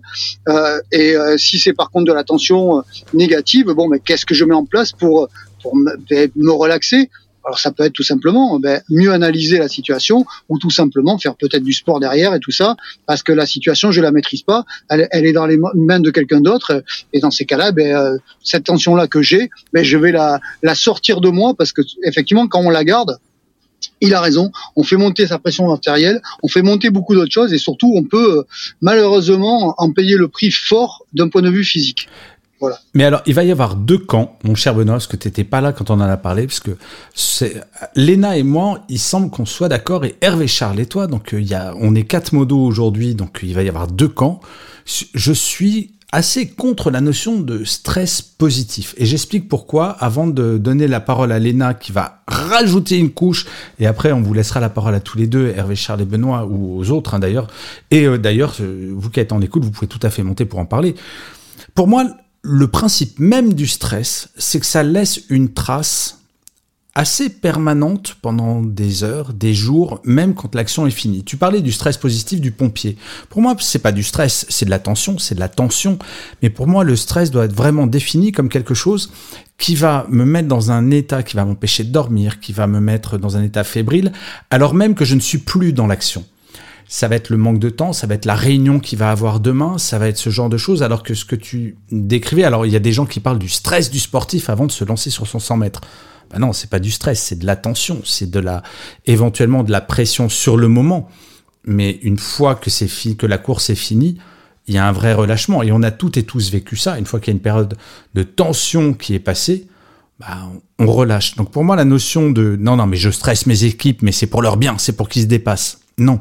Euh, 0.48 0.80
et 0.92 1.16
euh, 1.16 1.37
si 1.38 1.58
c'est 1.58 1.72
par 1.72 1.90
contre 1.90 2.06
de 2.06 2.12
la 2.12 2.24
tension 2.24 2.82
négative, 3.14 3.66
bon, 3.66 3.88
mais 3.88 4.00
qu'est-ce 4.00 4.26
que 4.26 4.34
je 4.34 4.44
mets 4.44 4.54
en 4.54 4.64
place 4.64 4.92
pour 4.92 5.28
pour 5.62 5.76
me, 5.76 5.96
ben, 6.08 6.30
relaxer? 6.50 7.11
Alors 7.44 7.58
ça 7.58 7.70
peut 7.70 7.84
être 7.84 7.94
tout 7.94 8.02
simplement 8.02 8.58
ben, 8.58 8.82
mieux 8.90 9.11
analyser 9.11 9.56
la 9.58 9.68
situation 9.68 10.26
ou 10.50 10.58
tout 10.58 10.70
simplement 10.70 11.18
faire 11.18 11.34
peut-être 11.34 11.62
du 11.62 11.72
sport 11.72 11.98
derrière 11.98 12.34
et 12.34 12.40
tout 12.40 12.50
ça 12.50 12.76
parce 13.06 13.22
que 13.22 13.32
la 13.32 13.46
situation 13.46 13.90
je 13.90 14.02
la 14.02 14.11
maîtrise 14.11 14.42
pas, 14.42 14.64
elle, 14.90 15.08
est 15.12 15.32
dans 15.32 15.46
les 15.46 15.56
mains 15.74 16.00
de 16.00 16.11
quelqu'un 16.11 16.42
d'autre 16.42 16.84
et 17.14 17.20
dans 17.20 17.30
ces 17.30 17.46
cas-là, 17.46 17.72
ben, 17.72 18.18
cette 18.42 18.64
tension 18.64 18.94
là 18.96 19.06
que 19.06 19.22
j'ai, 19.22 19.48
ben, 19.72 19.82
je 19.82 19.96
vais 19.96 20.12
la, 20.12 20.40
la 20.62 20.74
sortir 20.74 21.22
de 21.22 21.30
moi 21.30 21.54
parce 21.56 21.72
que 21.72 21.80
effectivement 22.04 22.48
quand 22.48 22.61
on 22.61 22.70
la 22.70 22.84
garde, 22.84 23.18
il 24.00 24.14
a 24.14 24.20
raison. 24.20 24.50
On 24.76 24.82
fait 24.82 24.96
monter 24.96 25.26
sa 25.26 25.38
pression 25.38 25.70
artérielle, 25.70 26.20
on 26.42 26.48
fait 26.48 26.62
monter 26.62 26.90
beaucoup 26.90 27.14
d'autres 27.14 27.32
choses 27.32 27.52
et 27.52 27.58
surtout 27.58 27.92
on 27.96 28.04
peut 28.04 28.38
euh, 28.38 28.42
malheureusement 28.80 29.74
en 29.78 29.92
payer 29.92 30.16
le 30.16 30.28
prix 30.28 30.50
fort 30.50 31.04
d'un 31.12 31.28
point 31.28 31.42
de 31.42 31.50
vue 31.50 31.64
physique. 31.64 32.08
Voilà. 32.61 32.80
Mais 32.92 33.04
alors, 33.04 33.22
il 33.26 33.34
va 33.34 33.44
y 33.44 33.52
avoir 33.52 33.76
deux 33.76 33.98
camps, 33.98 34.37
mon 34.42 34.56
cher 34.56 34.74
Benoît, 34.74 34.94
parce 34.94 35.06
que 35.06 35.16
tu 35.16 35.28
n'étais 35.28 35.44
pas 35.44 35.61
là 35.61 35.72
quand 35.72 35.90
on 35.90 35.94
en 35.94 36.00
a 36.00 36.16
parlé, 36.16 36.46
parce 36.46 36.58
que 36.58 36.76
Léna 37.94 38.37
et 38.37 38.42
moi, 38.42 38.84
il 38.88 38.98
semble 38.98 39.30
qu'on 39.30 39.46
soit 39.46 39.68
d'accord, 39.68 40.04
et 40.04 40.16
Hervé 40.20 40.48
Charles 40.48 40.80
et 40.80 40.87
toi, 40.87 41.06
donc 41.06 41.34
euh, 41.34 41.40
il 41.40 41.46
y 41.46 41.54
a, 41.54 41.72
on 41.78 41.94
est 41.94 42.02
quatre 42.02 42.32
modos 42.32 42.61
aujourd'hui, 42.61 43.14
donc 43.14 43.40
il 43.44 43.54
va 43.54 43.62
y 43.62 43.68
avoir 43.68 43.87
deux 43.87 44.08
camps 44.08 44.40
Je 44.87 45.32
suis 45.32 45.92
assez 46.11 46.49
contre 46.49 46.90
la 46.90 47.01
notion 47.01 47.38
de 47.38 47.64
stress 47.64 48.23
positif. 48.23 48.94
Et 48.97 49.05
j'explique 49.05 49.49
pourquoi 49.49 49.90
avant 49.90 50.27
de 50.27 50.57
donner 50.57 50.88
la 50.88 51.01
parole 51.01 51.33
à 51.33 51.38
Léna 51.38 51.75
qui 51.75 51.92
va 51.92 52.23
rajouter 52.27 52.97
une 52.97 53.11
couche. 53.11 53.47
Et 53.79 53.87
après, 53.87 54.12
on 54.12 54.23
vous 54.23 54.33
laissera 54.33 54.61
la 54.61 54.71
parole 54.71 54.94
à 54.94 55.01
tous 55.01 55.18
les 55.18 55.27
deux, 55.27 55.49
Hervé, 55.49 55.77
Charles 55.77 56.01
et 56.01 56.07
Benoît, 56.07 56.47
ou 56.47 56.79
aux 56.79 56.90
autres 56.90 57.14
hein, 57.14 57.18
d'ailleurs. 57.18 57.49
Et 57.90 58.07
euh, 58.07 58.16
d'ailleurs, 58.16 58.57
vous 58.59 59.11
qui 59.11 59.21
êtes 59.21 59.33
en 59.33 59.40
écoute, 59.40 59.64
vous 59.64 59.71
pouvez 59.71 59.87
tout 59.87 60.01
à 60.03 60.11
fait 60.11 60.23
monter 60.23 60.47
pour 60.47 60.61
en 60.61 60.66
parler. 60.66 60.94
Pour 61.75 61.88
moi, 61.88 62.05
le 62.42 62.68
principe 62.68 63.18
même 63.18 63.53
du 63.53 63.66
stress, 63.66 64.31
c'est 64.37 64.61
que 64.61 64.66
ça 64.66 64.83
laisse 64.83 65.21
une 65.29 65.53
trace 65.53 66.17
assez 66.94 67.29
permanente 67.29 68.16
pendant 68.22 68.61
des 68.61 69.05
heures, 69.05 69.33
des 69.33 69.55
jours, 69.55 70.01
même 70.05 70.35
quand 70.35 70.55
l'action 70.55 70.87
est 70.87 70.90
finie. 70.90 71.22
Tu 71.22 71.37
parlais 71.37 71.61
du 71.61 71.70
stress 71.70 71.96
positif 71.96 72.40
du 72.40 72.51
pompier. 72.51 72.96
Pour 73.29 73.40
moi, 73.40 73.55
c'est 73.61 73.79
pas 73.79 73.92
du 73.92 74.03
stress, 74.03 74.46
c'est 74.48 74.64
de 74.64 74.70
la 74.70 74.79
tension, 74.79 75.18
c'est 75.18 75.37
de 75.37 75.40
la 75.40 75.48
tension. 75.48 75.98
Mais 76.42 76.51
pour 76.51 76.66
moi, 76.66 76.85
le 76.85 76.96
stress 76.96 77.31
doit 77.31 77.44
être 77.44 77.55
vraiment 77.55 77.87
défini 77.87 78.33
comme 78.33 78.48
quelque 78.48 78.74
chose 78.74 79.12
qui 79.59 79.74
va 79.74 80.07
me 80.09 80.24
mettre 80.24 80.48
dans 80.48 80.70
un 80.70 80.90
état 80.90 81.22
qui 81.22 81.37
va 81.37 81.44
m'empêcher 81.44 81.85
de 81.85 81.90
dormir, 81.90 82.40
qui 82.40 82.53
va 82.53 82.66
me 82.66 82.81
mettre 82.81 83.18
dans 83.18 83.37
un 83.37 83.42
état 83.42 83.64
fébrile, 83.64 84.12
alors 84.51 84.74
même 84.74 84.94
que 84.94 85.05
je 85.05 85.14
ne 85.14 85.20
suis 85.20 85.38
plus 85.38 85.72
dans 85.72 85.87
l'action 85.87 86.24
ça 86.88 87.07
va 87.07 87.16
être 87.16 87.29
le 87.29 87.37
manque 87.37 87.59
de 87.59 87.68
temps, 87.68 87.92
ça 87.92 88.07
va 88.07 88.14
être 88.14 88.24
la 88.24 88.35
réunion 88.35 88.81
qu'il 88.81 88.98
va 88.98 89.11
avoir 89.11 89.40
demain, 89.40 89.77
ça 89.77 89.98
va 89.98 90.09
être 90.09 90.16
ce 90.16 90.31
genre 90.31 90.48
de 90.48 90.57
choses, 90.57 90.83
alors 90.83 91.03
que 91.03 91.12
ce 91.12 91.27
que 91.27 91.37
tu 91.37 91.77
décrivais, 91.92 92.44
alors 92.44 92.64
il 92.64 92.72
y 92.72 92.77
a 92.77 92.81
des 92.81 92.92
gens 92.92 93.05
qui 93.05 93.20
parlent 93.20 93.38
du 93.38 93.51
stress 93.51 93.90
du 93.90 93.98
sportif 93.98 94.48
avant 94.48 94.66
de 94.66 94.72
se 94.72 94.85
lancer 94.85 95.11
sur 95.11 95.27
son 95.27 95.38
100 95.38 95.59
mètres. 95.59 95.83
Ben 96.30 96.38
non, 96.40 96.52
c'est 96.52 96.70
pas 96.70 96.78
du 96.78 96.90
stress, 96.90 97.22
c'est 97.22 97.38
de 97.38 97.46
la 97.46 97.56
tension, 97.56 98.00
c'est 98.04 98.30
de 98.30 98.40
la, 98.40 98.62
éventuellement 99.06 99.62
de 99.62 99.72
la 99.72 99.80
pression 99.80 100.28
sur 100.28 100.56
le 100.56 100.68
moment. 100.68 101.08
Mais 101.64 101.98
une 102.02 102.18
fois 102.18 102.54
que 102.54 102.70
c'est 102.70 102.88
fini, 102.88 103.16
que 103.16 103.26
la 103.26 103.38
course 103.38 103.70
est 103.70 103.74
finie, 103.74 104.18
il 104.66 104.74
y 104.74 104.78
a 104.78 104.86
un 104.86 104.92
vrai 104.92 105.14
relâchement. 105.14 105.62
Et 105.62 105.72
on 105.72 105.82
a 105.82 105.90
toutes 105.90 106.16
et 106.16 106.22
tous 106.22 106.50
vécu 106.50 106.76
ça. 106.76 106.98
Une 106.98 107.06
fois 107.06 107.20
qu'il 107.20 107.32
y 107.32 107.34
a 107.34 107.36
une 107.36 107.42
période 107.42 107.76
de 108.14 108.22
tension 108.22 108.94
qui 108.94 109.14
est 109.14 109.20
passée, 109.20 109.66
bah, 110.20 110.50
on 110.78 110.86
relâche. 110.86 111.36
Donc 111.36 111.50
pour 111.50 111.64
moi, 111.64 111.76
la 111.76 111.84
notion 111.84 112.30
de 112.30 112.56
non, 112.58 112.76
non, 112.76 112.86
mais 112.86 112.96
je 112.96 113.10
stresse 113.10 113.46
mes 113.46 113.64
équipes, 113.64 114.02
mais 114.02 114.12
c'est 114.12 114.26
pour 114.26 114.42
leur 114.42 114.56
bien, 114.56 114.76
c'est 114.78 114.96
pour 114.96 115.08
qu'ils 115.08 115.22
se 115.22 115.26
dépassent. 115.26 115.80
Non. 115.96 116.20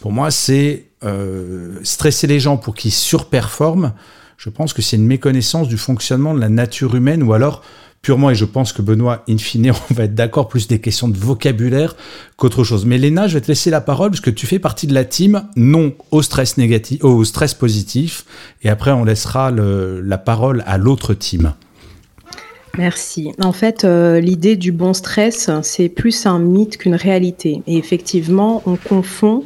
Pour 0.00 0.12
moi, 0.12 0.30
c'est 0.30 0.86
euh, 1.04 1.78
stresser 1.82 2.26
les 2.26 2.40
gens 2.40 2.56
pour 2.56 2.74
qu'ils 2.74 2.92
surperforment. 2.92 3.92
Je 4.36 4.50
pense 4.50 4.72
que 4.72 4.82
c'est 4.82 4.96
une 4.96 5.06
méconnaissance 5.06 5.68
du 5.68 5.78
fonctionnement 5.78 6.34
de 6.34 6.40
la 6.40 6.48
nature 6.48 6.94
humaine 6.94 7.22
ou 7.22 7.32
alors 7.32 7.62
purement, 8.04 8.30
et 8.30 8.34
je 8.36 8.44
pense 8.44 8.72
que 8.72 8.82
Benoît, 8.82 9.24
in 9.28 9.38
fine, 9.38 9.72
on 9.90 9.94
va 9.94 10.04
être 10.04 10.14
d'accord, 10.14 10.46
plus 10.46 10.68
des 10.68 10.78
questions 10.78 11.08
de 11.08 11.16
vocabulaire 11.16 11.96
qu'autre 12.36 12.62
chose. 12.62 12.84
Mais 12.84 12.98
Léna, 12.98 13.26
je 13.26 13.34
vais 13.34 13.40
te 13.40 13.48
laisser 13.48 13.70
la 13.70 13.80
parole 13.80 14.10
parce 14.10 14.20
que 14.20 14.30
tu 14.30 14.46
fais 14.46 14.60
partie 14.60 14.86
de 14.86 14.94
la 14.94 15.04
team 15.04 15.42
non 15.56 15.94
au 16.12 16.22
stress 16.22 16.56
négatif, 16.56 17.02
au 17.02 17.24
stress 17.24 17.54
positif, 17.54 18.26
et 18.62 18.68
après 18.68 18.92
on 18.92 19.04
laissera 19.04 19.50
la 19.50 20.18
parole 20.18 20.62
à 20.66 20.78
l'autre 20.78 21.14
team. 21.14 21.54
Merci. 22.76 23.32
En 23.40 23.52
fait, 23.52 23.84
euh, 23.84 24.20
l'idée 24.20 24.56
du 24.56 24.72
bon 24.72 24.94
stress, 24.94 25.48
c'est 25.62 25.88
plus 25.88 26.26
un 26.26 26.40
mythe 26.40 26.76
qu'une 26.76 26.96
réalité. 26.96 27.62
Et 27.66 27.76
effectivement, 27.78 28.62
on 28.66 28.76
confond 28.76 29.44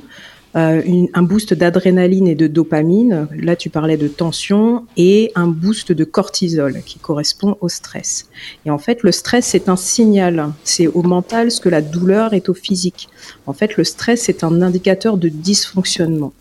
euh, 0.58 1.06
un 1.14 1.22
boost 1.22 1.54
d'adrénaline 1.54 2.26
et 2.26 2.34
de 2.34 2.46
dopamine, 2.46 3.28
là 3.36 3.54
tu 3.54 3.70
parlais 3.70 3.96
de 3.96 4.08
tension, 4.08 4.84
et 4.96 5.30
un 5.34 5.46
boost 5.46 5.92
de 5.92 6.04
cortisol 6.04 6.82
qui 6.84 6.98
correspond 6.98 7.56
au 7.60 7.68
stress. 7.68 8.28
Et 8.66 8.70
en 8.70 8.78
fait, 8.78 9.02
le 9.02 9.12
stress, 9.12 9.46
c'est 9.46 9.68
un 9.68 9.76
signal. 9.76 10.50
C'est 10.64 10.88
au 10.88 11.02
mental 11.02 11.50
ce 11.50 11.60
que 11.60 11.68
la 11.68 11.80
douleur 11.80 12.34
est 12.34 12.48
au 12.48 12.54
physique. 12.54 13.08
En 13.46 13.52
fait, 13.52 13.76
le 13.76 13.84
stress, 13.84 14.22
c'est 14.22 14.42
un 14.42 14.60
indicateur 14.60 15.16
de 15.16 15.28
dysfonctionnement. 15.28 16.32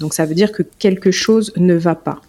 Donc 0.00 0.14
ça 0.14 0.26
veut 0.26 0.34
dire 0.34 0.52
que 0.52 0.62
quelque 0.78 1.10
chose 1.10 1.52
ne 1.56 1.74
va 1.74 1.94
pas. 1.94 2.20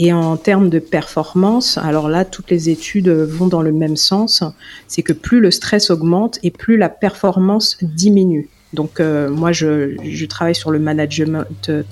Et 0.00 0.12
en 0.12 0.36
termes 0.36 0.70
de 0.70 0.78
performance, 0.78 1.76
alors 1.78 2.08
là, 2.08 2.24
toutes 2.24 2.50
les 2.50 2.70
études 2.70 3.08
vont 3.08 3.48
dans 3.48 3.62
le 3.62 3.72
même 3.72 3.96
sens. 3.96 4.42
C'est 4.86 5.02
que 5.02 5.12
plus 5.12 5.40
le 5.40 5.50
stress 5.50 5.90
augmente 5.90 6.38
et 6.42 6.50
plus 6.50 6.76
la 6.76 6.88
performance 6.88 7.78
diminue. 7.82 8.48
Donc 8.74 9.00
euh, 9.00 9.30
moi, 9.30 9.52
je, 9.52 9.96
je, 10.04 10.26
travaille 10.26 10.54
sur 10.54 10.70
le 10.70 10.78
management 10.78 11.44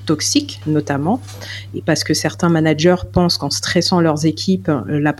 toxique 0.04 0.60
notamment, 0.66 1.20
et 1.74 1.80
parce 1.80 2.04
que 2.04 2.12
certains 2.12 2.50
managers 2.50 2.96
pensent 3.12 3.38
qu'en 3.38 3.50
stressant 3.50 4.00
leurs 4.00 4.26
équipes, 4.26 4.68
euh, 4.68 5.00
la, 5.00 5.14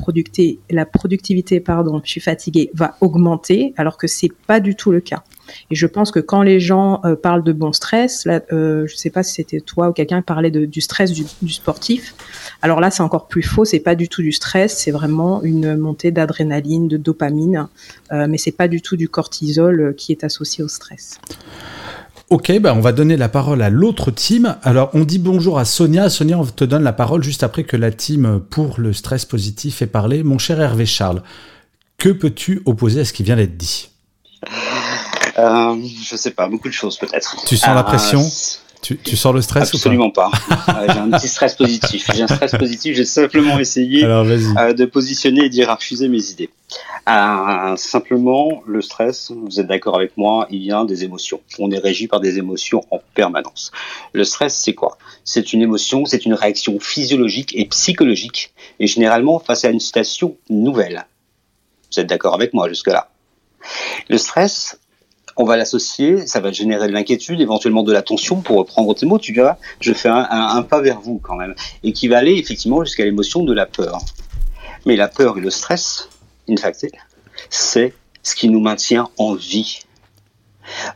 la 0.71 0.87
productivité, 0.87 1.61
pardon, 1.61 2.01
je 2.05 2.11
suis 2.11 2.21
fatiguée, 2.21 2.71
va 2.75 2.97
augmenter, 3.01 3.73
alors 3.77 3.97
que 3.97 4.07
c'est 4.07 4.31
pas 4.47 4.61
du 4.61 4.77
tout 4.77 4.92
le 4.92 5.01
cas. 5.01 5.25
Et 5.71 5.75
je 5.75 5.87
pense 5.87 6.11
que 6.11 6.21
quand 6.21 6.43
les 6.43 6.61
gens 6.61 7.01
euh, 7.05 7.17
parlent 7.17 7.45
de 7.45 7.53
bon 7.53 7.73
stress, 7.73 8.25
là, 8.25 8.41
euh, 8.53 8.87
je 8.87 8.95
ne 8.95 8.99
sais 8.99 9.11
pas 9.11 9.23
si 9.23 9.35
c'était 9.35 9.61
toi 9.61 9.89
ou 9.89 9.93
quelqu'un 9.93 10.21
qui 10.21 10.27
parlait 10.27 10.51
de, 10.51 10.65
du 10.65 10.81
stress 10.81 11.13
du, 11.13 11.25
du, 11.43 11.53
sportif. 11.53 12.15
Alors 12.63 12.81
là, 12.81 12.91
c'est 12.91 13.03
encore 13.03 13.29
plus 13.29 13.43
faux. 13.43 13.65
C'est 13.65 13.81
pas 13.81 13.95
du 13.95 14.09
tout 14.09 14.23
du 14.23 14.33
stress. 14.33 14.77
C'est 14.77 14.91
vraiment 14.91 15.43
une 15.43 15.77
montée 15.77 16.11
d'adrénaline, 16.11 16.89
de 16.89 16.97
dopamine, 16.97 17.69
euh, 18.13 18.27
mais 18.29 18.39
c'est 18.39 18.53
pas 18.53 18.69
du 18.69 18.83
tout 18.83 18.97
du 18.97 19.09
cortisol 19.09 19.81
euh, 19.81 19.93
qui 19.93 20.13
est 20.13 20.25
associé 20.25 20.65
au 20.65 20.69
stress. 20.69 21.19
Ok, 22.29 22.59
bah 22.59 22.75
on 22.75 22.81
va 22.81 22.91
donner 22.91 23.17
la 23.17 23.29
parole 23.29 23.63
à 23.63 23.71
l'autre 23.71 24.11
team. 24.11 24.57
Alors, 24.63 24.91
on 24.95 25.05
dit 25.05 25.21
bonjour 25.21 25.61
à 25.61 25.65
Sonia. 25.65 26.11
Sonia, 26.11 26.39
on 26.39 26.45
te 26.45 26.65
donne 26.65 26.83
la 26.83 26.93
parole 26.93 27.23
juste 27.23 27.45
après 27.45 27.63
que 27.63 27.77
la 27.77 27.93
team 27.93 28.41
pour 28.51 28.81
le 28.81 28.93
stress 28.93 29.25
positif 29.25 29.81
ait 29.81 29.87
parlé. 29.87 30.25
Mon 30.25 30.39
cher 30.39 30.61
Hervé 30.61 30.87
Charles, 30.87 31.23
que 31.99 32.09
peux-tu 32.09 32.63
opposer 32.65 33.01
à 33.01 33.05
ce 33.05 33.13
qui 33.13 33.23
vient 33.23 33.37
d'être 33.37 33.57
dit? 33.57 33.91
euh, 35.38 35.77
je 36.03 36.16
sais 36.16 36.31
pas, 36.31 36.49
beaucoup 36.49 36.68
de 36.68 36.75
choses 36.75 36.99
peut-être. 36.99 37.37
Tu 37.46 37.57
sens 37.57 37.75
la 37.75 37.81
euh, 37.81 37.83
pression 37.83 38.22
tu, 38.83 38.96
tu, 38.99 39.16
sens 39.16 39.35
le 39.35 39.42
stress 39.42 39.75
Absolument 39.75 40.11
pas, 40.11 40.31
euh, 40.68 40.87
J'ai 40.92 40.99
un 40.99 41.11
petit 41.11 41.29
stress 41.29 41.55
positif. 41.55 42.07
J'ai 42.14 42.22
un 42.22 42.29
stress 42.29 42.53
positif. 42.53 42.94
J'ai 42.96 43.05
simplement 43.05 43.59
essayé 43.59 44.05
euh, 44.05 44.75
de 44.75 44.85
positionner 44.85 45.46
et 45.46 45.49
d'hierarchiser 45.49 46.09
mes 46.09 46.31
idées. 46.31 46.51
Simplement, 47.77 48.62
le 48.66 48.83
stress, 48.83 49.33
vous 49.35 49.61
êtes 49.61 49.66
d'accord 49.66 49.96
avec 49.96 50.16
moi, 50.16 50.46
il 50.51 50.61
vient 50.61 50.85
des 50.85 51.03
émotions. 51.03 51.40
On 51.59 51.70
est 51.70 51.79
régi 51.79 52.07
par 52.07 52.20
des 52.20 52.38
émotions 52.38 52.85
en 52.90 53.01
permanence. 53.14 53.72
Le 54.12 54.25
stress, 54.25 54.55
c'est 54.55 54.75
quoi? 54.75 54.99
C'est 55.25 55.53
une 55.53 55.62
émotion, 55.62 56.05
c'est 56.05 56.25
une 56.25 56.35
réaction 56.35 56.79
physiologique 56.79 57.57
et 57.57 57.64
psychologique, 57.66 58.53
et 58.79 58.87
généralement 58.87 59.38
face 59.38 59.64
à 59.64 59.70
une 59.70 59.81
situation 59.81 60.37
nouvelle. 60.49 61.07
Vous 61.92 62.01
êtes 62.01 62.09
d'accord 62.09 62.35
avec 62.35 62.55
moi 62.55 62.68
jusque-là? 62.68 63.09
Le 64.09 64.18
stress, 64.18 64.79
on 65.37 65.44
va 65.44 65.57
l'associer, 65.57 66.27
ça 66.27 66.40
va 66.40 66.51
générer 66.51 66.88
de 66.88 66.92
l'inquiétude, 66.92 67.40
éventuellement 67.40 67.83
de 67.83 67.92
la 67.92 68.03
tension, 68.03 68.40
pour 68.40 68.57
reprendre 68.57 68.94
tes 68.94 69.07
mots, 69.07 69.18
tu 69.18 69.33
verras, 69.33 69.57
je 69.81 69.92
fais 69.92 70.09
un, 70.09 70.62
pas 70.62 70.81
vers 70.81 71.01
vous 71.01 71.18
quand 71.18 71.37
même, 71.37 71.55
et 71.83 71.92
qui 71.92 72.09
va 72.09 72.18
aller 72.18 72.35
effectivement 72.35 72.83
jusqu'à 72.85 73.05
l'émotion 73.05 73.42
de 73.44 73.53
la 73.53 73.66
peur. 73.66 73.99
Mais 74.87 74.96
la 74.96 75.09
peur 75.09 75.37
et 75.37 75.40
le 75.40 75.51
stress, 75.51 76.09
in 76.49 76.57
fact, 76.57 76.87
c'est 77.51 77.92
ce 78.22 78.35
qui 78.35 78.49
nous 78.49 78.61
maintient 78.61 79.09
en 79.18 79.35
vie. 79.35 79.81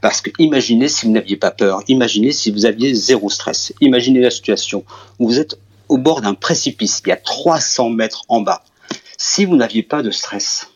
Parce 0.01 0.21
que 0.21 0.31
imaginez 0.39 0.89
si 0.89 1.07
vous 1.07 1.13
n'aviez 1.13 1.37
pas 1.37 1.51
peur, 1.51 1.83
imaginez 1.87 2.33
si 2.33 2.51
vous 2.51 2.67
aviez 2.67 2.95
zéro 2.95 3.31
stress, 3.31 3.73
imaginez 3.81 4.21
la 4.21 4.31
situation 4.31 4.85
où 5.19 5.29
vous 5.29 5.39
êtes 5.39 5.59
au 5.89 5.99
bord 5.99 6.23
d'un 6.23 6.35
précipice, 6.35 7.03
il 7.05 7.11
y 7.11 7.13
a 7.13 7.17
300 7.17 7.91
mètres 7.91 8.25
en 8.29 8.41
bas. 8.41 8.65
Si 9.17 9.45
vous 9.45 9.57
n'aviez 9.57 9.83
pas 9.83 10.03
de 10.03 10.11
stress, 10.11 10.70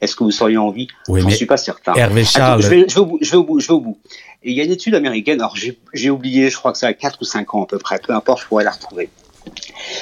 est-ce 0.00 0.14
que 0.14 0.24
vous 0.24 0.30
seriez 0.30 0.56
en 0.56 0.70
vie? 0.70 0.88
Je 1.08 1.24
ne 1.24 1.30
suis 1.30 1.46
pas 1.46 1.56
certain. 1.56 1.94
Hervé 1.94 2.24
Charles. 2.24 2.62
je, 2.62 2.68
vais, 2.68 2.98
au 2.98 3.04
bout, 3.04 3.18
je, 3.20 3.30
vais, 3.30 3.36
au 3.36 3.44
bout, 3.44 3.60
je 3.60 3.66
vais 3.66 3.74
au 3.74 3.80
bout. 3.80 3.98
Et 4.42 4.50
il 4.50 4.56
y 4.56 4.60
a 4.60 4.64
une 4.64 4.70
étude 4.70 4.94
américaine, 4.94 5.40
alors 5.40 5.56
j'ai 5.56 6.10
oublié, 6.10 6.48
je 6.50 6.56
crois 6.56 6.72
que 6.72 6.78
ça 6.78 6.86
a 6.86 6.92
4 6.92 7.18
ou 7.20 7.24
5 7.24 7.54
ans 7.54 7.64
à 7.64 7.66
peu 7.66 7.78
près, 7.78 7.98
peu 7.98 8.12
importe, 8.12 8.42
je 8.42 8.46
pourrais 8.46 8.64
la 8.64 8.70
retrouver. 8.70 9.10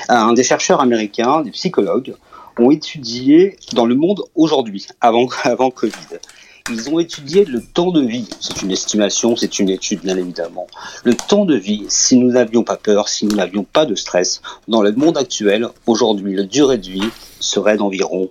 Un 0.09 0.35
des 0.35 0.43
chercheurs 0.43 0.81
américains, 0.81 1.43
des 1.43 1.51
psychologues, 1.51 2.15
ont 2.59 2.71
étudié 2.71 3.57
dans 3.73 3.87
le 3.87 3.95
monde 3.95 4.23
aujourd'hui, 4.35 4.87
avant, 5.01 5.29
avant 5.45 5.71
Covid. 5.71 5.93
Ils 6.69 6.91
ont 6.91 6.99
étudié 6.99 7.45
le 7.45 7.63
temps 7.63 7.93
de 7.93 8.05
vie. 8.05 8.29
C'est 8.41 8.63
une 8.63 8.73
estimation, 8.73 9.37
c'est 9.37 9.61
une 9.61 9.69
étude 9.69 10.01
bien 10.01 10.17
évidemment. 10.17 10.67
Le 11.05 11.15
temps 11.15 11.45
de 11.45 11.55
vie, 11.55 11.85
si 11.89 12.17
nous 12.17 12.33
n'avions 12.33 12.65
pas 12.65 12.77
peur, 12.77 13.09
si 13.09 13.25
nous 13.25 13.37
n'avions 13.37 13.63
pas 13.63 13.87
de 13.87 13.95
stress, 13.95 14.43
dans 14.67 14.83
le 14.83 14.91
monde 14.93 15.17
actuel, 15.17 15.69
aujourd'hui, 15.87 16.35
la 16.35 16.43
durée 16.43 16.79
de 16.79 16.89
vie 16.89 17.09
serait 17.39 17.77
d'environ 17.77 18.31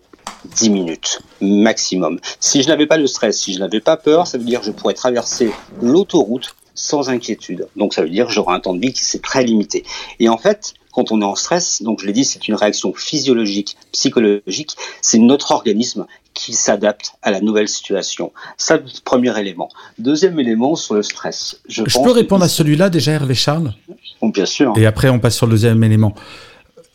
10 0.56 0.70
minutes 0.70 1.20
maximum. 1.42 2.20
Si 2.40 2.64
je 2.64 2.68
n'avais 2.68 2.86
pas 2.86 2.98
le 2.98 3.08
stress, 3.08 3.40
si 3.40 3.54
je 3.54 3.60
n'avais 3.60 3.82
pas 3.82 3.98
peur, 3.98 4.28
ça 4.28 4.38
veut 4.38 4.44
dire 4.44 4.62
que 4.62 4.66
je 4.66 4.72
pourrais 4.72 4.94
traverser 4.94 5.52
l'autoroute 5.82 6.56
sans 6.74 7.10
inquiétude. 7.10 7.68
Donc 7.76 7.94
ça 7.94 8.02
veut 8.02 8.10
dire 8.10 8.28
que 8.28 8.34
j'aurai 8.34 8.54
un 8.54 8.60
temps 8.60 8.74
de 8.74 8.80
vie 8.80 8.94
qui 8.94 9.04
c'est 9.04 9.22
très 9.22 9.44
limité. 9.44 9.84
Et 10.20 10.30
en 10.30 10.38
fait, 10.38 10.74
quand 10.92 11.12
on 11.12 11.22
est 11.22 11.26
en 11.26 11.36
stress, 11.36 11.82
donc 11.82 12.00
je 12.02 12.06
l'ai 12.06 12.14
dit, 12.14 12.24
c'est 12.24 12.48
une 12.48 12.56
réaction 12.56 12.94
physiologique, 12.94 13.76
psychologique, 13.92 14.76
c'est 15.02 15.18
notre 15.18 15.52
organisme 15.52 16.06
qui 16.34 16.54
s'adapte 16.54 17.14
à 17.22 17.32
la 17.32 17.42
nouvelle 17.42 17.68
situation. 17.68 18.32
Ça, 18.58 18.80
premier 19.04 19.38
élément. 19.40 19.70
Deuxième 20.00 20.40
élément 20.40 20.76
sur 20.76 20.94
le 20.94 21.04
stress. 21.04 21.60
Je, 21.68 21.84
peux 21.84 22.12
répondre 22.12 22.44
à 22.44 22.50
celui-là 22.50 22.90
déjà, 22.90 23.14
Hervé 23.14 23.36
Charles? 23.36 23.74
Bien 24.22 24.46
sûr. 24.46 24.74
Et 24.78 24.86
après, 24.86 25.10
on 25.10 25.20
passe 25.20 25.36
sur 25.36 25.46
le 25.48 25.52
deuxième 25.52 25.84
élément 25.84 26.14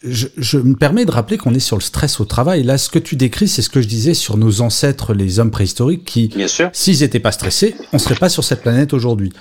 je, 0.02 0.58
me 0.58 0.74
permets 0.74 1.04
de 1.04 1.10
rappeler 1.10 1.36
qu'on 1.36 1.54
est 1.54 1.60
sur 1.60 1.76
le 1.76 1.82
stress 1.82 2.20
au 2.20 2.24
travail. 2.24 2.62
Là, 2.62 2.78
ce 2.78 2.88
que 2.88 2.98
tu 2.98 3.16
décris, 3.16 3.48
c'est 3.48 3.62
ce 3.62 3.68
que 3.68 3.82
je 3.82 3.88
disais 3.88 4.14
sur 4.14 4.36
nos 4.36 4.62
ancêtres, 4.62 5.12
les 5.12 5.40
hommes 5.40 5.50
préhistoriques, 5.50 6.04
qui, 6.04 6.32
s'ils 6.72 7.00
n'étaient 7.00 7.20
pas 7.20 7.32
stressés, 7.32 7.76
on 7.92 7.98
serait 7.98 8.14
pas 8.14 8.28
sur 8.28 8.44
cette 8.44 8.62
planète 8.62 8.94
aujourd'hui. 8.94 9.32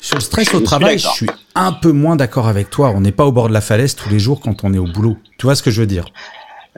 Sur 0.00 0.16
le 0.16 0.22
stress 0.22 0.52
au 0.54 0.60
travail, 0.60 0.98
je 0.98 1.08
suis 1.08 1.30
un 1.54 1.72
peu 1.72 1.92
moins 1.92 2.16
d'accord 2.16 2.48
avec 2.48 2.70
toi. 2.70 2.92
On 2.94 3.00
n'est 3.00 3.12
pas 3.12 3.26
au 3.26 3.32
bord 3.32 3.48
de 3.48 3.52
la 3.52 3.60
falaise 3.60 3.94
tous 3.94 4.08
les 4.08 4.18
jours 4.18 4.40
quand 4.40 4.64
on 4.64 4.74
est 4.74 4.78
au 4.78 4.86
boulot. 4.86 5.16
Tu 5.38 5.46
vois 5.46 5.54
ce 5.54 5.62
que 5.62 5.70
je 5.70 5.80
veux 5.80 5.86
dire? 5.86 6.06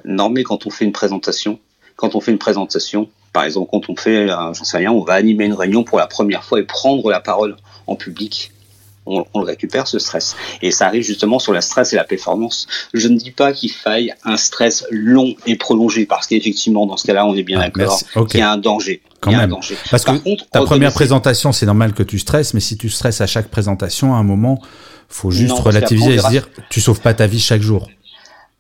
Non, 0.05 0.31
mais 0.31 0.43
quand 0.43 0.67
on 0.67 0.71
fait 0.71 0.85
une 0.85 0.93
présentation, 0.93 1.59
quand 1.97 2.15
on 2.15 2.21
fait 2.21 2.33
une 2.33 2.39
présentation, 2.39 3.09
par 3.33 3.45
exemple, 3.45 3.69
quand 3.71 3.91
on 3.91 3.97
fait, 3.97 4.31
euh, 4.31 4.53
j'en 4.53 4.65
sais 4.65 4.79
rien, 4.79 4.91
on 4.91 5.05
va 5.05 5.15
animer 5.15 5.45
une 5.45 5.55
réunion 5.55 5.85
pour 5.85 5.99
la 5.99 6.07
première 6.07 6.45
fois 6.45 6.61
et 6.61 6.65
prendre 6.65 7.11
la 7.11 7.21
parole 7.21 7.57
en 7.87 7.97
public 7.97 8.53
on, 9.07 9.25
le 9.35 9.45
récupère 9.45 9.87
ce 9.87 9.99
stress. 9.99 10.37
Et 10.63 10.71
ça 10.71 10.87
arrive 10.87 11.03
justement 11.03 11.39
sur 11.39 11.53
la 11.53 11.61
stress 11.61 11.93
et 11.93 11.97
la 11.97 12.05
performance. 12.05 12.67
Je 12.95 13.09
ne 13.09 13.17
dis 13.17 13.31
pas 13.31 13.53
qu'il 13.53 13.73
faille 13.73 14.15
un 14.25 14.37
stress 14.37 14.87
long 14.91 15.35
et 15.47 15.57
prolongé, 15.57 16.07
parce 16.07 16.27
qu'effectivement, 16.27 16.87
dans 16.87 16.97
ce 16.97 17.07
cas-là, 17.07 17.27
on 17.27 17.35
est 17.35 17.43
bien 17.43 17.61
ah, 17.61 17.69
d'accord 17.69 18.01
qu'il 18.29 18.41
y 18.41 18.43
a 18.43 18.51
un 18.51 18.59
danger. 18.59 19.03
Quand 19.21 19.33
même. 19.33 19.55
Parce 19.91 20.05
que 20.05 20.13
ta 20.51 20.63
première 20.63 20.93
présentation, 20.93 21.53
c'est 21.53 21.67
normal 21.67 21.93
que 21.93 22.03
tu 22.03 22.19
stresses, 22.19 22.55
mais 22.55 22.61
si 22.61 22.77
tu 22.77 22.89
stresses 22.89 23.21
à 23.21 23.27
chaque 23.27 23.49
présentation, 23.49 24.15
à 24.15 24.19
un 24.19 24.23
moment, 24.23 24.61
faut 25.09 25.31
juste 25.31 25.59
relativiser 25.59 26.15
et 26.15 26.19
se 26.19 26.29
dire, 26.29 26.49
tu 26.71 26.81
sauves 26.81 27.01
pas 27.01 27.15
ta 27.15 27.27
vie 27.27 27.41
chaque 27.41 27.63
jour. 27.63 27.89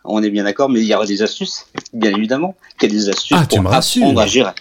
On 0.04 0.22
est 0.22 0.30
bien 0.30 0.44
d'accord, 0.44 0.70
mais 0.70 0.80
il 0.80 0.86
y 0.86 0.94
aura 0.94 1.04
des 1.04 1.20
astuces, 1.20 1.66
bien 1.92 2.10
évidemment. 2.16 2.56
Y 2.80 2.86
a 2.86 2.88
des 2.88 3.08
astuces 3.10 3.36
ah, 3.38 3.46
pour 3.46 3.72
apprendre 3.72 4.20
à 4.20 4.26
gérer. 4.26 4.52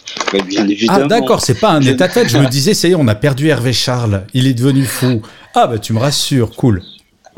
bien 0.46 0.68
évidemment. 0.68 1.00
Ah, 1.04 1.08
d'accord, 1.08 1.42
c'est 1.42 1.60
pas 1.60 1.72
un 1.72 1.82
état-tête. 1.82 2.28
Je 2.28 2.38
me 2.38 2.48
disais, 2.48 2.74
ça 2.74 2.90
y 2.90 2.92
est, 2.92 2.96
on 2.96 3.08
a 3.08 3.16
perdu 3.16 3.48
Hervé 3.48 3.72
Charles. 3.72 4.26
Il 4.34 4.48
est 4.48 4.54
devenu 4.54 4.84
fou. 4.84 5.22
Ah, 5.56 5.68
bah, 5.68 5.80
tu 5.80 5.94
me 5.94 6.00
rassures, 6.00 6.56
cool. 6.56 6.84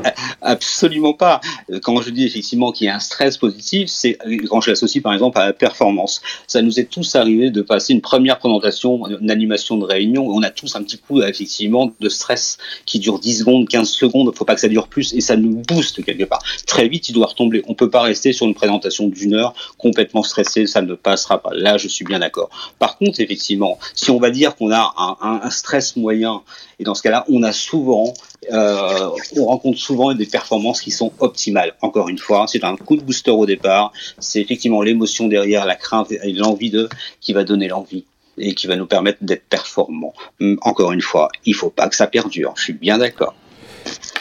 Absolument 0.42 1.14
pas. 1.14 1.40
Quand 1.82 2.00
je 2.02 2.10
dis 2.10 2.24
effectivement 2.24 2.72
qu'il 2.72 2.86
y 2.86 2.90
a 2.90 2.96
un 2.96 3.00
stress 3.00 3.36
positif, 3.36 3.88
c'est 3.88 4.18
quand 4.48 4.60
je 4.60 4.70
l'associe 4.70 5.02
par 5.02 5.12
exemple 5.12 5.38
à 5.38 5.46
la 5.46 5.52
performance. 5.52 6.20
Ça 6.46 6.62
nous 6.62 6.80
est 6.80 6.90
tous 6.90 7.14
arrivé 7.16 7.50
de 7.50 7.62
passer 7.62 7.92
une 7.92 8.00
première 8.00 8.38
présentation, 8.38 9.06
une 9.08 9.30
animation 9.30 9.76
de 9.76 9.84
réunion, 9.84 10.26
on 10.26 10.42
a 10.42 10.50
tous 10.50 10.76
un 10.76 10.82
petit 10.82 10.98
coup 10.98 11.22
effectivement 11.22 11.92
de 12.00 12.08
stress 12.08 12.58
qui 12.86 12.98
dure 12.98 13.18
10 13.18 13.40
secondes, 13.40 13.68
15 13.68 13.88
secondes, 13.88 14.30
il 14.32 14.36
faut 14.36 14.44
pas 14.44 14.54
que 14.54 14.60
ça 14.60 14.68
dure 14.68 14.88
plus 14.88 15.12
et 15.14 15.20
ça 15.20 15.36
nous 15.36 15.62
booste 15.66 16.04
quelque 16.04 16.24
part. 16.24 16.42
Très 16.66 16.88
vite, 16.88 17.08
il 17.08 17.12
doit 17.12 17.26
retomber. 17.26 17.62
On 17.66 17.74
peut 17.74 17.90
pas 17.90 18.02
rester 18.02 18.32
sur 18.32 18.46
une 18.46 18.54
présentation 18.54 19.08
d'une 19.08 19.34
heure 19.34 19.54
complètement 19.78 20.22
stressé, 20.22 20.66
ça 20.66 20.82
ne 20.82 20.94
passera 20.94 21.42
pas. 21.42 21.50
Là, 21.54 21.78
je 21.78 21.88
suis 21.88 22.04
bien 22.04 22.18
d'accord. 22.18 22.50
Par 22.78 22.98
contre, 22.98 23.20
effectivement, 23.20 23.78
si 23.94 24.10
on 24.10 24.18
va 24.18 24.30
dire 24.30 24.56
qu'on 24.56 24.70
a 24.72 25.18
un 25.20 25.50
stress 25.50 25.96
moyen 25.96 26.42
et 26.82 26.84
dans 26.84 26.94
ce 26.94 27.02
cas-là, 27.02 27.24
on 27.28 27.42
a 27.44 27.52
souvent, 27.52 28.12
euh, 28.50 29.10
on 29.36 29.44
rencontre 29.44 29.78
souvent 29.78 30.12
des 30.14 30.26
performances 30.26 30.80
qui 30.80 30.90
sont 30.90 31.12
optimales. 31.20 31.74
Encore 31.80 32.08
une 32.08 32.18
fois, 32.18 32.46
c'est 32.48 32.64
un 32.64 32.76
coup 32.76 32.96
de 32.96 33.02
booster 33.02 33.30
au 33.30 33.46
départ. 33.46 33.92
C'est 34.18 34.40
effectivement 34.40 34.82
l'émotion 34.82 35.28
derrière, 35.28 35.64
la 35.64 35.76
crainte 35.76 36.10
et 36.10 36.32
l'envie 36.32 36.70
de 36.70 36.88
qui 37.20 37.32
va 37.32 37.44
donner 37.44 37.68
l'envie 37.68 38.04
et 38.38 38.54
qui 38.54 38.66
va 38.66 38.76
nous 38.76 38.86
permettre 38.86 39.18
d'être 39.20 39.44
performants. 39.44 40.14
Hum, 40.40 40.58
encore 40.62 40.92
une 40.92 41.02
fois, 41.02 41.28
il 41.44 41.54
faut 41.54 41.70
pas 41.70 41.88
que 41.88 41.94
ça 41.94 42.06
perdure. 42.06 42.54
Je 42.56 42.62
suis 42.62 42.72
bien 42.72 42.98
d'accord. 42.98 43.34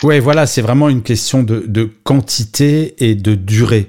Ouais, 0.03 0.19
voilà, 0.19 0.45
c'est 0.45 0.61
vraiment 0.61 0.89
une 0.89 1.03
question 1.03 1.43
de, 1.43 1.89
quantité 2.03 2.95
et 2.99 3.15
de 3.15 3.35
durée. 3.35 3.87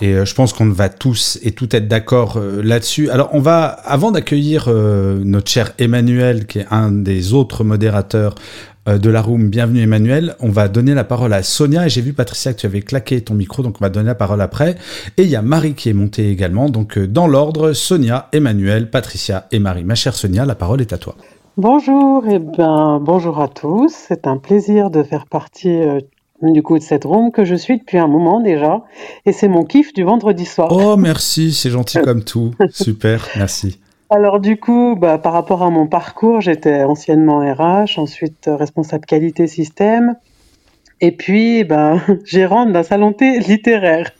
Et 0.00 0.08
euh, 0.08 0.24
je 0.24 0.34
pense 0.34 0.52
qu'on 0.52 0.68
va 0.68 0.88
tous 0.88 1.38
et 1.42 1.52
tout 1.52 1.74
être 1.74 1.88
d'accord 1.88 2.36
euh, 2.36 2.62
là-dessus. 2.62 3.10
Alors, 3.10 3.30
on 3.32 3.40
va, 3.40 3.64
avant 3.64 4.10
d'accueillir 4.10 4.68
notre 4.68 5.50
cher 5.50 5.72
Emmanuel, 5.78 6.46
qui 6.46 6.60
est 6.60 6.66
un 6.70 6.90
des 6.90 7.32
autres 7.32 7.64
modérateurs 7.64 8.34
de 8.86 9.10
la 9.10 9.22
room, 9.22 9.48
bienvenue 9.48 9.82
Emmanuel, 9.82 10.36
on 10.40 10.50
va 10.50 10.68
donner 10.68 10.94
la 10.94 11.04
parole 11.04 11.32
à 11.32 11.42
Sonia. 11.42 11.86
Et 11.86 11.88
j'ai 11.88 12.02
vu, 12.02 12.12
Patricia, 12.12 12.52
que 12.52 12.60
tu 12.60 12.66
avais 12.66 12.82
claqué 12.82 13.20
ton 13.22 13.34
micro, 13.34 13.62
donc 13.62 13.76
on 13.80 13.84
va 13.84 13.88
donner 13.88 14.08
la 14.08 14.14
parole 14.14 14.42
après. 14.42 14.76
Et 15.16 15.22
il 15.22 15.28
y 15.28 15.36
a 15.36 15.42
Marie 15.42 15.74
qui 15.74 15.88
est 15.88 15.94
montée 15.94 16.30
également. 16.30 16.68
Donc, 16.68 16.98
dans 16.98 17.26
l'ordre, 17.26 17.72
Sonia, 17.72 18.28
Emmanuel, 18.32 18.90
Patricia 18.90 19.46
et 19.52 19.58
Marie. 19.58 19.84
Ma 19.84 19.94
chère 19.94 20.14
Sonia, 20.14 20.44
la 20.44 20.54
parole 20.54 20.80
est 20.80 20.92
à 20.92 20.98
toi. 20.98 21.16
Bonjour, 21.56 22.26
et 22.26 22.38
ben 22.38 23.00
bonjour 23.00 23.40
à 23.40 23.48
tous. 23.48 23.94
C'est 24.08 24.26
un 24.26 24.36
plaisir 24.36 24.90
de 24.90 25.02
faire 25.02 25.26
partie 25.26 25.80
du 26.42 26.62
coup 26.62 26.78
de 26.78 26.82
cette 26.82 27.04
room 27.04 27.30
que 27.30 27.44
je 27.44 27.54
suis 27.54 27.78
depuis 27.78 27.98
un 27.98 28.08
moment 28.08 28.40
déjà. 28.40 28.82
Et 29.24 29.32
c'est 29.32 29.48
mon 29.48 29.64
kiff 29.64 29.92
du 29.92 30.02
vendredi 30.02 30.44
soir. 30.44 30.68
Oh, 30.70 30.96
merci, 30.96 31.52
c'est 31.52 31.70
gentil 31.70 31.98
comme 32.02 32.24
tout. 32.24 32.52
Super, 32.70 33.26
merci. 33.36 33.78
Alors 34.10 34.40
du 34.40 34.58
coup, 34.58 34.96
bah, 34.96 35.18
par 35.18 35.32
rapport 35.32 35.62
à 35.62 35.70
mon 35.70 35.86
parcours, 35.86 36.40
j'étais 36.40 36.82
anciennement 36.82 37.40
RH, 37.40 37.98
ensuite 37.98 38.48
euh, 38.48 38.56
responsable 38.56 39.06
qualité 39.06 39.46
système, 39.46 40.16
et 41.00 41.12
puis 41.12 41.64
bah, 41.64 42.00
gérante 42.24 42.72
d'un 42.72 42.82
salon 42.82 43.14
littéraire. 43.20 44.10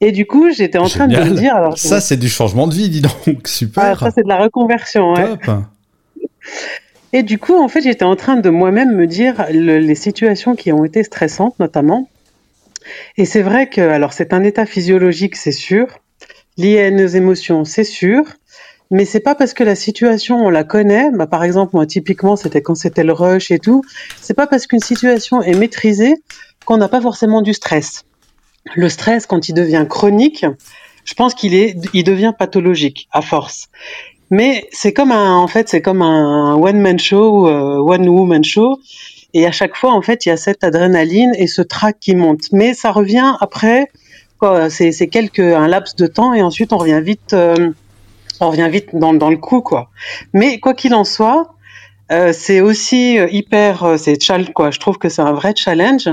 Et 0.00 0.12
du 0.12 0.26
coup, 0.26 0.50
j'étais 0.50 0.78
en 0.78 0.88
train 0.88 1.08
de 1.08 1.16
me 1.16 1.30
dire... 1.30 1.54
Alors, 1.54 1.78
ça, 1.78 2.02
c'est 2.02 2.18
du 2.18 2.28
changement 2.28 2.66
de 2.66 2.74
vie, 2.74 2.90
dis 2.90 3.00
donc, 3.00 3.14
super. 3.46 3.82
Ah, 3.82 3.96
ça, 3.96 4.10
c'est 4.10 4.22
de 4.22 4.28
la 4.28 4.38
reconversion, 4.38 5.14
ouais. 5.14 5.38
Top. 5.38 5.62
Et 7.14 7.22
du 7.22 7.38
coup, 7.38 7.54
en 7.54 7.68
fait, 7.68 7.80
j'étais 7.80 8.04
en 8.04 8.16
train 8.16 8.36
de 8.36 8.50
moi-même 8.50 8.94
me 8.94 9.06
dire 9.06 9.46
les 9.50 9.94
situations 9.94 10.54
qui 10.54 10.70
ont 10.70 10.84
été 10.84 11.02
stressantes, 11.02 11.58
notamment. 11.58 12.10
Et 13.16 13.24
c'est 13.24 13.40
vrai 13.40 13.68
que, 13.68 13.80
alors, 13.80 14.12
c'est 14.12 14.34
un 14.34 14.44
état 14.44 14.66
physiologique, 14.66 15.34
c'est 15.36 15.52
sûr, 15.52 15.86
lié 16.58 16.84
à 16.84 16.90
nos 16.90 17.06
émotions, 17.06 17.64
c'est 17.64 17.84
sûr. 17.84 18.24
Mais 18.90 19.04
c'est 19.04 19.20
pas 19.20 19.34
parce 19.34 19.52
que 19.52 19.64
la 19.64 19.74
situation 19.74 20.36
on 20.36 20.50
la 20.50 20.64
connaît, 20.64 21.10
bah, 21.12 21.26
par 21.26 21.42
exemple 21.42 21.72
moi 21.74 21.86
typiquement 21.86 22.36
c'était 22.36 22.62
quand 22.62 22.74
c'était 22.74 23.04
le 23.04 23.12
rush 23.12 23.50
et 23.50 23.58
tout, 23.58 23.82
c'est 24.20 24.34
pas 24.34 24.46
parce 24.46 24.66
qu'une 24.66 24.80
situation 24.80 25.42
est 25.42 25.56
maîtrisée 25.56 26.14
qu'on 26.64 26.76
n'a 26.76 26.88
pas 26.88 27.00
forcément 27.00 27.42
du 27.42 27.52
stress. 27.52 28.04
Le 28.74 28.88
stress 28.88 29.26
quand 29.26 29.48
il 29.48 29.54
devient 29.54 29.86
chronique, 29.88 30.44
je 31.04 31.14
pense 31.14 31.34
qu'il 31.34 31.54
est, 31.54 31.76
il 31.94 32.04
devient 32.04 32.32
pathologique 32.36 33.08
à 33.12 33.22
force. 33.22 33.68
Mais 34.30 34.68
c'est 34.72 34.92
comme 34.92 35.12
un, 35.12 35.36
en 35.36 35.46
fait, 35.46 35.68
c'est 35.68 35.80
comme 35.80 36.02
un 36.02 36.54
one 36.54 36.80
man 36.80 36.98
show, 36.98 37.48
euh, 37.48 37.78
one 37.78 38.08
woman 38.08 38.42
show. 38.42 38.80
Et 39.34 39.46
à 39.46 39.52
chaque 39.52 39.76
fois, 39.76 39.92
en 39.92 40.02
fait, 40.02 40.26
il 40.26 40.30
y 40.30 40.32
a 40.32 40.36
cette 40.36 40.64
adrénaline 40.64 41.32
et 41.36 41.46
ce 41.46 41.62
trac 41.62 41.98
qui 42.00 42.16
monte. 42.16 42.50
Mais 42.52 42.74
ça 42.74 42.90
revient 42.90 43.34
après, 43.40 43.86
c'est 44.68 45.08
quelques 45.08 45.40
un 45.40 45.68
laps 45.68 45.94
de 45.96 46.06
temps 46.06 46.34
et 46.34 46.42
ensuite 46.42 46.72
on 46.72 46.78
revient 46.78 47.00
vite, 47.02 47.32
euh, 47.32 47.70
on 48.40 48.50
revient 48.50 48.68
vite 48.70 48.94
dans, 48.94 49.12
le 49.12 49.36
coup, 49.36 49.60
quoi. 49.60 49.90
Mais 50.32 50.58
quoi 50.58 50.74
qu'il 50.74 50.94
en 50.94 51.04
soit, 51.04 51.54
euh, 52.12 52.32
c'est 52.32 52.60
aussi 52.60 53.18
hyper, 53.30 53.96
c'est 53.98 54.18
quoi. 54.54 54.70
Je 54.70 54.78
trouve 54.78 54.98
que 54.98 55.08
c'est 55.08 55.22
un 55.22 55.32
vrai 55.32 55.54
challenge. 55.56 56.08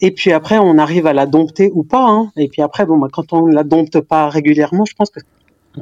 Et 0.00 0.10
puis 0.10 0.32
après, 0.32 0.58
on 0.58 0.78
arrive 0.78 1.06
à 1.06 1.12
la 1.12 1.26
dompter 1.26 1.70
ou 1.74 1.82
pas. 1.82 2.04
Hein. 2.04 2.30
Et 2.36 2.48
puis 2.48 2.62
après, 2.62 2.84
bon, 2.86 2.98
bah, 2.98 3.08
quand 3.12 3.32
on 3.32 3.46
ne 3.46 3.54
la 3.54 3.64
dompte 3.64 4.00
pas 4.00 4.28
régulièrement, 4.28 4.84
je 4.84 4.94
pense 4.94 5.10
que 5.10 5.20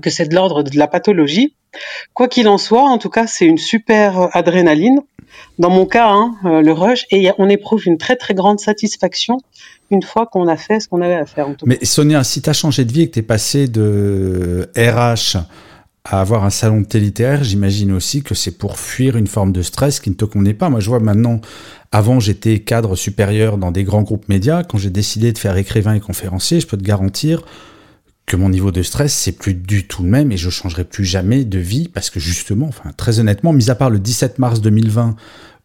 que 0.00 0.10
c'est 0.10 0.28
de 0.28 0.34
l'ordre 0.34 0.62
de 0.62 0.78
la 0.78 0.88
pathologie. 0.88 1.54
Quoi 2.12 2.28
qu'il 2.28 2.48
en 2.48 2.58
soit, 2.58 2.82
en 2.82 2.98
tout 2.98 3.10
cas, 3.10 3.26
c'est 3.26 3.46
une 3.46 3.58
super 3.58 4.28
adrénaline. 4.36 5.00
Dans 5.58 5.70
mon 5.70 5.86
cas, 5.86 6.10
hein, 6.10 6.36
euh, 6.44 6.60
le 6.62 6.72
rush, 6.72 7.06
et 7.10 7.30
on 7.38 7.48
éprouve 7.48 7.82
une 7.86 7.98
très 7.98 8.14
très 8.14 8.34
grande 8.34 8.60
satisfaction 8.60 9.38
une 9.90 10.02
fois 10.02 10.26
qu'on 10.26 10.46
a 10.46 10.56
fait 10.56 10.80
ce 10.80 10.88
qu'on 10.88 11.02
avait 11.02 11.14
à 11.14 11.26
faire. 11.26 11.48
Mais 11.66 11.84
Sonia, 11.84 12.22
si 12.22 12.40
tu 12.40 12.50
as 12.50 12.52
changé 12.52 12.84
de 12.84 12.92
vie 12.92 13.02
et 13.02 13.08
que 13.08 13.14
tu 13.14 13.18
es 13.18 13.22
passé 13.22 13.66
de 13.66 14.68
RH 14.76 15.38
à 16.04 16.20
avoir 16.20 16.44
un 16.44 16.50
salon 16.50 16.82
de 16.82 16.86
thé 16.86 17.38
j'imagine 17.42 17.90
aussi 17.92 18.22
que 18.22 18.34
c'est 18.34 18.58
pour 18.58 18.78
fuir 18.78 19.16
une 19.16 19.26
forme 19.26 19.52
de 19.52 19.62
stress 19.62 20.00
qui 20.00 20.10
ne 20.10 20.14
te 20.14 20.26
convenait 20.26 20.52
pas. 20.52 20.68
Moi, 20.68 20.80
je 20.80 20.90
vois 20.90 21.00
maintenant, 21.00 21.40
avant, 21.92 22.20
j'étais 22.20 22.58
cadre 22.58 22.94
supérieur 22.94 23.56
dans 23.56 23.70
des 23.70 23.84
grands 23.84 24.02
groupes 24.02 24.28
médias. 24.28 24.64
Quand 24.64 24.76
j'ai 24.76 24.90
décidé 24.90 25.32
de 25.32 25.38
faire 25.38 25.56
écrivain 25.56 25.94
et 25.94 26.00
conférencier, 26.00 26.60
je 26.60 26.66
peux 26.66 26.76
te 26.76 26.84
garantir, 26.84 27.42
que 28.26 28.36
mon 28.36 28.48
niveau 28.48 28.70
de 28.70 28.82
stress, 28.82 29.14
c'est 29.14 29.32
plus 29.32 29.54
du 29.54 29.86
tout 29.86 30.02
le 30.02 30.08
même 30.08 30.32
et 30.32 30.36
je 30.36 30.50
changerai 30.50 30.84
plus 30.84 31.04
jamais 31.04 31.44
de 31.44 31.58
vie 31.58 31.88
parce 31.88 32.10
que 32.10 32.20
justement, 32.20 32.66
enfin, 32.68 32.90
très 32.96 33.20
honnêtement, 33.20 33.52
mis 33.52 33.70
à 33.70 33.74
part 33.74 33.90
le 33.90 33.98
17 33.98 34.38
mars 34.38 34.60
2020 34.60 35.16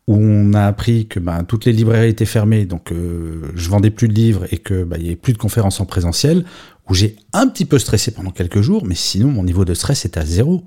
où 0.08 0.16
on 0.16 0.54
a 0.54 0.66
appris 0.66 1.06
que 1.08 1.20
ben, 1.20 1.44
toutes 1.44 1.66
les 1.66 1.72
librairies 1.72 2.10
étaient 2.10 2.26
fermées, 2.26 2.66
donc 2.66 2.92
euh, 2.92 3.52
je 3.54 3.70
vendais 3.70 3.92
plus 3.92 4.08
de 4.08 4.14
livres 4.14 4.46
et 4.52 4.58
que 4.58 4.84
ben, 4.84 5.00
y 5.00 5.06
avait 5.06 5.16
plus 5.16 5.34
de 5.34 5.38
conférences 5.38 5.80
en 5.80 5.86
présentiel, 5.86 6.46
où 6.90 6.94
j'ai 6.94 7.16
un 7.34 7.48
petit 7.48 7.66
peu 7.66 7.80
stressé 7.80 8.12
pendant 8.12 8.32
quelques 8.32 8.62
jours, 8.62 8.84
mais 8.86 8.96
sinon 8.96 9.30
mon 9.30 9.44
niveau 9.44 9.66
de 9.66 9.74
stress 9.74 10.06
est 10.06 10.18
à 10.18 10.26
zéro. 10.26 10.64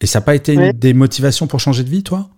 Et 0.00 0.06
ça 0.06 0.20
n'a 0.20 0.24
pas 0.24 0.34
été 0.34 0.54
une 0.54 0.72
des 0.72 0.94
motivations 0.94 1.46
pour 1.46 1.58
changer 1.58 1.82
de 1.82 1.90
vie, 1.90 2.04
toi? 2.04 2.28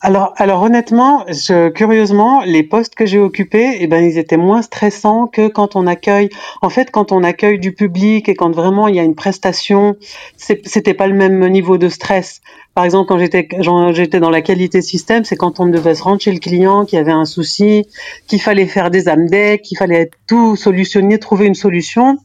Alors, 0.00 0.34
alors 0.36 0.62
honnêtement, 0.62 1.24
je, 1.28 1.70
curieusement, 1.70 2.42
les 2.44 2.62
postes 2.62 2.94
que 2.94 3.06
j'ai 3.06 3.18
occupés, 3.18 3.78
eh 3.80 3.86
ben, 3.86 4.04
ils 4.04 4.18
étaient 4.18 4.36
moins 4.36 4.60
stressants 4.60 5.26
que 5.28 5.48
quand 5.48 5.76
on 5.76 5.86
accueille. 5.86 6.28
En 6.60 6.68
fait, 6.68 6.90
quand 6.90 7.10
on 7.10 7.22
accueille 7.22 7.58
du 7.58 7.72
public 7.72 8.28
et 8.28 8.34
quand 8.34 8.50
vraiment 8.50 8.86
il 8.88 8.96
y 8.96 9.00
a 9.00 9.02
une 9.02 9.14
prestation, 9.14 9.96
c'était 10.36 10.92
pas 10.92 11.06
le 11.06 11.14
même 11.14 11.48
niveau 11.48 11.78
de 11.78 11.88
stress. 11.88 12.42
Par 12.74 12.84
exemple, 12.84 13.08
quand 13.08 13.18
j'étais 13.18 13.48
j'étais 13.92 14.20
dans 14.20 14.28
la 14.28 14.42
qualité 14.42 14.82
système, 14.82 15.24
c'est 15.24 15.36
quand 15.36 15.58
on 15.58 15.66
devait 15.66 15.94
se 15.94 16.02
rendre 16.02 16.20
chez 16.20 16.32
le 16.32 16.38
client, 16.38 16.84
qu'il 16.84 16.98
y 16.98 17.00
avait 17.00 17.10
un 17.10 17.24
souci, 17.24 17.86
qu'il 18.26 18.42
fallait 18.42 18.66
faire 18.66 18.90
des 18.90 19.08
amdecs, 19.08 19.62
qu'il 19.62 19.78
fallait 19.78 20.10
tout 20.26 20.54
solutionner, 20.54 21.18
trouver 21.18 21.46
une 21.46 21.54
solution 21.54 22.18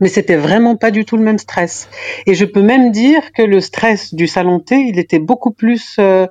mais 0.00 0.08
c'était 0.08 0.36
vraiment 0.36 0.76
pas 0.76 0.90
du 0.90 1.04
tout 1.04 1.16
le 1.16 1.22
même 1.22 1.38
stress. 1.38 1.88
Et 2.26 2.34
je 2.34 2.44
peux 2.44 2.62
même 2.62 2.90
dire 2.92 3.32
que 3.32 3.42
le 3.42 3.60
stress 3.60 4.14
du 4.14 4.26
salon 4.26 4.60
T, 4.60 4.76
il 4.76 4.98
était 4.98 5.18
beaucoup 5.18 5.50
plus 5.50 5.96
euh, 5.98 6.26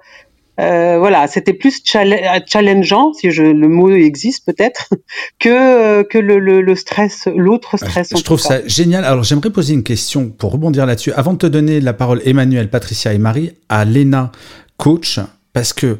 euh, 0.59 0.97
voilà, 0.99 1.27
c'était 1.27 1.53
plus 1.53 1.81
challengeant, 1.83 3.13
si 3.13 3.31
je, 3.31 3.43
le 3.43 3.67
mot 3.67 3.91
existe 3.91 4.45
peut-être, 4.45 4.89
que 5.39 6.03
que 6.03 6.17
le, 6.17 6.39
le, 6.39 6.75
stress, 6.75 7.27
l'autre 7.35 7.77
stress. 7.77 8.09
je 8.15 8.23
trouve 8.23 8.39
ça 8.39 8.65
génial. 8.65 9.03
Alors 9.03 9.23
j'aimerais 9.23 9.49
poser 9.49 9.73
une 9.73 9.83
question 9.83 10.29
pour 10.29 10.51
rebondir 10.51 10.85
là-dessus. 10.85 11.11
Avant 11.11 11.33
de 11.33 11.39
te 11.39 11.47
donner 11.47 11.81
la 11.81 11.93
parole, 11.93 12.21
Emmanuel, 12.25 12.69
Patricia 12.69 13.13
et 13.13 13.17
Marie, 13.17 13.51
à 13.67 13.83
Lena, 13.83 14.31
coach. 14.77 15.19
parce 15.51 15.73
que 15.73 15.99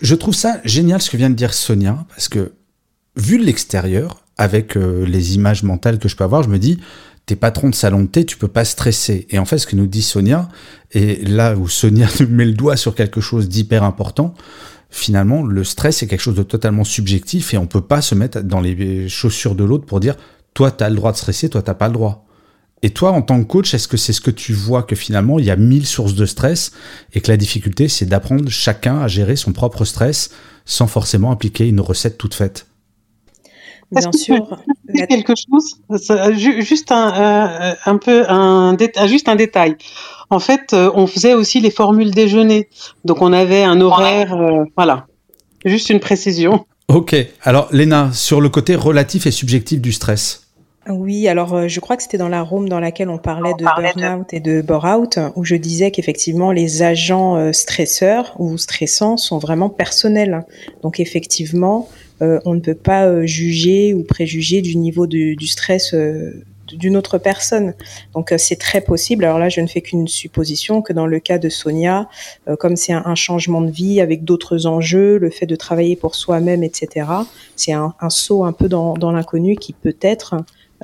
je 0.00 0.14
trouve 0.14 0.34
ça 0.34 0.60
génial 0.64 1.02
ce 1.02 1.10
que 1.10 1.16
vient 1.16 1.30
de 1.30 1.34
dire 1.34 1.52
Sonia, 1.52 1.98
parce 2.10 2.28
que 2.28 2.52
vu 3.16 3.38
de 3.38 3.44
l'extérieur, 3.44 4.22
avec 4.40 4.74
euh, 4.74 5.04
les 5.04 5.34
images 5.34 5.62
mentales 5.64 5.98
que 5.98 6.08
je 6.08 6.16
peux 6.16 6.24
avoir, 6.24 6.42
je 6.42 6.48
me 6.48 6.58
dis, 6.58 6.80
t'es 7.26 7.36
patron 7.36 7.68
de 7.68 7.74
salon 7.74 8.04
de 8.04 8.06
thé, 8.06 8.24
tu 8.24 8.38
peux 8.38 8.48
pas 8.48 8.64
stresser. 8.64 9.26
Et 9.28 9.38
en 9.38 9.44
fait, 9.44 9.58
ce 9.58 9.66
que 9.66 9.76
nous 9.76 9.86
dit 9.86 10.00
Sonia, 10.00 10.48
et 10.92 11.16
là 11.26 11.54
où 11.56 11.68
Sonia 11.68 12.08
met 12.28 12.46
le 12.46 12.54
doigt 12.54 12.78
sur 12.78 12.94
quelque 12.94 13.20
chose 13.20 13.50
d'hyper 13.50 13.84
important, 13.84 14.34
finalement, 14.88 15.42
le 15.42 15.62
stress 15.62 16.02
est 16.02 16.06
quelque 16.06 16.22
chose 16.22 16.36
de 16.36 16.42
totalement 16.42 16.84
subjectif 16.84 17.52
et 17.52 17.58
on 17.58 17.66
peut 17.66 17.82
pas 17.82 18.00
se 18.00 18.14
mettre 18.14 18.40
dans 18.40 18.62
les 18.62 19.10
chaussures 19.10 19.54
de 19.54 19.62
l'autre 19.62 19.84
pour 19.84 20.00
dire, 20.00 20.16
toi, 20.54 20.70
tu 20.70 20.82
as 20.84 20.88
le 20.88 20.96
droit 20.96 21.12
de 21.12 21.18
stresser, 21.18 21.50
toi, 21.50 21.60
t'as 21.60 21.74
pas 21.74 21.88
le 21.88 21.94
droit. 21.94 22.24
Et 22.82 22.90
toi, 22.90 23.12
en 23.12 23.20
tant 23.20 23.38
que 23.42 23.46
coach, 23.46 23.74
est-ce 23.74 23.88
que 23.88 23.98
c'est 23.98 24.14
ce 24.14 24.22
que 24.22 24.30
tu 24.30 24.54
vois 24.54 24.84
que 24.84 24.96
finalement, 24.96 25.38
il 25.38 25.44
y 25.44 25.50
a 25.50 25.56
mille 25.56 25.86
sources 25.86 26.14
de 26.14 26.24
stress 26.24 26.72
et 27.12 27.20
que 27.20 27.30
la 27.30 27.36
difficulté, 27.36 27.88
c'est 27.88 28.06
d'apprendre 28.06 28.48
chacun 28.48 29.00
à 29.00 29.06
gérer 29.06 29.36
son 29.36 29.52
propre 29.52 29.84
stress 29.84 30.30
sans 30.64 30.86
forcément 30.86 31.30
appliquer 31.30 31.68
une 31.68 31.80
recette 31.80 32.16
toute 32.16 32.32
faite? 32.32 32.69
Bien 33.92 34.12
sûr. 34.12 34.58
quelque 35.08 35.34
chose, 35.34 35.80
juste 36.36 36.92
un, 36.92 37.74
un 37.84 37.96
peu 37.96 38.24
un, 38.28 38.76
juste 39.06 39.28
un 39.28 39.36
détail. 39.36 39.76
En 40.30 40.38
fait, 40.38 40.72
euh, 40.72 40.90
on 40.94 41.08
faisait 41.08 41.34
aussi 41.34 41.60
les 41.60 41.72
formules 41.72 42.12
déjeuner, 42.12 42.68
donc 43.04 43.20
on 43.20 43.32
avait 43.32 43.64
un 43.64 43.80
horaire, 43.80 44.32
euh, 44.34 44.64
voilà. 44.76 45.06
Juste 45.64 45.90
une 45.90 45.98
précision. 45.98 46.66
Ok. 46.86 47.16
Alors, 47.42 47.68
Léna, 47.72 48.10
sur 48.12 48.40
le 48.40 48.48
côté 48.48 48.76
relatif 48.76 49.26
et 49.26 49.32
subjectif 49.32 49.80
du 49.80 49.92
stress. 49.92 50.46
Oui, 50.88 51.28
alors 51.28 51.54
euh, 51.54 51.68
je 51.68 51.78
crois 51.78 51.96
que 51.96 52.02
c'était 52.02 52.16
dans 52.16 52.28
la 52.28 52.42
room 52.42 52.68
dans 52.68 52.80
laquelle 52.80 53.10
on 53.10 53.18
parlait 53.18 53.52
de 53.58 53.64
burn-out 53.64 54.32
et 54.32 54.40
de 54.40 54.62
bore-out, 54.62 55.18
où 55.36 55.44
je 55.44 55.54
disais 55.56 55.90
qu'effectivement 55.90 56.52
les 56.52 56.82
agents 56.82 57.36
euh, 57.36 57.52
stresseurs 57.52 58.34
ou 58.38 58.56
stressants 58.56 59.16
sont 59.16 59.38
vraiment 59.38 59.68
personnels. 59.68 60.46
Donc 60.82 60.98
effectivement, 60.98 61.88
euh, 61.90 62.09
on 62.20 62.54
ne 62.54 62.60
peut 62.60 62.74
pas 62.74 63.24
juger 63.26 63.94
ou 63.94 64.02
préjuger 64.02 64.60
du 64.62 64.76
niveau 64.76 65.06
du 65.06 65.46
stress 65.46 65.94
d'une 66.72 66.96
autre 66.96 67.18
personne. 67.18 67.74
Donc 68.14 68.32
c'est 68.36 68.56
très 68.56 68.80
possible. 68.80 69.24
Alors 69.24 69.38
là, 69.38 69.48
je 69.48 69.60
ne 69.60 69.66
fais 69.66 69.80
qu'une 69.80 70.06
supposition 70.06 70.82
que 70.82 70.92
dans 70.92 71.06
le 71.06 71.18
cas 71.18 71.38
de 71.38 71.48
Sonia, 71.48 72.08
comme 72.58 72.76
c'est 72.76 72.92
un, 72.92 73.14
changement 73.14 73.62
de 73.62 73.70
vie 73.70 74.00
avec 74.00 74.24
d'autres 74.24 74.66
enjeux, 74.66 75.18
le 75.18 75.30
fait 75.30 75.46
de 75.46 75.56
travailler 75.56 75.96
pour 75.96 76.14
soi-même, 76.14 76.62
etc. 76.62 77.06
C'est 77.56 77.72
un, 77.72 77.94
saut 78.08 78.44
un 78.44 78.52
peu 78.52 78.68
dans, 78.68 78.94
dans 78.94 79.12
l'inconnu 79.12 79.56
qui 79.56 79.72
peut-être 79.72 80.36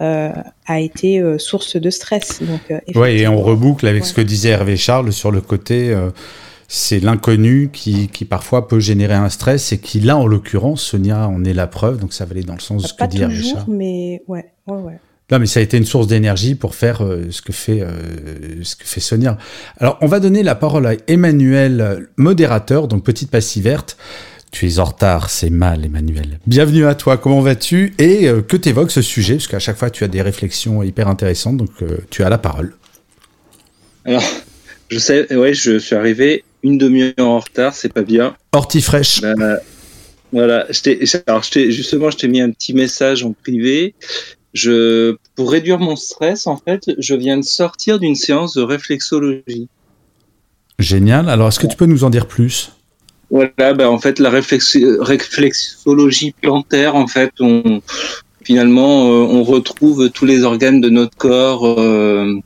euh, 0.03 0.31
a 0.67 0.81
été 0.81 1.21
euh, 1.21 1.39
source 1.39 1.77
de 1.77 1.89
stress. 1.89 2.43
Donc, 2.43 2.61
euh, 2.71 3.01
ouais, 3.01 3.17
et 3.17 3.29
on 3.29 3.41
reboucle 3.41 3.87
avec 3.87 4.05
ce 4.05 4.13
que 4.13 4.21
disait 4.21 4.51
Hervé 4.51 4.77
Charles 4.77 5.11
sur 5.11 5.31
le 5.31 5.41
côté, 5.41 5.97
c'est 6.69 7.01
l'inconnu 7.01 7.71
qui, 7.73 8.09
qui, 8.09 8.25
parfois 8.25 8.69
peut 8.69 8.81
générer 8.81 9.15
un 9.15 9.29
stress 9.29 9.73
et 9.73 9.79
qui, 9.79 10.01
là, 10.01 10.17
en 10.17 10.27
l'occurrence, 10.27 10.83
Sonia 10.83 11.29
en 11.29 11.45
est 11.45 11.55
la 11.55 11.67
preuve, 11.67 11.99
donc 11.99 12.13
ça 12.13 12.25
va 12.25 12.33
aller 12.33 12.43
dans 12.43 12.55
le 12.55 12.61
sens 12.61 12.83
de 12.83 12.89
ce 12.89 12.95
que 12.95 13.05
dit 13.07 13.23
Hervé 13.23 13.43
Charles. 13.43 13.65
mais 13.69 14.23
ouais, 14.27 14.47
ouais, 14.67 14.79
ouais. 14.79 14.99
Non, 15.31 15.41
mais 15.41 15.47
ça 15.47 15.59
a 15.59 15.63
été 15.63 15.77
une 15.77 15.87
source 15.87 16.07
d'énergie 16.07 16.55
pour 16.55 16.77
faire 16.77 16.99
ce 16.99 17.43
que 17.43 17.53
fait 17.53 17.85
ce 18.63 18.77
que 18.77 18.85
fait 18.85 19.01
Sonia. 19.01 19.39
Alors, 19.79 19.99
on 20.01 20.07
va 20.07 20.21
donner 20.21 20.45
la 20.45 20.55
parole 20.55 20.87
à 20.87 20.93
Emmanuel, 21.09 22.07
modérateur, 22.17 22.87
donc 22.87 23.03
petite 23.03 23.33
passive 23.33 23.65
verte. 23.65 23.97
Tu 24.53 24.67
es 24.67 24.79
en 24.79 24.85
retard, 24.85 25.29
c'est 25.29 25.51
mal, 25.51 25.85
Emmanuel. 25.85 26.39
Bienvenue 26.47 26.87
à 26.87 26.95
toi, 26.95 27.19
comment 27.19 27.41
vas-tu? 27.41 27.93
Et 27.99 28.27
euh, 28.27 28.41
que 28.41 28.57
t'évoques 28.57 28.91
ce 28.91 29.03
sujet? 29.03 29.35
Parce 29.35 29.49
qu'à 29.49 29.59
chaque 29.59 29.77
fois, 29.77 29.91
tu 29.91 30.03
as 30.03 30.09
des 30.09 30.23
réflexions 30.23 30.83
hyper 30.83 31.09
intéressantes, 31.09 31.59
donc 31.59 31.71
euh, 31.83 31.99
tu 32.09 32.23
as 32.23 32.31
la 32.31 32.39
parole. 32.39 32.73
Alors, 34.07 34.23
je 34.89 34.99
sais, 34.99 35.35
ouais, 35.37 35.53
je 35.53 35.79
suis 35.79 35.95
arrivé 35.95 36.45
une 36.63 36.79
demi-heure 36.79 37.15
en 37.19 37.41
retard, 37.41 37.75
c'est 37.75 37.93
pas 37.93 38.03
bien. 38.03 38.37
Horti 38.53 38.81
fraîche. 38.81 39.21
Bah, 39.21 39.59
voilà, 40.33 40.67
alors 41.27 41.43
justement, 41.43 42.11
je 42.11 42.17
t'ai 42.17 42.29
mis 42.29 42.41
un 42.41 42.51
petit 42.51 42.75
message 42.75 43.25
en 43.25 43.33
privé. 43.33 43.95
Je, 44.55 45.17
pour 45.35 45.51
réduire 45.51 45.79
mon 45.79 45.97
stress, 45.97 46.47
en 46.47 46.57
fait, 46.57 46.91
je 46.99 47.15
viens 47.15 47.39
de 47.39 47.45
sortir 47.45 47.99
d'une 47.99 48.15
séance 48.15 48.55
de 48.55 48.63
réflexologie. 48.63 49.69
Génial. 50.79 51.29
Alors, 51.29 51.49
est-ce 51.49 51.61
que 51.61 51.67
tu 51.67 51.77
peux 51.77 51.87
nous 51.87 52.05
en 52.05 52.11
dire 52.11 52.27
plus? 52.27 52.73
Voilà, 53.31 53.75
ben 53.75 53.89
en 53.89 53.99
fait, 53.99 54.19
la 54.19 54.31
réflexologie 54.31 56.35
plantaire, 56.41 56.95
en 56.95 57.07
fait, 57.07 57.33
on, 57.41 57.83
finalement, 58.45 59.07
euh, 59.07 59.27
on 59.27 59.43
retrouve 59.43 60.11
tous 60.11 60.25
les 60.25 60.45
organes 60.45 60.81
de 60.81 60.89
notre 60.89 61.17
corps 61.17 61.67
euh, 61.67 62.41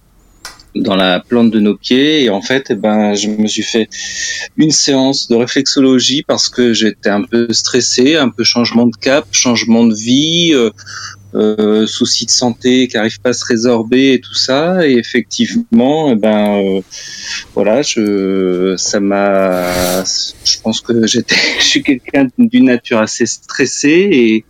dans 0.74 0.96
la 0.96 1.20
plante 1.20 1.50
de 1.50 1.60
nos 1.60 1.76
pieds. 1.76 2.24
Et 2.24 2.30
en 2.30 2.42
fait, 2.42 2.66
eh 2.70 2.74
ben, 2.74 3.14
je 3.14 3.28
me 3.28 3.46
suis 3.46 3.62
fait 3.62 3.88
une 4.56 4.70
séance 4.70 5.28
de 5.28 5.36
réflexologie 5.36 6.22
parce 6.22 6.48
que 6.48 6.72
j'étais 6.72 7.10
un 7.10 7.22
peu 7.22 7.52
stressé, 7.52 8.16
un 8.16 8.28
peu 8.28 8.44
changement 8.44 8.86
de 8.86 8.96
cap, 8.96 9.26
changement 9.32 9.84
de 9.84 9.94
vie, 9.94 10.50
euh, 10.54 10.70
euh, 11.34 11.86
soucis 11.86 12.26
de 12.26 12.30
santé 12.30 12.88
qui 12.88 12.96
n'arrivent 12.96 13.20
pas 13.20 13.30
à 13.30 13.32
se 13.32 13.44
résorber 13.44 14.14
et 14.14 14.20
tout 14.20 14.34
ça. 14.34 14.86
Et 14.86 14.94
effectivement, 14.94 16.10
eh 16.12 16.16
ben 16.16 16.58
euh, 16.58 16.80
voilà, 17.54 17.82
je 17.82 18.74
ça 18.76 19.00
m'a, 19.00 20.02
je 20.04 20.60
pense 20.62 20.80
que 20.80 21.06
j'étais, 21.06 21.36
je 21.60 21.64
suis 21.64 21.82
quelqu'un 21.82 22.26
d'une 22.38 22.64
nature 22.64 22.98
assez 22.98 23.26
stressée 23.26 24.08
et 24.10 24.44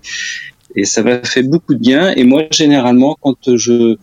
et 0.76 0.84
ça 0.84 1.02
m'a 1.02 1.22
fait 1.24 1.42
beaucoup 1.42 1.74
de 1.74 1.80
bien. 1.80 2.12
Et 2.14 2.22
moi, 2.22 2.44
généralement, 2.52 3.16
quand 3.20 3.56
je 3.56 3.96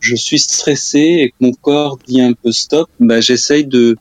je 0.00 0.16
suis 0.16 0.38
stressé 0.38 0.98
et 0.98 1.30
que 1.30 1.34
mon 1.40 1.52
corps 1.52 1.98
dit 2.06 2.20
un 2.20 2.32
peu 2.32 2.52
stop, 2.52 2.88
bah, 2.98 3.20
j'essaye 3.20 3.64
de 3.64 3.96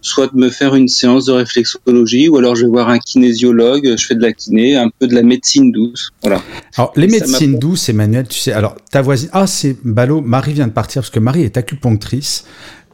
soit 0.00 0.26
de 0.26 0.36
me 0.36 0.50
faire 0.50 0.74
une 0.74 0.88
séance 0.88 1.26
de 1.26 1.32
réflexologie 1.32 2.28
ou 2.28 2.36
alors 2.36 2.54
je 2.56 2.64
vais 2.64 2.70
voir 2.70 2.88
un 2.88 2.98
kinésiologue, 2.98 3.94
je 3.96 4.06
fais 4.06 4.14
de 4.14 4.22
la 4.22 4.32
kiné, 4.32 4.76
un 4.76 4.90
peu 4.98 5.06
de 5.06 5.14
la 5.14 5.22
médecine 5.22 5.72
douce. 5.72 6.10
Voilà. 6.22 6.42
Alors, 6.76 6.92
les 6.96 7.06
médecines 7.06 7.58
douces, 7.58 7.88
Emmanuel, 7.88 8.26
tu 8.28 8.38
sais, 8.38 8.52
alors 8.52 8.76
ta 8.90 9.02
voisine, 9.02 9.30
ah, 9.32 9.46
c'est 9.46 9.76
ballot, 9.84 10.20
Marie 10.20 10.52
vient 10.52 10.66
de 10.66 10.72
partir 10.72 11.02
parce 11.02 11.10
que 11.10 11.20
Marie 11.20 11.42
est 11.42 11.56
acupunctrice. 11.56 12.44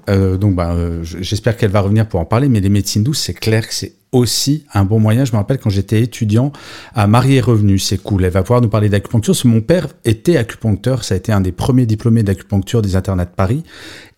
Euh, 0.09 0.37
donc, 0.37 0.55
bah, 0.55 0.73
euh, 0.73 1.03
j'espère 1.03 1.57
qu'elle 1.57 1.71
va 1.71 1.81
revenir 1.81 2.09
pour 2.09 2.21
en 2.21 2.25
parler, 2.25 2.49
mais 2.49 2.61
les 2.61 2.69
médecines 2.69 3.03
douces, 3.03 3.21
c'est 3.21 3.35
clair 3.35 3.67
que 3.67 3.75
c'est 3.75 3.95
aussi 4.13 4.65
un 4.75 4.85
bon 4.85 4.99
moyen. 4.99 5.25
Je 5.25 5.33
me 5.33 5.37
rappelle 5.37 5.59
quand 5.59 5.71
j'étais 5.71 6.01
étudiant 6.03 6.53
à 6.95 7.07
Marie 7.07 7.37
est 7.37 7.41
revenue, 7.41 7.79
c'est 7.79 7.99
cool. 7.99 8.25
Elle 8.25 8.33
va 8.33 8.43
pouvoir 8.43 8.61
nous 8.61 8.69
parler 8.69 8.89
d'acupuncture. 8.89 9.35
mon 9.45 9.61
père 9.61 9.89
était 10.05 10.37
acupuncteur, 10.37 11.05
ça 11.05 11.15
a 11.15 11.17
été 11.17 11.33
un 11.33 11.41
des 11.41 11.53
premiers 11.53 11.87
diplômés 11.87 12.23
d'acupuncture 12.23 12.83
des 12.83 12.97
internats 12.97 13.27
de 13.27 13.35
Paris. 13.35 13.63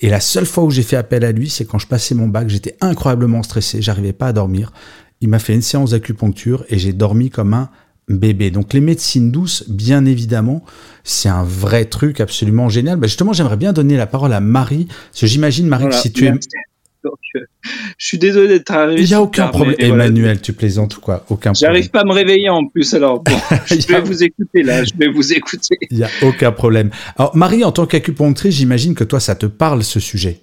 Et 0.00 0.08
la 0.08 0.20
seule 0.20 0.46
fois 0.46 0.64
où 0.64 0.70
j'ai 0.70 0.82
fait 0.82 0.96
appel 0.96 1.24
à 1.24 1.32
lui, 1.32 1.50
c'est 1.50 1.66
quand 1.66 1.78
je 1.78 1.86
passais 1.86 2.14
mon 2.14 2.28
bac, 2.28 2.48
j'étais 2.48 2.76
incroyablement 2.80 3.42
stressé, 3.42 3.82
j'arrivais 3.82 4.14
pas 4.14 4.28
à 4.28 4.32
dormir. 4.32 4.72
Il 5.20 5.28
m'a 5.28 5.38
fait 5.38 5.54
une 5.54 5.62
séance 5.62 5.90
d'acupuncture 5.90 6.64
et 6.68 6.78
j'ai 6.78 6.92
dormi 6.92 7.30
comme 7.30 7.54
un 7.54 7.70
bébé. 8.08 8.50
Donc 8.50 8.72
les 8.72 8.80
médecines 8.80 9.30
douces, 9.30 9.68
bien 9.68 10.04
évidemment, 10.04 10.64
c'est 11.04 11.28
un 11.28 11.44
vrai 11.44 11.84
truc 11.84 12.20
absolument 12.20 12.68
génial. 12.68 12.98
Bah, 12.98 13.06
justement, 13.06 13.32
j'aimerais 13.32 13.56
bien 13.56 13.72
donner 13.72 13.96
la 13.96 14.06
parole 14.06 14.32
à 14.32 14.40
Marie, 14.40 14.86
parce 14.86 15.20
que 15.20 15.26
j'imagine, 15.26 15.66
Marie, 15.66 15.88
que 15.88 15.94
si 15.94 16.12
tu 16.12 16.26
es 16.26 16.32
je 17.98 18.06
suis 18.06 18.18
désolé 18.18 18.48
d'être 18.48 18.70
arrivé. 18.70 19.02
Il 19.02 19.06
n'y 19.06 19.14
a 19.14 19.22
aucun 19.22 19.48
problème. 19.48 19.76
Emmanuel, 19.78 20.40
tu 20.40 20.52
plaisantes 20.52 20.96
ou 20.96 21.00
quoi? 21.00 21.24
Aucun 21.28 21.52
problème. 21.52 21.54
J'arrive 21.54 21.90
pas 21.90 22.00
à 22.00 22.04
me 22.04 22.12
réveiller 22.12 22.48
en 22.48 22.66
plus, 22.66 22.94
alors 22.94 23.22
je 23.66 23.86
vais 23.86 24.00
vous 24.00 24.22
écouter 24.22 24.62
là, 24.62 24.84
je 24.84 24.92
vais 24.96 25.08
vous 25.08 25.32
écouter. 25.32 25.78
Il 25.90 25.98
n'y 25.98 26.04
a 26.04 26.10
aucun 26.22 26.52
problème. 26.52 26.90
Alors, 27.16 27.36
Marie, 27.36 27.64
en 27.64 27.72
tant 27.72 27.86
qu'acupunctrice, 27.86 28.54
j'imagine 28.54 28.94
que 28.94 29.04
toi, 29.04 29.20
ça 29.20 29.34
te 29.34 29.46
parle 29.46 29.82
ce 29.82 30.00
sujet. 30.00 30.40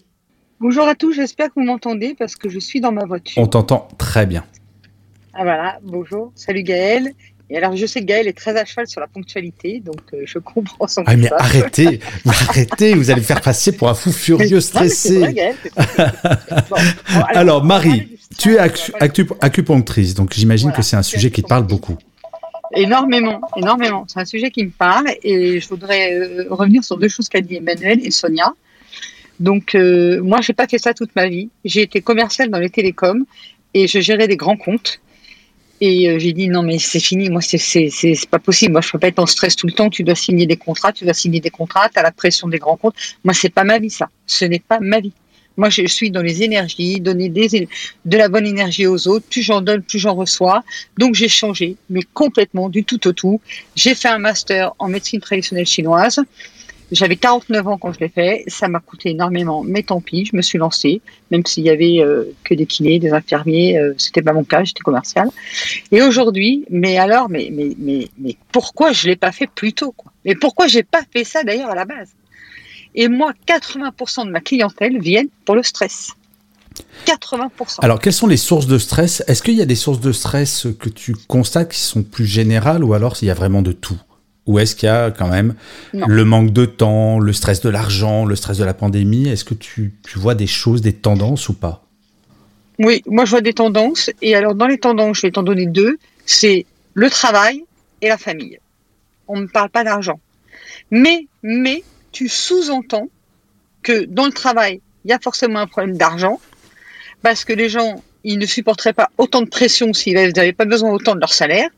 Bonjour 0.59 0.87
à 0.87 0.95
tous, 0.95 1.13
j'espère 1.13 1.47
que 1.47 1.53
vous 1.55 1.65
m'entendez 1.65 2.15
parce 2.17 2.35
que 2.35 2.49
je 2.49 2.59
suis 2.59 2.81
dans 2.81 2.91
ma 2.91 3.05
voiture. 3.05 3.41
On 3.41 3.47
t'entend 3.47 3.87
très 3.97 4.25
bien. 4.25 4.43
Ah 5.33 5.43
voilà, 5.43 5.79
bonjour, 5.83 6.31
salut 6.35 6.63
Gaël. 6.63 7.13
Et 7.51 7.57
alors, 7.57 7.75
je 7.75 7.85
sais 7.87 8.01
que 8.01 8.05
Gaël 8.05 8.27
est 8.27 8.37
très 8.37 8.55
à 8.57 8.65
cheval 8.65 8.87
sur 8.87 9.01
la 9.01 9.07
ponctualité, 9.07 9.81
donc 9.83 10.01
euh, 10.13 10.21
je 10.25 10.37
comprends 10.37 10.87
son 10.87 11.03
Ah, 11.07 11.17
mais 11.17 11.31
arrêtez, 11.31 11.99
arrêtez, 12.27 12.93
vous 12.93 13.09
allez 13.09 13.23
faire 13.23 13.41
passer 13.41 13.71
pour 13.71 13.89
un 13.89 13.95
fou 13.95 14.11
furieux 14.11 14.61
stressé. 14.61 15.23
alors, 17.29 17.63
Marie, 17.63 18.19
tu 18.37 18.55
es 18.55 18.59
acupunctrice, 18.59 20.13
donc 20.13 20.33
j'imagine 20.33 20.71
que 20.71 20.83
c'est 20.83 20.95
un 20.95 21.03
sujet 21.03 21.31
qui 21.31 21.41
te 21.41 21.47
parle 21.47 21.65
beaucoup. 21.65 21.97
Énormément, 22.75 23.41
énormément. 23.57 24.05
C'est 24.07 24.19
un 24.19 24.25
sujet 24.25 24.51
qui 24.51 24.63
me 24.65 24.69
parle 24.69 25.07
et 25.23 25.59
je 25.59 25.67
voudrais 25.69 26.13
euh, 26.13 26.45
revenir 26.51 26.83
sur 26.83 26.97
deux 26.97 27.07
choses 27.07 27.27
qu'a 27.27 27.41
dit 27.41 27.55
Emmanuel 27.55 27.99
et 28.03 28.11
Sonia. 28.11 28.53
Donc, 29.39 29.73
euh, 29.73 30.21
moi, 30.21 30.41
j'ai 30.41 30.53
pas 30.53 30.67
fait 30.67 30.77
ça 30.77 30.93
toute 30.93 31.15
ma 31.15 31.27
vie. 31.27 31.49
J'ai 31.65 31.81
été 31.81 32.01
commerciale 32.01 32.49
dans 32.49 32.59
les 32.59 32.69
télécoms 32.69 33.25
et 33.73 33.87
je 33.87 33.99
gérais 33.99 34.27
des 34.27 34.37
grands 34.37 34.57
comptes. 34.57 34.99
Et 35.81 36.09
euh, 36.09 36.19
j'ai 36.19 36.33
dit 36.33 36.49
non 36.49 36.61
mais 36.61 36.77
c'est 36.77 36.99
fini, 36.99 37.29
moi 37.29 37.41
c'est 37.41 38.29
pas 38.29 38.39
possible, 38.39 38.73
moi 38.73 38.81
je 38.81 38.91
peux 38.91 38.99
pas 38.99 39.07
être 39.07 39.19
en 39.19 39.25
stress 39.25 39.55
tout 39.55 39.67
le 39.67 39.73
temps. 39.73 39.89
Tu 39.89 40.03
dois 40.03 40.15
signer 40.15 40.45
des 40.45 40.57
contrats, 40.57 40.91
tu 40.91 41.05
dois 41.05 41.13
signer 41.13 41.39
des 41.39 41.49
contrats, 41.49 41.89
tu 41.89 41.97
as 41.99 42.03
la 42.03 42.11
pression 42.11 42.47
des 42.47 42.57
grands 42.57 42.77
comptes. 42.77 42.95
Moi 43.23 43.33
c'est 43.33 43.49
pas 43.49 43.63
ma 43.63 43.79
vie 43.79 43.89
ça, 43.89 44.09
ce 44.25 44.45
n'est 44.45 44.59
pas 44.59 44.79
ma 44.79 44.99
vie. 44.99 45.13
Moi 45.55 45.69
je 45.69 45.85
suis 45.87 46.11
dans 46.11 46.21
les 46.21 46.43
énergies, 46.43 46.99
donner 46.99 47.29
des, 47.29 47.67
de 48.05 48.17
la 48.17 48.29
bonne 48.29 48.45
énergie 48.45 48.87
aux 48.87 49.07
autres. 49.07 49.25
Plus 49.29 49.41
j'en 49.41 49.61
donne, 49.61 49.81
plus 49.81 49.99
j'en 49.99 50.15
reçois. 50.15 50.63
Donc 50.97 51.15
j'ai 51.15 51.29
changé, 51.29 51.75
mais 51.89 52.01
complètement 52.13 52.69
du 52.69 52.83
tout 52.83 53.07
au 53.07 53.13
tout. 53.13 53.41
J'ai 53.75 53.95
fait 53.95 54.09
un 54.09 54.19
master 54.19 54.73
en 54.79 54.87
médecine 54.89 55.19
traditionnelle 55.21 55.65
chinoise. 55.65 56.19
J'avais 56.91 57.17
49 57.17 57.67
ans 57.67 57.77
quand 57.77 57.93
je 57.93 57.99
l'ai 57.99 58.09
fait. 58.09 58.43
Ça 58.47 58.67
m'a 58.67 58.79
coûté 58.79 59.09
énormément, 59.09 59.63
mais 59.63 59.83
tant 59.83 60.01
pis, 60.01 60.25
je 60.25 60.35
me 60.35 60.41
suis 60.41 60.57
lancée, 60.57 61.01
même 61.29 61.45
s'il 61.45 61.63
y 61.63 61.69
avait 61.69 61.99
euh, 61.99 62.25
que 62.43 62.53
des 62.53 62.65
kinés, 62.65 62.99
des 62.99 63.11
infirmiers. 63.11 63.77
Euh, 63.77 63.93
c'était 63.97 64.21
pas 64.21 64.33
mon 64.33 64.43
cas, 64.43 64.63
j'étais 64.63 64.81
commercial. 64.81 65.29
Et 65.91 66.01
aujourd'hui, 66.01 66.65
mais 66.69 66.97
alors, 66.97 67.29
mais, 67.29 67.49
mais, 67.51 67.75
mais, 67.77 68.07
mais 68.17 68.35
pourquoi 68.51 68.91
je 68.91 69.07
l'ai 69.07 69.15
pas 69.15 69.31
fait 69.31 69.47
plus 69.47 69.73
tôt 69.73 69.93
Mais 70.25 70.35
pourquoi 70.35 70.67
j'ai 70.67 70.83
pas 70.83 71.01
fait 71.11 71.23
ça 71.23 71.43
d'ailleurs 71.43 71.69
à 71.69 71.75
la 71.75 71.85
base? 71.85 72.09
Et 72.95 73.07
moi, 73.07 73.33
80% 73.47 74.25
de 74.25 74.31
ma 74.31 74.41
clientèle 74.41 74.99
viennent 74.99 75.29
pour 75.45 75.55
le 75.55 75.63
stress. 75.63 76.13
80%. 77.05 77.49
Alors, 77.81 77.99
quelles 77.99 78.13
sont 78.13 78.27
les 78.27 78.37
sources 78.37 78.67
de 78.67 78.77
stress? 78.77 79.23
Est-ce 79.27 79.43
qu'il 79.43 79.55
y 79.55 79.61
a 79.61 79.65
des 79.65 79.75
sources 79.75 79.99
de 79.99 80.11
stress 80.11 80.67
que 80.79 80.89
tu 80.89 81.15
constates 81.27 81.71
qui 81.71 81.79
sont 81.79 82.03
plus 82.03 82.25
générales 82.25 82.83
ou 82.83 82.93
alors 82.93 83.15
il 83.21 83.27
y 83.27 83.31
a 83.31 83.33
vraiment 83.33 83.61
de 83.61 83.73
tout? 83.73 83.99
Ou 84.49 84.57
est-ce 84.57 84.75
qu'il 84.75 84.87
y 84.87 84.89
a 84.89 85.11
quand 85.11 85.27
même 85.27 85.53
le 85.93 86.25
manque 86.25 86.51
de 86.51 86.65
temps, 86.65 87.19
le 87.19 87.33
stress 87.33 87.61
de 87.61 87.69
l'argent, 87.69 88.25
le 88.25 88.35
stress 88.35 88.57
de 88.57 88.63
la 88.63 88.73
pandémie? 88.73 89.29
Est-ce 89.29 89.45
que 89.45 89.53
tu, 89.53 89.93
vois 90.15 90.33
des 90.33 90.47
choses, 90.47 90.81
des 90.81 90.91
tendances 90.91 91.49
ou 91.49 91.53
pas? 91.53 91.85
Oui, 92.79 93.03
moi 93.05 93.25
je 93.25 93.29
vois 93.29 93.41
des 93.41 93.53
tendances. 93.53 94.09
Et 94.23 94.35
alors 94.35 94.55
dans 94.55 94.65
les 94.65 94.79
tendances, 94.79 95.17
je 95.17 95.27
vais 95.27 95.31
t'en 95.31 95.43
donner 95.43 95.67
deux. 95.67 95.99
C'est 96.25 96.65
le 96.95 97.11
travail 97.11 97.63
et 98.01 98.07
la 98.07 98.17
famille. 98.17 98.57
On 99.27 99.39
ne 99.39 99.45
parle 99.45 99.69
pas 99.69 99.83
d'argent. 99.83 100.19
Mais, 100.89 101.27
mais, 101.43 101.83
tu 102.11 102.27
sous-entends 102.27 103.07
que 103.83 104.05
dans 104.05 104.25
le 104.25 104.31
travail, 104.31 104.81
il 105.05 105.11
y 105.11 105.13
a 105.13 105.19
forcément 105.19 105.59
un 105.59 105.67
problème 105.67 105.95
d'argent 105.95 106.41
parce 107.21 107.45
que 107.45 107.53
les 107.53 107.69
gens, 107.69 108.03
ils 108.23 108.39
ne 108.39 108.47
supporteraient 108.47 108.93
pas 108.93 109.11
autant 109.19 109.43
de 109.43 109.49
pression 109.49 109.93
s'ils 109.93 110.15
n'avaient 110.15 110.53
pas 110.53 110.65
besoin 110.65 110.89
autant 110.89 111.13
de 111.13 111.19
leur 111.19 111.33
salaire. 111.33 111.69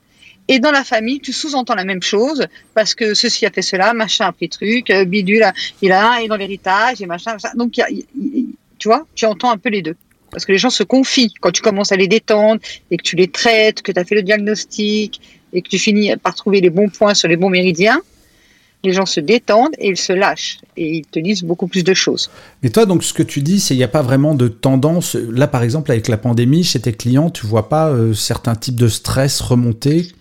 Et 0.51 0.59
dans 0.59 0.71
la 0.71 0.83
famille, 0.83 1.21
tu 1.21 1.31
sous-entends 1.31 1.75
la 1.75 1.85
même 1.85 2.03
chose 2.03 2.45
parce 2.75 2.93
que 2.93 3.13
ceci 3.13 3.45
a 3.45 3.51
fait 3.51 3.61
cela, 3.61 3.93
machin 3.93 4.25
a 4.25 4.33
pris 4.33 4.49
truc, 4.49 4.89
euh, 4.89 5.05
bidule, 5.05 5.45
il 5.81 5.93
a 5.93 6.21
et 6.21 6.27
dans 6.27 6.35
l'héritage, 6.35 7.01
et 7.01 7.05
machin, 7.05 7.31
machin. 7.31 7.51
Donc, 7.55 7.79
tu 8.77 8.87
vois, 8.89 9.07
tu 9.15 9.25
entends 9.25 9.49
un 9.49 9.57
peu 9.57 9.69
les 9.69 9.81
deux. 9.81 9.95
Parce 10.29 10.43
que 10.43 10.51
les 10.51 10.57
gens 10.57 10.69
se 10.69 10.83
confient 10.83 11.33
quand 11.39 11.51
tu 11.51 11.61
commences 11.61 11.93
à 11.93 11.95
les 11.95 12.09
détendre 12.09 12.59
et 12.89 12.97
que 12.97 13.01
tu 13.01 13.15
les 13.15 13.29
traites, 13.29 13.81
que 13.81 13.93
tu 13.93 13.99
as 14.01 14.03
fait 14.03 14.15
le 14.15 14.23
diagnostic 14.23 15.21
et 15.53 15.61
que 15.61 15.69
tu 15.69 15.79
finis 15.79 16.13
par 16.17 16.35
trouver 16.35 16.59
les 16.59 16.69
bons 16.69 16.89
points 16.89 17.13
sur 17.13 17.29
les 17.29 17.37
bons 17.37 17.49
méridiens. 17.49 18.01
Les 18.83 18.91
gens 18.91 19.05
se 19.05 19.21
détendent 19.21 19.75
et 19.77 19.87
ils 19.87 19.97
se 19.97 20.11
lâchent 20.11 20.59
et 20.75 20.97
ils 20.97 21.05
te 21.05 21.19
disent 21.19 21.43
beaucoup 21.43 21.67
plus 21.67 21.85
de 21.85 21.93
choses. 21.93 22.29
Mais 22.61 22.71
toi, 22.71 22.85
donc, 22.85 23.05
ce 23.05 23.13
que 23.13 23.23
tu 23.23 23.41
dis, 23.41 23.61
c'est 23.61 23.69
qu'il 23.69 23.77
n'y 23.77 23.83
a 23.85 23.87
pas 23.87 24.01
vraiment 24.01 24.35
de 24.35 24.49
tendance. 24.49 25.15
Là, 25.15 25.47
par 25.47 25.63
exemple, 25.63 25.91
avec 25.91 26.09
la 26.09 26.17
pandémie, 26.17 26.65
chez 26.65 26.81
tes 26.81 26.91
clients, 26.91 27.29
tu 27.29 27.45
vois 27.45 27.69
pas 27.69 27.87
euh, 27.87 28.13
certains 28.13 28.55
types 28.55 28.75
de 28.75 28.89
stress 28.89 29.39
remonter? 29.39 30.11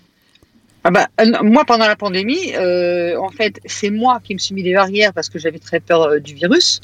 Ah 0.82 0.90
bah, 0.90 1.08
euh, 1.20 1.42
moi, 1.42 1.64
pendant 1.64 1.86
la 1.86 1.96
pandémie, 1.96 2.54
euh, 2.54 3.16
en 3.18 3.30
fait, 3.30 3.60
c'est 3.66 3.90
moi 3.90 4.20
qui 4.24 4.34
me 4.34 4.38
suis 4.38 4.54
mis 4.54 4.62
des 4.62 4.72
barrières 4.72 5.12
parce 5.12 5.28
que 5.28 5.38
j'avais 5.38 5.58
très 5.58 5.80
peur 5.80 6.02
euh, 6.02 6.20
du 6.20 6.34
virus 6.34 6.80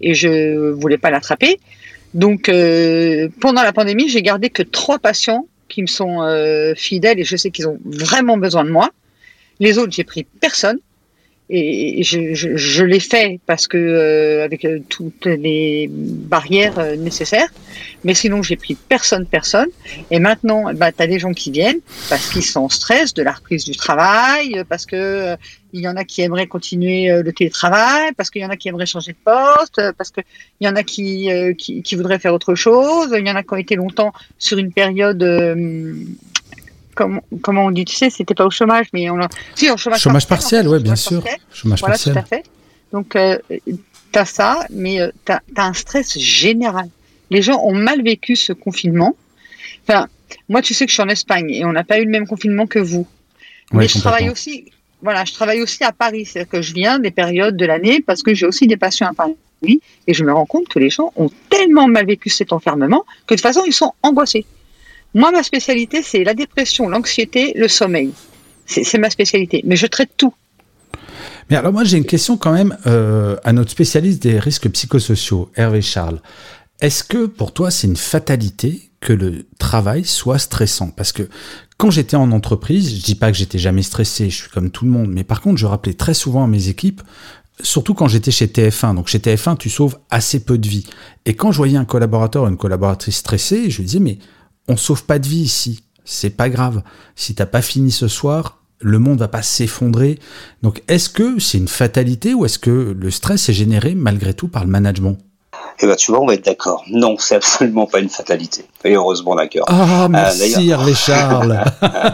et 0.00 0.14
je 0.14 0.70
voulais 0.72 0.98
pas 0.98 1.10
l'attraper. 1.10 1.58
Donc, 2.12 2.50
pendant 3.40 3.62
la 3.62 3.72
pandémie, 3.72 4.08
j'ai 4.08 4.22
gardé 4.22 4.50
que 4.50 4.64
trois 4.64 4.98
patients 4.98 5.46
qui 5.68 5.82
me 5.82 5.86
sont 5.86 6.26
fidèles 6.74 7.20
et 7.20 7.24
je 7.24 7.36
sais 7.36 7.52
qu'ils 7.52 7.68
ont 7.68 7.78
vraiment 7.84 8.36
besoin 8.36 8.64
de 8.64 8.70
moi. 8.70 8.90
Les 9.60 9.78
autres, 9.78 9.92
j'ai 9.92 10.02
pris 10.02 10.24
personne 10.40 10.78
et 11.52 12.02
je, 12.04 12.32
je, 12.34 12.56
je 12.56 12.84
l'ai 12.84 13.00
fait 13.00 13.40
parce 13.44 13.66
que 13.66 13.76
euh, 13.76 14.44
avec 14.44 14.64
euh, 14.64 14.78
toutes 14.88 15.26
les 15.26 15.88
barrières 15.90 16.78
euh, 16.78 16.94
nécessaires. 16.94 17.48
Mais 18.04 18.14
sinon 18.14 18.42
j'ai 18.42 18.56
pris 18.56 18.76
personne 18.76 19.26
personne. 19.26 19.68
Et 20.10 20.20
maintenant 20.20 20.72
bah 20.74 20.92
tu 20.92 21.02
as 21.02 21.08
des 21.08 21.18
gens 21.18 21.32
qui 21.32 21.50
viennent 21.50 21.80
parce 22.08 22.30
qu'ils 22.30 22.44
sont 22.44 22.60
en 22.60 22.68
stress 22.68 23.14
de 23.14 23.22
la 23.22 23.32
reprise 23.32 23.64
du 23.64 23.76
travail 23.76 24.62
parce 24.68 24.86
que 24.86 25.36
il 25.72 25.80
y 25.80 25.88
en 25.88 25.96
a 25.96 26.04
qui 26.04 26.22
aimeraient 26.22 26.46
continuer 26.46 27.22
le 27.22 27.32
télétravail 27.32 28.12
parce 28.16 28.30
qu'il 28.30 28.42
y 28.42 28.44
en 28.44 28.50
a 28.50 28.56
qui 28.56 28.68
aimeraient 28.68 28.86
changer 28.86 29.12
de 29.12 29.18
poste 29.24 29.80
parce 29.98 30.10
que 30.10 30.20
il 30.60 30.66
y 30.66 30.70
en 30.70 30.76
a 30.76 30.82
qui, 30.82 31.28
qui, 31.58 31.82
qui 31.82 31.94
voudraient 31.94 32.18
faire 32.18 32.34
autre 32.34 32.54
chose. 32.54 33.14
Il 33.16 33.26
y 33.26 33.30
en 33.30 33.36
a 33.36 33.42
qui 33.42 33.52
ont 33.52 33.56
été 33.56 33.76
longtemps 33.76 34.12
sur 34.38 34.58
une 34.58 34.72
période 34.72 35.22
comment, 36.94 37.22
on 37.66 37.70
dit, 37.70 37.84
tu 37.84 37.94
sais, 37.94 38.10
c'était 38.10 38.34
pas 38.34 38.46
au 38.46 38.50
chômage, 38.50 38.86
mais 38.92 39.10
on 39.10 39.20
a, 39.20 39.28
si, 39.54 39.70
au 39.70 39.76
chômage, 39.76 40.00
chômage 40.00 40.26
partiel, 40.26 40.68
oui, 40.68 40.80
bien 40.80 40.96
sûr. 40.96 41.22
Chômage 41.52 41.80
voilà, 41.80 41.94
partiel. 41.94 42.14
Tout 42.14 42.20
à 42.20 42.22
fait. 42.22 42.44
Donc, 42.92 43.16
euh, 43.16 43.38
tu 44.12 44.18
as 44.18 44.24
ça, 44.24 44.64
mais 44.70 45.00
euh, 45.00 45.10
tu 45.24 45.32
as, 45.32 45.40
un 45.56 45.72
stress 45.72 46.18
général. 46.18 46.88
Les 47.30 47.42
gens 47.42 47.60
ont 47.62 47.74
mal 47.74 48.02
vécu 48.02 48.36
ce 48.36 48.52
confinement. 48.52 49.16
Enfin, 49.86 50.08
moi, 50.48 50.62
tu 50.62 50.74
sais 50.74 50.84
que 50.84 50.90
je 50.90 50.94
suis 50.94 51.02
en 51.02 51.08
Espagne 51.08 51.50
et 51.50 51.64
on 51.64 51.72
n'a 51.72 51.84
pas 51.84 52.00
eu 52.00 52.04
le 52.04 52.10
même 52.10 52.26
confinement 52.26 52.66
que 52.66 52.78
vous. 52.78 53.06
mais 53.72 53.88
je 53.88 53.98
travaille 53.98 54.30
aussi, 54.30 54.66
voilà, 55.02 55.24
je 55.24 55.32
travaille 55.32 55.62
aussi 55.62 55.84
à 55.84 55.92
Paris. 55.92 56.26
C'est-à-dire 56.26 56.50
que 56.50 56.62
je 56.62 56.74
viens 56.74 56.98
des 56.98 57.10
périodes 57.10 57.56
de 57.56 57.64
l'année 57.66 58.02
parce 58.04 58.22
que 58.22 58.34
j'ai 58.34 58.46
aussi 58.46 58.66
des 58.66 58.76
patients 58.76 59.08
à 59.08 59.14
Paris. 59.14 59.36
Et 60.06 60.14
je 60.14 60.24
me 60.24 60.32
rends 60.32 60.46
compte 60.46 60.68
que 60.68 60.78
les 60.78 60.90
gens 60.90 61.12
ont 61.16 61.30
tellement 61.50 61.86
mal 61.86 62.06
vécu 62.06 62.30
cet 62.30 62.52
enfermement 62.52 63.04
que 63.26 63.34
de 63.34 63.36
toute 63.36 63.40
façon, 63.40 63.62
ils 63.66 63.74
sont 63.74 63.92
angoissés. 64.02 64.46
Moi, 65.14 65.32
ma 65.32 65.42
spécialité, 65.42 66.02
c'est 66.02 66.24
la 66.24 66.34
dépression, 66.34 66.88
l'anxiété, 66.88 67.52
le 67.56 67.68
sommeil. 67.68 68.12
C'est 68.66 68.98
ma 68.98 69.10
spécialité. 69.10 69.62
Mais 69.64 69.76
je 69.76 69.86
traite 69.86 70.10
tout. 70.16 70.32
Mais 71.48 71.56
alors 71.56 71.72
moi, 71.72 71.82
j'ai 71.82 71.96
une 71.96 72.04
question 72.04 72.36
quand 72.36 72.52
même 72.52 72.76
euh, 72.86 73.36
à 73.42 73.52
notre 73.52 73.70
spécialiste 73.70 74.22
des 74.22 74.38
risques 74.38 74.68
psychosociaux, 74.70 75.50
Hervé 75.56 75.82
Charles. 75.82 76.20
Est-ce 76.80 77.02
que 77.02 77.26
pour 77.26 77.52
toi, 77.52 77.70
c'est 77.70 77.88
une 77.88 77.96
fatalité 77.96 78.90
que 79.00 79.12
le 79.12 79.46
travail 79.58 80.04
soit 80.04 80.38
stressant? 80.38 80.90
Parce 80.90 81.12
que 81.12 81.28
quand 81.76 81.90
j'étais 81.90 82.16
en 82.16 82.30
entreprise, 82.30 82.94
je 82.94 83.02
dis 83.02 83.16
pas 83.16 83.32
que 83.32 83.36
j'étais 83.36 83.58
jamais 83.58 83.82
stressé, 83.82 84.30
je 84.30 84.36
suis 84.36 84.50
comme 84.50 84.70
tout 84.70 84.84
le 84.84 84.92
monde, 84.92 85.10
mais 85.10 85.24
par 85.24 85.40
contre, 85.40 85.58
je 85.58 85.66
rappelais 85.66 85.94
très 85.94 86.14
souvent 86.14 86.44
à 86.44 86.46
mes 86.46 86.68
équipes, 86.68 87.02
surtout 87.62 87.94
quand 87.94 88.06
j'étais 88.06 88.30
chez 88.30 88.46
TF1. 88.46 88.94
Donc 88.94 89.08
chez 89.08 89.18
TF1, 89.18 89.56
tu 89.56 89.70
sauves 89.70 89.98
assez 90.10 90.44
peu 90.44 90.56
de 90.56 90.68
vie. 90.68 90.86
Et 91.26 91.34
quand 91.34 91.52
je 91.52 91.56
voyais 91.56 91.76
un 91.76 91.84
collaborateur 91.84 92.44
ou 92.44 92.48
une 92.48 92.56
collaboratrice 92.56 93.16
stressée, 93.16 93.70
je 93.70 93.78
lui 93.78 93.84
disais, 93.84 94.00
mais 94.00 94.18
on 94.68 94.76
sauve 94.76 95.04
pas 95.04 95.18
de 95.18 95.26
vie 95.26 95.42
ici. 95.42 95.84
C'est 96.04 96.30
pas 96.30 96.48
grave. 96.48 96.82
Si 97.14 97.34
t'as 97.34 97.46
pas 97.46 97.62
fini 97.62 97.90
ce 97.90 98.08
soir, 98.08 98.62
le 98.80 98.98
monde 98.98 99.18
va 99.18 99.28
pas 99.28 99.42
s'effondrer. 99.42 100.18
Donc, 100.62 100.82
est-ce 100.88 101.08
que 101.08 101.38
c'est 101.38 101.58
une 101.58 101.68
fatalité 101.68 102.34
ou 102.34 102.44
est-ce 102.44 102.58
que 102.58 102.96
le 102.98 103.10
stress 103.10 103.48
est 103.48 103.54
généré 103.54 103.94
malgré 103.94 104.34
tout 104.34 104.48
par 104.48 104.64
le 104.64 104.70
management? 104.70 105.18
Eh 105.82 105.86
ben, 105.86 105.96
tu 105.96 106.10
vois, 106.10 106.20
on 106.20 106.26
va 106.26 106.34
être 106.34 106.44
d'accord. 106.44 106.84
Non, 106.88 107.16
c'est 107.18 107.34
absolument 107.34 107.86
pas 107.86 108.00
une 108.00 108.08
fatalité. 108.08 108.64
Et 108.84 108.94
heureusement 108.94 109.34
d'accord. 109.34 109.66
Ah, 109.68 110.08
merci 110.10 110.68
Hervé 110.68 110.94
Charles. 110.94 111.62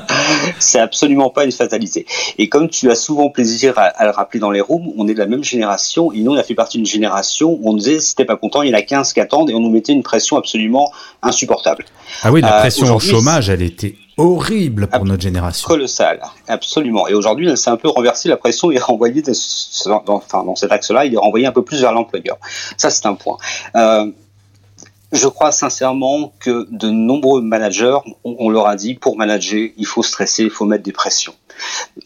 c'est 0.59 0.79
absolument 0.79 1.31
pas 1.31 1.45
une 1.45 1.53
fatalité. 1.53 2.07
Et 2.39 2.49
comme 2.49 2.69
tu 2.69 2.91
as 2.91 2.95
souvent 2.95 3.29
plaisir 3.29 3.75
à, 3.77 4.05
le 4.05 4.11
rappeler 4.11 4.41
dans 4.41 4.51
les 4.51 4.61
rooms, 4.61 4.93
on 4.97 5.09
est 5.09 5.15
de 5.15 5.19
la 5.19 5.27
même 5.27 5.45
génération. 5.45 6.13
Et 6.13 6.21
nous, 6.21 6.33
on 6.33 6.37
a 6.37 6.43
fait 6.43 6.55
partie 6.55 6.79
d'une 6.79 6.87
génération 6.87 7.59
où 7.61 7.71
on 7.71 7.75
disait, 7.75 8.01
si 8.01 8.15
t'es 8.15 8.25
pas 8.25 8.37
content, 8.37 8.63
il 8.63 8.71
y 8.71 8.75
en 8.75 8.79
a 8.79 8.83
15 8.83 9.13
qui 9.13 9.21
attendent 9.21 9.51
et 9.51 9.55
on 9.55 9.61
nous 9.61 9.71
mettait 9.71 9.93
une 9.93 10.03
pression 10.03 10.37
absolument 10.37 10.93
insupportable. 11.23 11.85
Ah 12.23 12.31
oui, 12.31 12.41
la 12.41 12.59
euh, 12.59 12.61
pression 12.61 12.95
au 12.95 13.01
chômage, 13.01 13.51
elle 13.51 13.63
était 13.63 13.97
horrible 14.17 14.87
pour 14.89 15.05
notre 15.05 15.23
génération. 15.23 15.67
Colossal, 15.67 16.21
absolument. 16.49 17.07
Et 17.09 17.15
aujourd'hui, 17.15 17.55
c'est 17.57 17.71
un 17.71 17.77
peu 17.77 17.89
renversé, 17.89 18.29
la 18.29 18.37
pression 18.37 18.71
est 18.71 18.79
renvoyée, 18.79 19.23
dans, 19.23 20.03
enfin, 20.09 20.45
dans 20.45 20.57
cet 20.57 20.73
axe-là, 20.73 21.05
il 21.05 21.15
est 21.15 21.19
renvoyé 21.19 21.47
un 21.47 21.53
peu 21.53 21.63
plus 21.63 21.81
vers 21.81 21.93
l'employeur. 21.93 22.39
Ça, 22.77 22.91
c'est 22.91 23.07
un 23.07 23.15
point. 23.15 23.37
Euh, 23.75 24.11
je 25.13 25.29
crois 25.29 25.53
sincèrement 25.53 26.33
que 26.41 26.67
de 26.71 26.89
nombreux 26.89 27.41
managers, 27.41 27.99
on, 28.25 28.51
leur 28.51 28.67
a 28.67 28.77
dit, 28.77 28.95
pour 28.95 29.17
manager, 29.17 29.69
il 29.77 29.87
faut 29.87 30.03
stresser, 30.03 30.45
il 30.45 30.51
faut 30.51 30.65
mettre 30.65 30.83
des 30.83 30.93
pressions. 30.93 31.35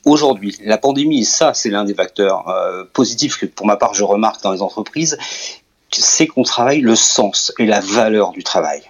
Aujourd'hui, 0.04 0.56
la 0.64 0.78
pandémie, 0.78 1.24
ça, 1.24 1.54
c'est 1.54 1.70
l'un 1.70 1.84
des 1.84 1.94
facteurs 1.94 2.48
euh, 2.48 2.84
positifs 2.92 3.38
que, 3.38 3.46
pour 3.46 3.66
ma 3.66 3.76
part, 3.76 3.94
je 3.94 4.04
remarque 4.04 4.42
dans 4.42 4.52
les 4.52 4.62
entreprises, 4.62 5.16
c'est 5.90 6.26
qu'on 6.26 6.42
travaille 6.42 6.80
le 6.80 6.94
sens 6.94 7.52
et 7.58 7.66
la 7.66 7.80
valeur 7.80 8.32
du 8.32 8.44
travail. 8.44 8.82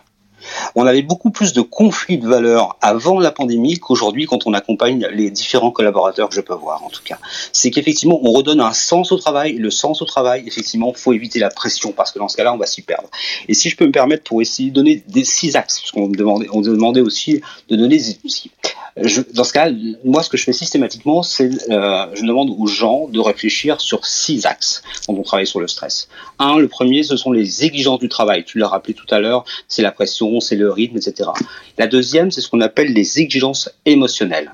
On 0.75 0.87
avait 0.87 1.03
beaucoup 1.03 1.31
plus 1.31 1.53
de 1.53 1.61
conflits 1.61 2.19
de 2.19 2.29
valeurs 2.29 2.77
avant 2.81 3.19
la 3.19 3.31
pandémie 3.31 3.79
qu'aujourd'hui 3.79 4.27
quand 4.27 4.47
on 4.47 4.55
accompagne 4.55 5.07
les 5.13 5.31
différents 5.31 5.71
collaborateurs 5.71 6.29
que 6.29 6.35
je 6.35 6.41
peux 6.41 6.55
voir 6.55 6.85
en 6.85 6.89
tout 6.89 7.03
cas. 7.05 7.19
C'est 7.53 7.71
qu'effectivement 7.71 8.21
on 8.23 8.33
redonne 8.33 8.61
un 8.61 8.73
sens 8.73 9.13
au 9.13 9.19
travail. 9.19 9.55
Le 9.55 9.71
sens 9.71 10.03
au 10.03 10.05
travail, 10.05 10.45
effectivement, 10.47 10.93
faut 10.93 11.13
éviter 11.13 11.39
la 11.39 11.51
pression 11.51 11.93
parce 11.93 12.13
que 12.13 12.19
dans 12.19 12.29
ce 12.29 12.37
cas-là 12.37 12.53
on 12.53 12.59
va 12.59 12.67
s'y 12.67 12.83
perdre. 12.83 13.09
Et 13.49 13.55
si 13.55 13.71
je 13.71 13.77
peux 13.77 13.87
me 13.87 13.93
permettre 13.93 14.25
pour 14.25 14.41
essayer 14.41 14.71
de 14.71 14.75
donner 14.75 15.03
des 15.09 15.25
six 15.25 15.57
axes, 15.57 15.81
parce 15.81 15.91
qu'on 15.93 16.09
me 16.09 16.17
demandait, 16.17 16.49
on 16.53 16.61
demandait 16.61 17.01
aussi 17.01 17.41
de 17.69 17.77
donner 17.77 17.99
des 17.99 18.11
outils. 18.25 18.51
Dans 18.97 19.45
ce 19.45 19.53
cas, 19.53 19.71
moi, 20.05 20.23
ce 20.23 20.29
que 20.29 20.37
je 20.37 20.45
fais 20.45 20.53
systématiquement, 20.53 21.23
c'est 21.23 21.51
euh, 21.71 22.07
je 22.15 22.25
demande 22.25 22.51
aux 22.51 22.67
gens 22.67 23.09
de 23.09 23.21
réfléchir 23.21 23.81
sur 23.81 24.05
six 24.07 24.47
axes 24.47 24.83
quand 25.07 25.15
on 25.15 25.23
travaille 25.23 25.47
sur 25.47 25.61
le 25.61 25.69
stress. 25.69 26.09
Un, 26.39 26.59
le 26.59 26.69
premier, 26.69 27.03
ce 27.03 27.17
sont 27.17 27.33
les 27.33 27.65
exigences 27.65 28.01
du 28.01 28.09
travail. 28.09 28.45
Tu 28.45 28.59
l'as 28.59 28.69
rappelé 28.69 28.95
tout 28.95 29.07
à 29.11 29.21
l'heure, 29.21 29.45
c'est 29.69 29.83
la 29.83 29.93
pression, 29.93 30.41
c'est 30.41 30.57
le 30.57 30.71
rythme, 30.71 30.97
etc. 30.97 31.31
La 31.79 31.87
deuxième, 31.87 32.31
c'est 32.31 32.41
ce 32.41 32.49
qu'on 32.49 32.61
appelle 32.61 32.93
les 32.93 33.21
exigences 33.21 33.71
émotionnelles. 33.87 34.53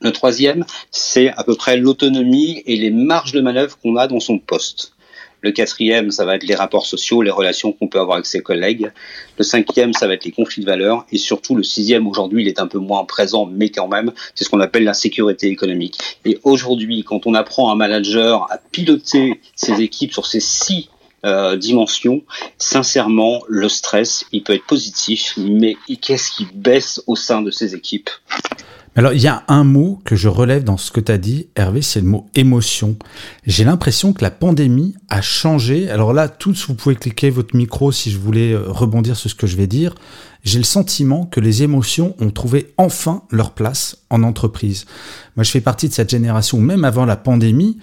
Le 0.00 0.12
troisième, 0.12 0.64
c'est 0.90 1.28
à 1.28 1.44
peu 1.44 1.54
près 1.54 1.76
l'autonomie 1.76 2.62
et 2.66 2.76
les 2.76 2.90
marges 2.90 3.32
de 3.32 3.40
manœuvre 3.40 3.78
qu'on 3.78 3.96
a 3.96 4.06
dans 4.06 4.20
son 4.20 4.38
poste. 4.38 4.92
Le 5.42 5.52
quatrième, 5.52 6.10
ça 6.10 6.24
va 6.24 6.36
être 6.36 6.44
les 6.44 6.54
rapports 6.54 6.86
sociaux, 6.86 7.22
les 7.22 7.30
relations 7.30 7.72
qu'on 7.72 7.88
peut 7.88 7.98
avoir 7.98 8.16
avec 8.16 8.26
ses 8.26 8.40
collègues. 8.40 8.92
Le 9.38 9.44
cinquième, 9.44 9.92
ça 9.92 10.06
va 10.06 10.14
être 10.14 10.24
les 10.24 10.32
conflits 10.32 10.62
de 10.62 10.66
valeurs. 10.66 11.06
Et 11.12 11.18
surtout, 11.18 11.54
le 11.54 11.62
sixième, 11.62 12.06
aujourd'hui, 12.06 12.42
il 12.42 12.48
est 12.48 12.60
un 12.60 12.66
peu 12.66 12.78
moins 12.78 13.04
présent, 13.04 13.46
mais 13.46 13.70
quand 13.70 13.88
même, 13.88 14.12
c'est 14.34 14.44
ce 14.44 14.50
qu'on 14.50 14.60
appelle 14.60 14.84
la 14.84 14.94
sécurité 14.94 15.48
économique. 15.48 15.98
Et 16.24 16.38
aujourd'hui, 16.42 17.04
quand 17.04 17.26
on 17.26 17.34
apprend 17.34 17.70
un 17.72 17.76
manager 17.76 18.46
à 18.50 18.58
piloter 18.58 19.40
ses 19.54 19.80
équipes 19.80 20.12
sur 20.12 20.26
ces 20.26 20.40
six 20.40 20.90
euh, 21.24 21.56
dimensions, 21.56 22.22
sincèrement, 22.58 23.42
le 23.48 23.68
stress, 23.68 24.24
il 24.32 24.42
peut 24.42 24.54
être 24.54 24.66
positif, 24.66 25.34
mais 25.36 25.76
qu'est-ce 26.00 26.32
qui 26.32 26.46
baisse 26.54 27.02
au 27.06 27.16
sein 27.16 27.42
de 27.42 27.50
ces 27.50 27.74
équipes? 27.74 28.10
Alors, 28.96 29.12
il 29.12 29.20
y 29.20 29.28
a 29.28 29.44
un 29.46 29.62
mot 29.62 30.00
que 30.04 30.16
je 30.16 30.28
relève 30.28 30.64
dans 30.64 30.76
ce 30.76 30.90
que 30.90 31.00
tu 31.00 31.12
as 31.12 31.18
dit, 31.18 31.46
Hervé, 31.54 31.80
c'est 31.80 32.00
le 32.00 32.06
mot 32.06 32.26
émotion. 32.34 32.96
J'ai 33.46 33.62
l'impression 33.62 34.12
que 34.12 34.22
la 34.22 34.32
pandémie 34.32 34.96
a 35.08 35.22
changé. 35.22 35.88
Alors 35.88 36.12
là, 36.12 36.28
tous, 36.28 36.66
vous 36.66 36.74
pouvez 36.74 36.96
cliquer 36.96 37.30
votre 37.30 37.54
micro 37.54 37.92
si 37.92 38.10
je 38.10 38.18
voulais 38.18 38.52
euh, 38.52 38.64
rebondir 38.66 39.16
sur 39.16 39.30
ce 39.30 39.36
que 39.36 39.46
je 39.46 39.56
vais 39.56 39.68
dire. 39.68 39.94
J'ai 40.42 40.58
le 40.58 40.64
sentiment 40.64 41.24
que 41.24 41.38
les 41.38 41.62
émotions 41.62 42.16
ont 42.18 42.30
trouvé 42.30 42.72
enfin 42.78 43.22
leur 43.30 43.52
place 43.52 43.98
en 44.10 44.24
entreprise. 44.24 44.86
Moi, 45.36 45.44
je 45.44 45.50
fais 45.50 45.60
partie 45.60 45.88
de 45.88 45.94
cette 45.94 46.10
génération, 46.10 46.60
même 46.60 46.84
avant 46.84 47.04
la 47.04 47.16
pandémie, 47.16 47.78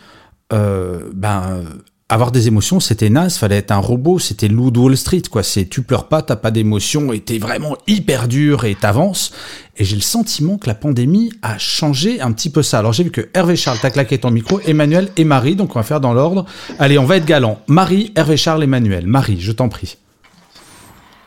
euh, 0.51 1.09
ben, 1.13 1.63
avoir 2.09 2.31
des 2.31 2.47
émotions, 2.47 2.79
c'était 2.79 3.09
naze, 3.09 3.37
fallait 3.37 3.57
être 3.57 3.71
un 3.71 3.79
robot, 3.79 4.17
c'était 4.17 4.47
loup 4.47 4.71
de 4.71 4.79
Wall 4.79 4.95
Street, 4.95 5.23
quoi. 5.29 5.43
C'est 5.43 5.65
tu 5.65 5.81
pleures 5.81 6.07
pas, 6.07 6.21
t'as 6.21 6.37
pas 6.37 6.51
d'émotions, 6.51 7.11
et 7.11 7.19
t'es 7.19 7.37
vraiment 7.37 7.75
hyper 7.85 8.29
dur 8.29 8.63
et 8.63 8.75
t'avances. 8.75 9.33
Et 9.75 9.83
j'ai 9.83 9.95
le 9.95 10.01
sentiment 10.01 10.57
que 10.57 10.67
la 10.67 10.75
pandémie 10.75 11.33
a 11.41 11.57
changé 11.57 12.21
un 12.21 12.31
petit 12.31 12.49
peu 12.49 12.63
ça. 12.63 12.79
Alors 12.79 12.93
j'ai 12.93 13.03
vu 13.03 13.11
que 13.11 13.27
Hervé 13.33 13.57
Charles, 13.57 13.77
t'as 13.81 13.89
claqué 13.89 14.17
ton 14.17 14.31
micro, 14.31 14.61
Emmanuel 14.65 15.09
et 15.17 15.25
Marie, 15.25 15.55
donc 15.55 15.75
on 15.75 15.79
va 15.79 15.83
faire 15.83 15.99
dans 15.99 16.13
l'ordre. 16.13 16.45
Allez, 16.79 16.97
on 16.97 17.03
va 17.03 17.17
être 17.17 17.25
galant. 17.25 17.59
Marie, 17.67 18.13
Hervé 18.15 18.37
Charles, 18.37 18.63
Emmanuel. 18.63 19.05
Marie, 19.05 19.39
je 19.41 19.51
t'en 19.51 19.67
prie. 19.67 19.97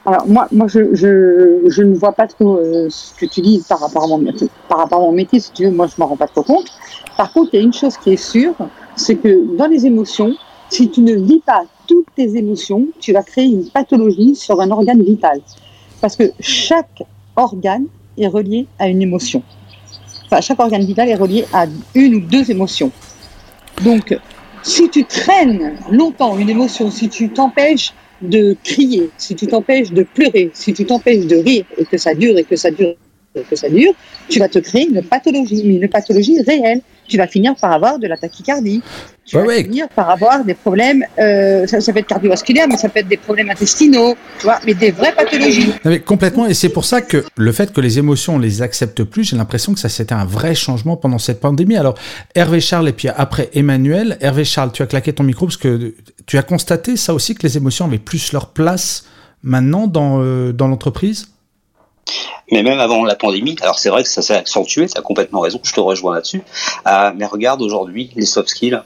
Alors 0.06 0.26
moi, 0.26 0.48
moi 0.50 0.66
je, 0.66 0.94
je, 0.94 1.82
ne 1.82 1.94
vois 1.94 2.12
pas 2.12 2.26
trop 2.26 2.56
euh, 2.56 2.88
ce 2.88 3.14
que 3.14 3.26
tu 3.26 3.42
dis 3.42 3.62
par 3.68 3.80
rapport 3.80 4.04
à 4.04 4.06
mon 4.06 4.16
métier. 4.16 4.48
Par 4.66 4.78
rapport 4.78 5.00
à 5.00 5.02
mon 5.02 5.12
métier, 5.12 5.40
si 5.40 5.52
tu 5.52 5.64
veux, 5.64 5.70
moi 5.70 5.86
je 5.88 5.92
m'en 5.98 6.06
rends 6.06 6.16
pas 6.16 6.26
trop 6.26 6.42
compte. 6.42 6.68
Par 7.18 7.30
contre, 7.34 7.50
il 7.52 7.58
y 7.58 7.62
a 7.62 7.62
une 7.62 7.74
chose 7.74 7.98
qui 7.98 8.14
est 8.14 8.16
sûre, 8.16 8.54
c'est 8.96 9.16
que 9.16 9.56
dans 9.58 9.66
les 9.66 9.84
émotions, 9.84 10.34
si 10.70 10.88
tu 10.88 11.00
ne 11.00 11.14
vis 11.14 11.40
pas 11.40 11.64
toutes 11.86 12.06
tes 12.14 12.36
émotions, 12.36 12.86
tu 13.00 13.12
vas 13.12 13.22
créer 13.22 13.46
une 13.46 13.68
pathologie 13.68 14.34
sur 14.34 14.60
un 14.60 14.70
organe 14.70 15.02
vital. 15.02 15.40
Parce 16.00 16.16
que 16.16 16.32
chaque 16.40 17.02
organe 17.36 17.86
est 18.16 18.28
relié 18.28 18.66
à 18.78 18.88
une 18.88 19.02
émotion. 19.02 19.42
Enfin, 20.26 20.40
chaque 20.40 20.60
organe 20.60 20.84
vital 20.84 21.08
est 21.08 21.16
relié 21.16 21.44
à 21.52 21.66
une 21.94 22.14
ou 22.14 22.20
deux 22.20 22.50
émotions. 22.50 22.92
Donc, 23.82 24.16
si 24.62 24.88
tu 24.88 25.04
traînes 25.04 25.76
longtemps 25.90 26.38
une 26.38 26.48
émotion, 26.48 26.90
si 26.90 27.08
tu 27.08 27.30
t'empêches 27.30 27.92
de 28.22 28.56
crier, 28.62 29.10
si 29.16 29.34
tu 29.34 29.46
t'empêches 29.46 29.90
de 29.90 30.02
pleurer, 30.02 30.50
si 30.54 30.72
tu 30.72 30.84
t'empêches 30.84 31.26
de 31.26 31.36
rire 31.36 31.64
et 31.78 31.84
que 31.84 31.96
ça 31.96 32.14
dure 32.14 32.36
et 32.38 32.44
que 32.44 32.56
ça 32.56 32.70
dure 32.70 32.94
et 33.34 33.42
que 33.42 33.56
ça 33.56 33.68
dure, 33.68 33.92
tu 34.28 34.38
vas 34.38 34.48
te 34.48 34.58
créer 34.58 34.88
une 34.88 35.02
pathologie, 35.02 35.62
mais 35.64 35.76
une 35.76 35.88
pathologie 35.88 36.40
réelle 36.42 36.82
tu 37.10 37.18
vas 37.18 37.26
finir 37.26 37.54
par 37.56 37.72
avoir 37.72 37.98
de 37.98 38.06
la 38.06 38.16
tachycardie. 38.16 38.82
Tu 39.26 39.36
vas 39.36 39.48
finir 39.62 39.88
par 39.88 40.10
avoir 40.10 40.44
des 40.44 40.54
problèmes, 40.54 41.04
euh, 41.18 41.66
ça, 41.66 41.92
peut 41.92 42.00
être 42.00 42.06
cardiovasculaire, 42.06 42.66
mais 42.68 42.76
ça 42.76 42.88
peut 42.88 42.98
être 42.98 43.08
des 43.08 43.16
problèmes 43.16 43.48
intestinaux, 43.50 44.16
tu 44.38 44.44
vois, 44.44 44.58
mais 44.66 44.74
des 44.74 44.90
vraies 44.90 45.14
pathologies. 45.14 45.72
mais 45.84 46.00
complètement, 46.00 46.46
et 46.46 46.54
c'est 46.54 46.70
pour 46.70 46.84
ça 46.84 47.00
que 47.00 47.24
le 47.36 47.52
fait 47.52 47.72
que 47.72 47.80
les 47.80 47.98
émotions, 47.98 48.36
on 48.36 48.38
les 48.38 48.62
accepte 48.62 49.04
plus, 49.04 49.24
j'ai 49.24 49.36
l'impression 49.36 49.72
que 49.72 49.78
ça 49.78 49.88
c'était 49.88 50.14
un 50.14 50.24
vrai 50.24 50.54
changement 50.54 50.96
pendant 50.96 51.18
cette 51.18 51.38
pandémie. 51.40 51.76
Alors, 51.76 51.94
Hervé 52.34 52.60
Charles 52.60 52.88
et 52.88 52.92
puis 52.92 53.08
après 53.08 53.50
Emmanuel, 53.54 54.16
Hervé 54.20 54.44
Charles, 54.44 54.72
tu 54.72 54.82
as 54.82 54.86
claqué 54.86 55.12
ton 55.12 55.22
micro 55.22 55.46
parce 55.46 55.56
que 55.56 55.94
tu 56.26 56.36
as 56.36 56.42
constaté 56.42 56.96
ça 56.96 57.14
aussi 57.14 57.34
que 57.34 57.42
les 57.44 57.56
émotions 57.56 57.84
avaient 57.84 57.98
plus 57.98 58.32
leur 58.32 58.48
place 58.48 59.04
maintenant 59.42 59.86
dans, 59.86 60.20
euh, 60.20 60.52
dans 60.52 60.66
l'entreprise? 60.66 61.28
Mais 62.50 62.62
même 62.62 62.80
avant 62.80 63.04
la 63.04 63.14
pandémie, 63.14 63.56
alors 63.62 63.78
c'est 63.78 63.90
vrai 63.90 64.02
que 64.02 64.08
ça 64.08 64.22
s'est 64.22 64.36
accentué, 64.36 64.86
tu 64.88 64.98
as 64.98 65.02
complètement 65.02 65.40
raison, 65.40 65.60
je 65.62 65.72
te 65.72 65.80
rejoins 65.80 66.14
là-dessus. 66.14 66.42
Euh, 66.86 67.12
mais 67.16 67.26
regarde 67.26 67.62
aujourd'hui 67.62 68.10
les 68.16 68.26
soft 68.26 68.48
skills. 68.48 68.82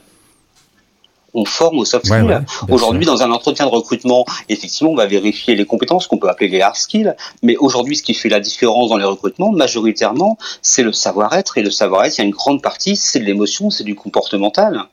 On 1.33 1.43
forme 1.43 1.79
aux 1.79 1.85
soft 1.85 2.05
skills. 2.05 2.39
aujourd'hui, 2.69 3.05
dans 3.05 3.21
un 3.21 3.31
entretien 3.31 3.65
de 3.65 3.71
recrutement, 3.71 4.25
effectivement, 4.47 4.91
on 4.91 4.95
va 4.95 5.05
vérifier 5.05 5.55
les 5.55 5.65
compétences 5.65 6.07
qu'on 6.07 6.17
peut 6.17 6.29
appeler 6.29 6.47
les 6.47 6.61
hard 6.61 6.77
skills. 6.77 7.13
Mais 7.43 7.57
aujourd'hui, 7.57 7.97
ce 7.97 8.03
qui 8.03 8.13
fait 8.13 8.29
la 8.29 8.39
différence 8.39 8.89
dans 8.89 8.97
les 8.97 9.03
recrutements, 9.03 9.51
majoritairement, 9.51 10.37
c'est 10.61 10.83
le 10.83 10.93
savoir-être. 10.93 11.57
Et 11.57 11.61
le 11.61 11.71
savoir-être, 11.71 12.17
il 12.17 12.21
y 12.21 12.23
a 12.23 12.25
une 12.25 12.31
grande 12.31 12.61
partie, 12.61 12.95
c'est 12.95 13.19
de 13.19 13.25
l'émotion, 13.25 13.69
c'est 13.69 13.83
du 13.83 13.95
comportemental. 13.95 14.85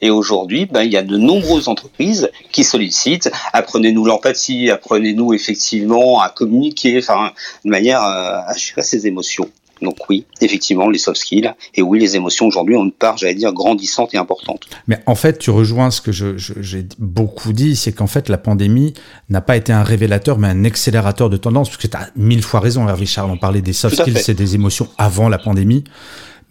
Et 0.00 0.10
aujourd'hui, 0.10 0.66
ben, 0.66 0.82
il 0.82 0.92
y 0.92 0.96
a 0.96 1.02
de 1.02 1.16
nombreuses 1.16 1.68
entreprises 1.68 2.30
qui 2.52 2.64
sollicitent 2.64 3.30
apprenez-nous 3.52 4.04
l'empathie, 4.04 4.70
apprenez-nous 4.70 5.34
effectivement 5.34 6.20
à 6.20 6.28
communiquer, 6.28 6.98
enfin, 6.98 7.32
de 7.64 7.70
manière 7.70 8.02
euh, 8.02 8.40
à 8.46 8.54
gérer 8.56 8.82
ses 8.82 9.06
émotions. 9.06 9.48
Donc 9.82 9.96
oui, 10.08 10.24
effectivement, 10.40 10.88
les 10.88 10.98
soft 10.98 11.20
skills, 11.20 11.52
et 11.74 11.82
oui, 11.82 12.00
les 12.00 12.16
émotions 12.16 12.46
aujourd'hui 12.46 12.76
ont 12.76 12.84
une 12.84 12.92
part, 12.92 13.16
j'allais 13.16 13.34
dire, 13.34 13.52
grandissante 13.52 14.12
et 14.14 14.18
importante. 14.18 14.66
Mais 14.88 14.98
en 15.06 15.14
fait, 15.14 15.38
tu 15.38 15.50
rejoins 15.50 15.90
ce 15.90 16.00
que 16.00 16.10
j'ai 16.12 16.86
beaucoup 16.98 17.52
dit, 17.52 17.76
c'est 17.76 17.92
qu'en 17.92 18.06
fait, 18.06 18.28
la 18.28 18.38
pandémie 18.38 18.94
n'a 19.28 19.40
pas 19.40 19.56
été 19.56 19.72
un 19.72 19.84
révélateur, 19.84 20.38
mais 20.38 20.48
un 20.48 20.64
accélérateur 20.64 21.30
de 21.30 21.36
tendance, 21.36 21.68
parce 21.68 21.80
que 21.80 21.86
tu 21.86 21.96
as 21.96 22.08
mille 22.16 22.42
fois 22.42 22.60
raison, 22.60 22.88
Hervé 22.88 23.06
Charles, 23.06 23.30
on 23.30 23.36
parlait 23.36 23.62
des 23.62 23.72
soft 23.72 24.00
skills, 24.00 24.18
c'est 24.18 24.34
des 24.34 24.54
émotions 24.54 24.88
avant 24.98 25.28
la 25.28 25.38
pandémie. 25.38 25.84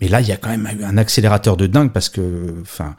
Mais 0.01 0.07
là, 0.07 0.21
il 0.21 0.27
y 0.27 0.31
a 0.31 0.37
quand 0.37 0.49
même 0.49 0.67
eu 0.79 0.83
un 0.83 0.97
accélérateur 0.97 1.57
de 1.57 1.65
dingue 1.67 1.91
parce 1.91 2.09
que, 2.09 2.55
enfin, 2.61 2.95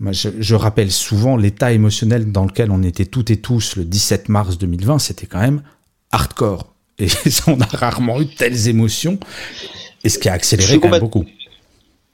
moi, 0.00 0.12
je, 0.12 0.54
rappelle 0.54 0.90
souvent 0.90 1.36
l'état 1.36 1.72
émotionnel 1.72 2.30
dans 2.30 2.44
lequel 2.44 2.70
on 2.70 2.82
était 2.82 3.06
toutes 3.06 3.30
et 3.30 3.38
tous 3.38 3.76
le 3.76 3.84
17 3.84 4.28
mars 4.28 4.58
2020, 4.58 4.98
c'était 4.98 5.26
quand 5.26 5.40
même 5.40 5.62
hardcore. 6.10 6.74
Et 6.98 7.06
on 7.46 7.60
a 7.60 7.66
rarement 7.66 8.20
eu 8.20 8.26
telles 8.26 8.68
émotions. 8.68 9.18
Et 10.04 10.08
ce 10.08 10.18
qui 10.18 10.28
a 10.28 10.34
accéléré 10.34 10.78
quand 10.78 10.90
même 10.90 11.00
beaucoup. 11.00 11.24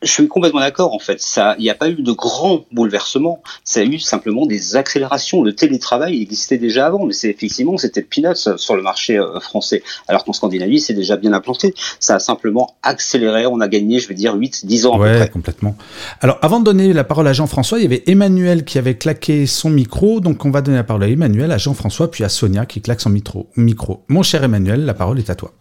Je 0.01 0.13
suis 0.13 0.29
complètement 0.29 0.61
d'accord. 0.61 0.95
En 0.95 1.01
fait, 1.01 1.21
ça, 1.21 1.57
il 1.59 1.63
n'y 1.63 1.71
a 1.71 1.75
pas 1.75 1.89
eu 1.89 2.03
de 2.03 2.13
grands 2.13 2.65
bouleversements. 2.71 3.43
Ça 3.65 3.81
a 3.81 3.83
eu 3.83 3.99
simplement 3.99 4.47
des 4.47 4.77
accélérations. 4.77 5.43
Le 5.43 5.55
télétravail 5.55 6.23
existait 6.23 6.59
déjà 6.59 6.87
avant, 6.87 7.05
mais 7.05 7.13
c'est 7.13 7.31
effectivement 7.31 7.77
c'était 7.79 8.03
peanuts 8.03 8.57
sur 8.57 8.77
le 8.77 8.83
marché 8.83 9.19
euh, 9.19 9.41
français. 9.41 9.83
Alors 10.07 10.25
qu'en 10.25 10.33
Scandinavie, 10.33 10.81
c'est 10.81 10.95
déjà 10.95 11.17
bien 11.17 11.33
implanté. 11.33 11.75
Ça 11.99 12.15
a 12.15 12.19
simplement 12.21 12.77
accéléré. 12.85 13.47
On 13.47 13.61
a 13.61 13.67
gagné, 13.67 13.99
je 13.99 14.07
vais 14.07 14.15
dire, 14.15 14.35
8, 14.35 14.67
10 14.67 14.87
ans. 14.87 14.99
Ouais, 14.99 15.21
à 15.21 15.27
complètement. 15.27 15.77
Alors, 16.21 16.39
avant 16.43 16.61
de 16.61 16.65
donner 16.65 16.93
la 16.93 17.03
parole 17.03 17.27
à 17.27 17.33
Jean-François, 17.33 17.79
il 17.79 17.83
y 17.83 17.87
avait 17.87 18.05
Emmanuel 18.07 18.65
qui 18.65 18.79
avait 18.79 18.97
claqué 18.97 19.47
son 19.47 19.71
micro. 19.71 20.21
Donc, 20.21 20.45
on 20.45 20.51
va 20.51 20.61
donner 20.61 20.77
la 20.77 20.85
parole 20.85 21.03
à 21.03 21.09
Emmanuel, 21.09 21.51
à 21.51 21.59
Jean-François, 21.59 22.11
puis 22.11 22.23
à 22.23 22.29
Sonia 22.29 22.67
qui 22.67 22.81
claque 22.81 23.01
son 23.01 23.11
micro. 23.11 23.49
micro. 23.57 24.05
Mon 24.09 24.23
cher 24.23 24.45
Emmanuel, 24.45 24.85
la 24.85 24.95
parole 24.95 25.19
est 25.19 25.31
à 25.31 25.35
toi. 25.35 25.53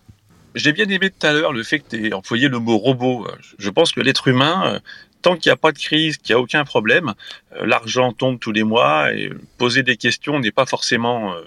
J'ai 0.58 0.74
bien 0.74 0.90
aimé 0.90 1.12
tout 1.12 1.28
à 1.28 1.34
l'heure 1.34 1.54
le 1.54 1.62
fait 1.62 1.80
que 1.80 1.96
tu 1.96 2.08
aies 2.08 2.14
employé 2.14 2.48
le 2.48 2.58
mot 2.58 2.80
robot. 2.80 3.28
Je 3.60 3.70
pense 3.70 3.92
que 3.92 4.02
l'être 4.02 4.28
humain, 4.28 4.74
euh, 4.74 4.80
tant 5.22 5.38
qu'il 5.38 5.52
n'y 5.52 5.54
a 5.54 5.58
pas 5.58 5.72
de 5.72 5.78
crise, 5.78 6.18
qu'il 6.18 6.34
n'y 6.34 6.40
a 6.40 6.42
aucun 6.42 6.66
problème, 6.66 7.14
euh, 7.54 7.68
l'argent 7.68 8.12
tombe 8.12 8.40
tous 8.40 8.52
les 8.52 8.64
mois 8.64 9.14
et 9.14 9.32
poser 9.60 9.84
des 9.84 9.98
questions 9.98 10.40
n'est 10.40 10.52
pas 10.52 10.66
forcément 10.66 11.36
euh, 11.36 11.44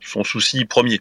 son 0.00 0.24
souci 0.24 0.64
premier. 0.64 1.00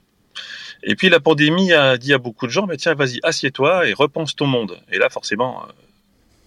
Et 0.83 0.95
puis 0.95 1.07
la 1.07 1.21
pandémie 1.21 1.71
a 1.71 1.97
dit 1.97 2.13
à 2.13 2.17
beaucoup 2.17 2.45
de 2.45 2.51
gens, 2.51 2.67
bah, 2.67 2.75
tiens, 2.75 2.93
vas-y, 2.93 3.21
assieds-toi 3.23 3.87
et 3.87 3.93
repense 3.93 4.35
ton 4.35 4.47
monde. 4.47 4.77
Et 4.91 4.97
là, 4.97 5.09
forcément, 5.09 5.65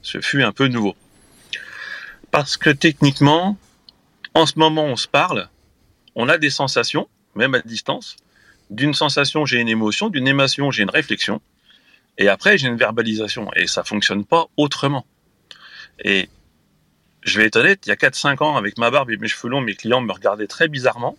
ce 0.03 0.21
fut 0.21 0.43
un 0.43 0.53
peu 0.53 0.69
nouveau. 0.69 0.95
Parce 2.33 2.59
que 2.59 2.69
techniquement, 2.69 3.57
en 4.35 4.45
ce 4.45 4.59
moment, 4.59 4.85
on 4.85 4.97
se 4.97 5.09
parle, 5.09 5.49
on 6.15 6.29
a 6.29 6.37
des 6.37 6.51
sensations, 6.51 7.09
même 7.35 7.55
à 7.55 7.61
distance, 7.61 8.17
d'une 8.71 8.95
sensation, 8.95 9.47
j'ai 9.47 9.61
une 9.61 9.69
émotion, 9.69 10.09
d'une 10.09 10.29
émotion, 10.29 10.71
j'ai 10.71 10.83
une 10.83 10.91
réflexion, 10.91 11.41
et 12.19 12.29
après, 12.29 12.59
j'ai 12.59 12.69
une 12.69 12.77
verbalisation, 12.77 13.49
et 13.57 13.67
ça 13.67 13.85
fonctionne 13.85 14.25
pas 14.25 14.47
autrement. 14.57 15.05
Et 16.05 16.29
je 17.23 17.39
vais 17.39 17.47
être 17.47 17.57
honnête, 17.57 17.81
il 17.87 17.89
y 17.89 17.93
a 17.93 17.97
4-5 17.97 18.43
ans, 18.43 18.57
avec 18.57 18.79
ma 18.79 18.91
barbe 18.91 19.11
et 19.11 19.17
mes 19.17 19.29
cheveux 19.29 19.49
longs, 19.49 19.61
mes 19.61 19.75
clients 19.75 20.01
me 20.01 20.13
regardaient 20.13 20.47
très 20.47 20.69
bizarrement. 20.69 21.17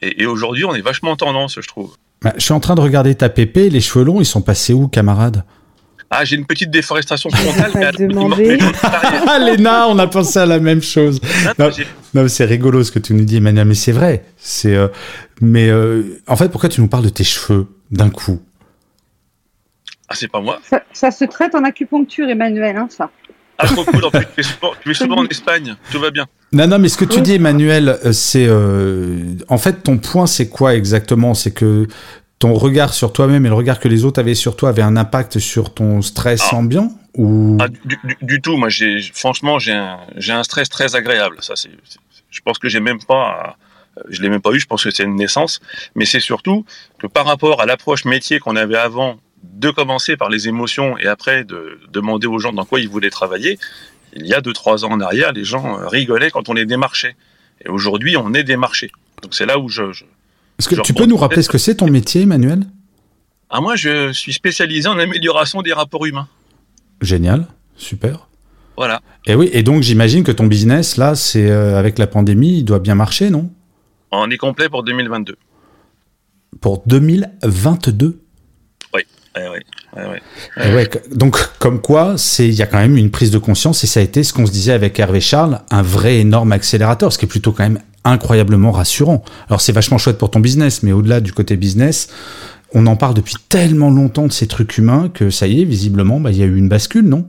Et, 0.00 0.26
aujourd'hui, 0.26 0.64
on 0.64 0.74
est 0.74 0.80
vachement 0.80 1.14
tendance, 1.16 1.60
je 1.60 1.68
trouve. 1.68 1.96
Bah, 2.22 2.32
je 2.36 2.42
suis 2.42 2.52
en 2.52 2.58
train 2.58 2.74
de 2.74 2.80
regarder 2.80 3.14
ta 3.14 3.28
pépé, 3.28 3.70
les 3.70 3.80
cheveux 3.80 4.04
longs, 4.04 4.20
ils 4.20 4.26
sont 4.26 4.42
passés 4.42 4.72
où, 4.72 4.88
camarade 4.88 5.44
ah, 6.14 6.26
j'ai 6.26 6.36
une 6.36 6.44
petite 6.44 6.70
déforestation 6.70 7.30
frontale. 7.30 7.72
mais 7.98 8.58
ah, 9.26 9.38
Léna, 9.38 9.88
on 9.88 9.98
a 9.98 10.06
pensé 10.06 10.38
à 10.38 10.44
la 10.44 10.60
même 10.60 10.82
chose. 10.82 11.18
Non, 11.58 12.28
c'est 12.28 12.44
rigolo 12.44 12.84
ce 12.84 12.92
que 12.92 12.98
tu 12.98 13.14
nous 13.14 13.24
dis, 13.24 13.36
Emmanuel, 13.38 13.66
mais 13.66 13.74
c'est 13.74 13.92
vrai. 13.92 14.22
C'est, 14.36 14.76
euh, 14.76 14.88
mais 15.40 15.70
euh, 15.70 16.20
en 16.26 16.36
fait, 16.36 16.50
pourquoi 16.50 16.68
tu 16.68 16.82
nous 16.82 16.88
parles 16.88 17.04
de 17.04 17.08
tes 17.08 17.24
cheveux 17.24 17.66
d'un 17.90 18.10
coup? 18.10 18.42
Ah, 20.06 20.14
c'est 20.14 20.28
pas 20.28 20.42
moi. 20.42 20.60
Ça, 20.92 21.10
se 21.10 21.24
traite 21.24 21.54
en 21.54 21.64
acupuncture, 21.64 22.28
Emmanuel, 22.28 22.76
hein, 22.76 22.88
ça. 22.90 23.10
Ah, 23.56 23.66
trop 23.66 23.84
cool. 23.84 24.04
En 24.04 24.10
plus, 24.10 24.26
tu 24.84 24.90
es 24.90 24.94
souvent, 24.94 25.16
en 25.20 25.26
Espagne. 25.26 25.76
Tout 25.90 25.98
va 25.98 26.10
bien. 26.10 26.26
Non, 26.52 26.66
non, 26.66 26.78
mais 26.78 26.90
ce 26.90 26.98
que 26.98 27.06
tu 27.06 27.22
dis, 27.22 27.36
Emmanuel, 27.36 27.88
euh, 28.04 28.12
c'est 28.12 28.50
en 29.48 29.56
fait 29.56 29.82
ton 29.82 29.96
point, 29.96 30.26
c'est 30.26 30.50
quoi 30.50 30.74
exactement? 30.74 31.32
C'est 31.32 31.52
que 31.52 31.86
ton 32.42 32.54
regard 32.54 32.92
sur 32.92 33.12
toi-même 33.12 33.46
et 33.46 33.48
le 33.48 33.54
regard 33.54 33.78
que 33.78 33.86
les 33.88 34.04
autres 34.04 34.18
avaient 34.20 34.34
sur 34.34 34.56
toi 34.56 34.68
avait 34.70 34.82
un 34.82 34.96
impact 34.96 35.38
sur 35.38 35.72
ton 35.72 36.02
stress 36.02 36.42
Ah. 36.50 36.56
ambiant 36.56 36.88
ou 37.16 37.56
Ah, 37.60 37.68
du, 37.68 37.78
du- 38.04 38.16
du 38.20 38.40
tout. 38.40 38.56
Moi, 38.56 38.68
j'ai, 38.68 39.00
franchement, 39.14 39.58
j'ai 39.60 39.72
un, 39.72 39.98
j'ai 40.16 40.32
un 40.32 40.42
stress 40.42 40.68
très 40.68 40.96
agréable. 40.96 41.36
Ça, 41.40 41.54
c'est, 41.56 41.70
c'est- 41.84 42.00
je 42.30 42.40
pense 42.44 42.58
que 42.58 42.68
j'ai 42.68 42.80
même 42.80 42.98
pas, 43.12 43.56
je 44.08 44.20
l'ai 44.22 44.28
même 44.28 44.40
pas 44.40 44.50
eu. 44.52 44.58
Je 44.58 44.66
pense 44.66 44.82
que 44.82 44.90
c'est 44.90 45.04
une 45.04 45.14
naissance. 45.14 45.60
Mais 45.94 46.04
c'est 46.04 46.20
surtout 46.20 46.64
que 46.98 47.06
par 47.06 47.26
rapport 47.26 47.60
à 47.60 47.66
l'approche 47.66 48.04
métier 48.06 48.40
qu'on 48.40 48.56
avait 48.56 48.76
avant, 48.90 49.18
de 49.44 49.70
commencer 49.70 50.16
par 50.16 50.28
les 50.28 50.48
émotions 50.48 50.96
et 50.98 51.06
après 51.06 51.44
de 51.44 51.78
demander 51.92 52.26
aux 52.26 52.38
gens 52.40 52.52
dans 52.52 52.64
quoi 52.64 52.80
ils 52.80 52.88
voulaient 52.88 53.10
travailler. 53.20 53.58
Il 54.14 54.26
y 54.26 54.34
a 54.34 54.40
deux 54.40 54.52
trois 54.52 54.84
ans 54.84 54.90
en 54.90 55.00
arrière, 55.00 55.32
les 55.32 55.44
gens 55.44 55.78
euh, 55.78 55.86
rigolaient 55.88 56.30
quand 56.32 56.48
on 56.48 56.54
les 56.54 56.66
démarchait. 56.66 57.14
Et 57.64 57.68
aujourd'hui, 57.68 58.16
on 58.16 58.34
est 58.34 58.44
démarché. 58.44 58.90
Donc 59.22 59.32
c'est 59.34 59.46
là 59.46 59.58
où 59.60 59.68
je. 59.68 59.92
je- 59.92 60.04
Est-ce 60.58 60.68
que 60.68 60.80
tu 60.82 60.94
peux 60.94 61.06
nous 61.06 61.16
rappeler 61.16 61.42
ce 61.42 61.48
que 61.48 61.58
c'est 61.58 61.76
ton 61.76 61.88
métier, 61.88 62.22
Emmanuel? 62.22 62.64
Ah, 63.50 63.60
moi, 63.60 63.76
je 63.76 64.12
suis 64.12 64.32
spécialisé 64.32 64.88
en 64.88 64.98
amélioration 64.98 65.60
des 65.62 65.72
rapports 65.72 66.06
humains. 66.06 66.28
Génial, 67.00 67.46
super. 67.76 68.28
Voilà. 68.76 69.00
Et 69.26 69.34
oui, 69.34 69.50
et 69.52 69.62
donc 69.62 69.82
j'imagine 69.82 70.24
que 70.24 70.32
ton 70.32 70.46
business, 70.46 70.96
là, 70.96 71.14
c'est 71.14 71.50
euh, 71.50 71.78
avec 71.78 71.98
la 71.98 72.06
pandémie, 72.06 72.58
il 72.58 72.64
doit 72.64 72.78
bien 72.78 72.94
marcher, 72.94 73.28
non? 73.28 73.50
On 74.10 74.30
est 74.30 74.38
complet 74.38 74.68
pour 74.68 74.82
2022. 74.84 75.36
Pour 76.60 76.82
2022 76.86 78.20
Oui. 78.94 79.02
Ouais, 79.36 79.48
ouais. 79.48 80.22
Et 80.64 80.74
ouais, 80.74 80.86
que- 80.86 81.14
donc, 81.14 81.36
comme 81.58 81.80
quoi, 81.80 82.16
il 82.38 82.52
y 82.52 82.62
a 82.62 82.66
quand 82.66 82.78
même 82.78 82.96
une 82.96 83.10
prise 83.10 83.30
de 83.30 83.38
conscience 83.38 83.82
et 83.84 83.86
ça 83.86 84.00
a 84.00 84.02
été 84.02 84.22
ce 84.22 84.32
qu'on 84.32 84.46
se 84.46 84.52
disait 84.52 84.72
avec 84.72 84.98
Hervé 84.98 85.20
Charles, 85.20 85.60
un 85.70 85.82
vrai 85.82 86.18
énorme 86.18 86.52
accélérateur, 86.52 87.12
ce 87.12 87.18
qui 87.18 87.24
est 87.24 87.28
plutôt 87.28 87.52
quand 87.52 87.62
même 87.64 87.80
incroyablement 88.04 88.72
rassurant. 88.72 89.24
Alors, 89.48 89.60
c'est 89.60 89.72
vachement 89.72 89.98
chouette 89.98 90.18
pour 90.18 90.30
ton 90.30 90.40
business, 90.40 90.82
mais 90.82 90.92
au-delà 90.92 91.20
du 91.20 91.32
côté 91.32 91.56
business, 91.56 92.08
on 92.72 92.86
en 92.86 92.96
parle 92.96 93.14
depuis 93.14 93.34
tellement 93.48 93.90
longtemps 93.90 94.26
de 94.26 94.32
ces 94.32 94.46
trucs 94.46 94.78
humains 94.78 95.10
que 95.12 95.30
ça 95.30 95.46
y 95.46 95.62
est, 95.62 95.64
visiblement, 95.64 96.20
bah, 96.20 96.30
il 96.30 96.38
y 96.38 96.42
a 96.42 96.46
eu 96.46 96.56
une 96.56 96.68
bascule, 96.68 97.06
non? 97.08 97.28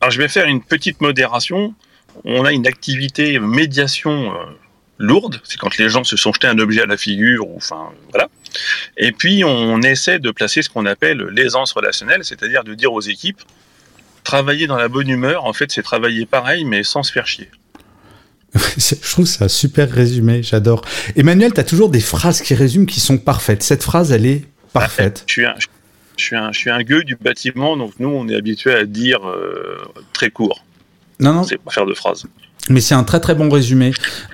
Alors, 0.00 0.10
je 0.10 0.18
vais 0.18 0.28
faire 0.28 0.46
une 0.46 0.62
petite 0.62 1.00
modération. 1.00 1.74
On 2.24 2.44
a 2.44 2.52
une 2.52 2.66
activité 2.66 3.38
médiation 3.38 4.32
euh, 4.32 4.44
lourde, 4.98 5.40
c'est 5.44 5.58
quand 5.58 5.76
les 5.78 5.88
gens 5.88 6.04
se 6.04 6.16
sont 6.16 6.32
jetés 6.32 6.46
un 6.46 6.58
objet 6.58 6.82
à 6.82 6.86
la 6.86 6.96
figure, 6.96 7.48
ou 7.48 7.56
enfin, 7.56 7.88
voilà. 8.10 8.28
Et 8.96 9.12
puis, 9.12 9.44
on 9.44 9.82
essaie 9.82 10.18
de 10.18 10.30
placer 10.30 10.62
ce 10.62 10.68
qu'on 10.68 10.86
appelle 10.86 11.22
l'aisance 11.32 11.72
relationnelle, 11.72 12.24
c'est-à-dire 12.24 12.64
de 12.64 12.74
dire 12.74 12.92
aux 12.92 13.00
équipes, 13.00 13.40
travailler 14.24 14.66
dans 14.66 14.76
la 14.76 14.88
bonne 14.88 15.08
humeur, 15.08 15.44
en 15.44 15.52
fait, 15.52 15.70
c'est 15.70 15.82
travailler 15.82 16.26
pareil, 16.26 16.64
mais 16.64 16.82
sans 16.82 17.02
se 17.02 17.12
faire 17.12 17.26
chier. 17.26 17.50
Je 18.76 19.10
trouve 19.10 19.28
un 19.40 19.48
super 19.48 19.90
résumé, 19.90 20.42
j'adore. 20.42 20.82
Emmanuel, 21.16 21.52
tu 21.52 21.60
as 21.60 21.64
toujours 21.64 21.90
des 21.90 22.00
phrases 22.00 22.40
qui 22.40 22.54
résument 22.54 22.86
qui 22.86 23.00
sont 23.00 23.18
parfaites. 23.18 23.62
Cette 23.62 23.82
phrase, 23.82 24.12
elle 24.12 24.26
est 24.26 24.44
parfaite. 24.72 25.24
Je 25.26 25.32
suis 25.32 25.44
un, 25.46 25.54
je 26.16 26.24
suis 26.24 26.36
un, 26.36 26.52
je 26.52 26.58
suis 26.58 26.70
un 26.70 26.82
gueux 26.82 27.04
du 27.04 27.16
bâtiment, 27.16 27.76
donc 27.76 27.92
nous, 27.98 28.08
on 28.08 28.28
est 28.28 28.34
habitué 28.36 28.74
à 28.74 28.84
dire 28.84 29.26
euh, 29.28 29.78
très 30.12 30.30
court. 30.30 30.64
Non, 31.20 31.32
non, 31.32 31.42
C'est 31.44 31.58
pas 31.58 31.70
faire 31.70 31.86
de 31.86 31.94
phrases. 31.94 32.26
Mais 32.70 32.80
c'est 32.80 32.94
un 32.94 33.04
très 33.04 33.20
très 33.20 33.34
bon 33.34 33.48
résumé. 33.48 33.92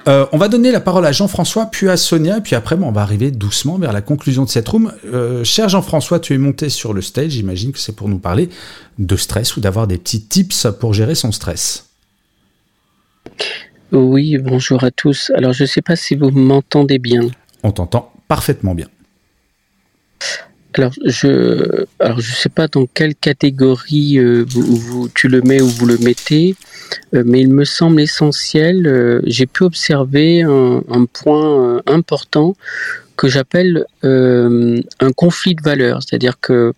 Euh, 0.09 0.27
on 0.33 0.39
va 0.39 0.49
donner 0.49 0.73
la 0.73 0.81
parole 0.81 1.07
à 1.07 1.13
Jean-François, 1.13 1.67
puis 1.67 1.89
à 1.89 1.97
Sonia, 1.97 2.41
puis 2.41 2.57
après 2.57 2.77
bon, 2.77 2.89
on 2.89 2.93
va 2.93 3.03
arriver 3.03 3.31
doucement 3.31 3.79
vers 3.79 3.93
la 3.93 4.01
conclusion 4.01 4.45
de 4.45 4.49
cette 4.49 4.69
room. 4.69 4.93
Euh, 5.07 5.45
cher 5.45 5.69
Jean-François, 5.69 6.19
tu 6.21 6.35
es 6.35 6.39
monté 6.39 6.69
sur 6.69 6.93
le 6.93 7.01
stage, 7.01 7.31
j'imagine 7.31 7.73
que 7.73 7.79
c'est 7.79 7.95
pour 7.95 8.09
nous 8.09 8.19
parler 8.19 8.49
de 8.99 9.17
stress 9.17 9.57
ou 9.57 9.61
d'avoir 9.61 9.87
des 9.87 9.99
petits 9.99 10.23
tips 10.23 10.69
pour 10.81 10.95
gérer 10.95 11.15
son 11.15 11.33
stress. 11.33 11.91
Oui, 13.95 14.39
bonjour 14.39 14.83
à 14.83 14.91
tous. 14.91 15.31
Alors, 15.37 15.53
je 15.53 15.63
ne 15.63 15.69
sais 15.69 15.81
pas 15.83 15.95
si 15.95 16.17
vous 16.17 16.31
m'entendez 16.31 16.99
bien. 16.99 17.29
On 17.63 17.71
t'entend 17.71 18.13
parfaitement 18.27 18.75
bien. 18.75 18.89
Alors, 20.77 20.93
je 21.05 21.85
alors 22.01 22.19
je 22.19 22.35
sais 22.35 22.49
pas 22.49 22.67
dans 22.67 22.87
quelle 22.87 23.15
catégorie 23.15 24.19
euh, 24.19 24.45
vous, 24.49 24.63
vous- 24.77 25.09
tu 25.09 25.29
le 25.29 25.41
mets 25.43 25.61
ou 25.63 25.69
vous 25.69 25.87
le 25.87 25.97
mettez, 25.99 26.57
euh, 27.15 27.23
mais 27.25 27.41
il 27.41 27.49
me 27.51 27.65
semble 27.65 28.01
essentiel. 28.01 28.85
euh, 28.89 29.21
J'ai 29.27 29.47
pu 29.47 29.63
observer 29.63 30.43
un, 30.43 30.83
un 30.91 31.05
point 31.05 31.81
important 31.87 32.57
que 33.17 33.29
j'appelle 33.29 33.85
un 34.03 35.13
conflit 35.15 35.55
de 35.55 35.63
valeurs, 35.63 36.01
c'est-à-dire 36.03 36.41
que 36.41 36.73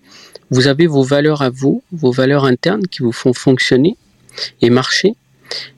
vous 0.50 0.66
avez 0.66 0.86
vos 0.86 1.02
valeurs 1.02 1.40
à 1.40 1.48
vous, 1.48 1.82
vos 1.92 2.12
valeurs 2.12 2.44
internes 2.44 2.86
qui 2.86 3.02
vous 3.02 3.12
font 3.12 3.32
fonctionner 3.32 3.96
et 4.60 4.68
marcher, 4.68 5.14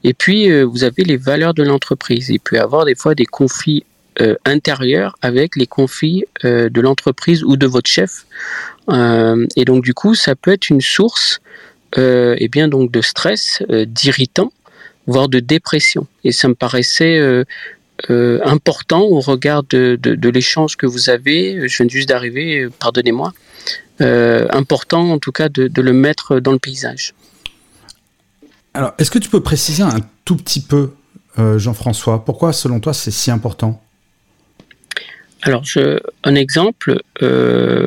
et 0.05 0.15
puis 0.15 0.51
euh, 0.51 0.65
vous 0.65 0.85
avez 0.85 1.05
les 1.05 1.17
valeurs 1.17 1.55
de 1.55 1.63
l'entreprise. 1.63 2.29
Il 2.29 2.41
peut 2.41 2.57
y 2.57 2.59
avoir 2.59 2.85
des 2.85 2.95
fois 2.95 3.15
des 3.15 3.27
conflits 3.27 3.85
euh, 4.21 4.35
intérieur 4.45 5.17
avec 5.23 5.57
les 5.57 5.67
conflits 5.67 6.25
euh, 6.45 6.69
de 6.69 6.81
l'entreprise 6.81 7.45
ou 7.45 7.57
de 7.57 7.67
votre 7.67 7.91
chef. 7.91 8.27
Et 8.91 9.65
donc 9.67 9.85
du 9.85 9.93
coup, 9.93 10.15
ça 10.15 10.35
peut 10.35 10.51
être 10.51 10.71
une 10.71 10.81
source 10.81 11.41
eh 11.97 12.49
bien 12.49 12.69
donc 12.69 12.91
de 12.91 13.03
stress, 13.03 13.63
d'irritant, 13.69 14.51
voire 15.07 15.29
de 15.29 15.41
dépression. 15.41 16.07
Et 16.25 16.33
ça 16.33 16.49
me 16.49 16.55
paraissait 16.55 17.21
important 18.09 19.03
au 19.03 19.21
regard 19.21 19.63
de, 19.65 20.29
l'échange 20.31 20.79
que 20.79 20.87
vous 20.87 21.11
avez. 21.11 21.69
Je 21.69 21.77
viens 21.77 21.89
juste 21.89 22.09
d'arriver, 22.09 22.67
pardonnez-moi. 22.81 23.35
Important 24.01 25.11
en 25.13 25.19
tout 25.19 25.33
cas 25.33 25.51
de 25.51 25.83
le 25.83 25.93
mettre 25.93 26.41
dans 26.41 26.53
le 26.53 26.59
paysage. 26.59 27.13
Alors, 28.75 28.95
est-ce 28.99 29.11
que 29.11 29.19
tu 29.19 29.29
peux 29.29 29.43
préciser 29.43 29.83
un 29.83 30.01
tout 30.25 30.37
petit 30.37 30.61
peu, 30.61 30.93
euh, 31.39 31.59
Jean-François, 31.59 32.25
pourquoi 32.25 32.53
selon 32.53 32.81
toi 32.81 32.93
c'est 32.93 33.11
si 33.11 33.31
important? 33.31 33.83
Alors, 35.43 35.63
un 36.25 36.35
exemple, 36.35 37.01
euh, 37.23 37.87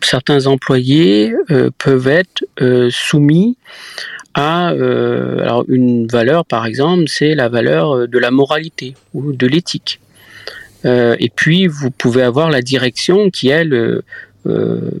certains 0.00 0.46
employés 0.46 1.32
euh, 1.50 1.70
peuvent 1.78 2.08
être 2.08 2.44
soumis 2.90 3.56
à 4.34 4.68
alors 4.68 5.64
une 5.68 6.06
valeur, 6.06 6.44
par 6.44 6.66
exemple, 6.66 7.04
c'est 7.06 7.34
la 7.34 7.48
valeur 7.48 8.06
de 8.06 8.18
la 8.18 8.30
moralité 8.30 8.94
ou 9.14 9.32
de 9.32 9.46
l'éthique. 9.46 10.00
Et 10.84 11.32
puis, 11.34 11.66
vous 11.66 11.90
pouvez 11.90 12.22
avoir 12.22 12.50
la 12.50 12.60
direction 12.60 13.30
qui, 13.30 13.48
elle, 13.48 14.02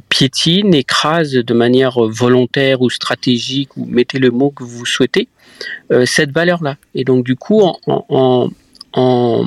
piétine, 0.08 0.74
écrase 0.74 1.32
de 1.32 1.54
manière 1.54 2.00
volontaire 2.00 2.82
ou 2.82 2.90
stratégique, 2.90 3.76
ou 3.76 3.84
mettez 3.86 4.18
le 4.18 4.30
mot 4.30 4.50
que 4.50 4.64
vous 4.64 4.86
souhaitez, 4.86 5.28
euh, 5.92 6.06
cette 6.06 6.32
valeur-là. 6.32 6.76
Et 6.94 7.04
donc, 7.04 7.24
du 7.24 7.36
coup, 7.36 7.60
en, 7.60 7.78
en, 7.86 8.50
en, 8.92 9.44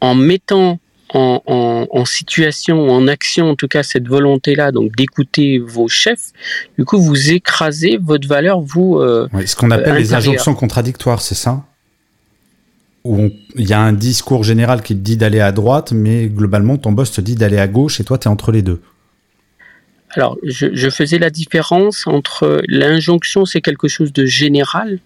en 0.00 0.14
mettant 0.14 0.78
en, 1.14 1.42
en, 1.46 1.86
en, 1.90 2.04
situation, 2.04 2.90
en 2.90 3.08
action, 3.08 3.50
en 3.50 3.56
tout 3.56 3.68
cas 3.68 3.82
cette 3.82 4.06
volonté-là, 4.06 4.72
donc 4.72 4.94
d'écouter 4.94 5.58
vos 5.58 5.88
chefs, 5.88 6.32
du 6.78 6.84
coup 6.84 7.00
vous 7.00 7.32
écrasez 7.32 7.98
votre 7.98 8.28
valeur, 8.28 8.60
vous. 8.60 8.98
Euh, 8.98 9.26
oui, 9.32 9.48
ce 9.48 9.56
qu'on 9.56 9.70
appelle 9.70 9.94
euh, 9.94 9.98
les 9.98 10.12
injonctions 10.12 10.54
contradictoires, 10.54 11.22
c'est 11.22 11.34
ça? 11.34 11.64
Où 13.08 13.30
il 13.56 13.66
y 13.66 13.72
a 13.72 13.80
un 13.80 13.94
discours 13.94 14.44
général 14.44 14.82
qui 14.82 14.94
te 14.94 15.00
dit 15.00 15.16
d'aller 15.16 15.40
à 15.40 15.50
droite, 15.50 15.92
mais 15.92 16.26
globalement 16.26 16.76
ton 16.76 16.92
boss 16.92 17.10
te 17.10 17.20
dit 17.22 17.36
d'aller 17.36 17.58
à 17.58 17.66
gauche 17.66 18.00
et 18.00 18.04
toi 18.04 18.18
tu 18.18 18.28
es 18.28 18.30
entre 18.30 18.52
les 18.52 18.62
deux. 18.62 18.82
Alors, 20.10 20.36
je, 20.42 20.66
je, 20.72 20.90
faisais 20.90 21.18
la 21.18 21.30
différence 21.30 22.06
entre 22.06 22.62
l'injonction, 22.66 23.44
c'est 23.44 23.60
quelque 23.60 23.88
chose 23.88 24.12
de 24.12 24.24
général, 24.24 25.00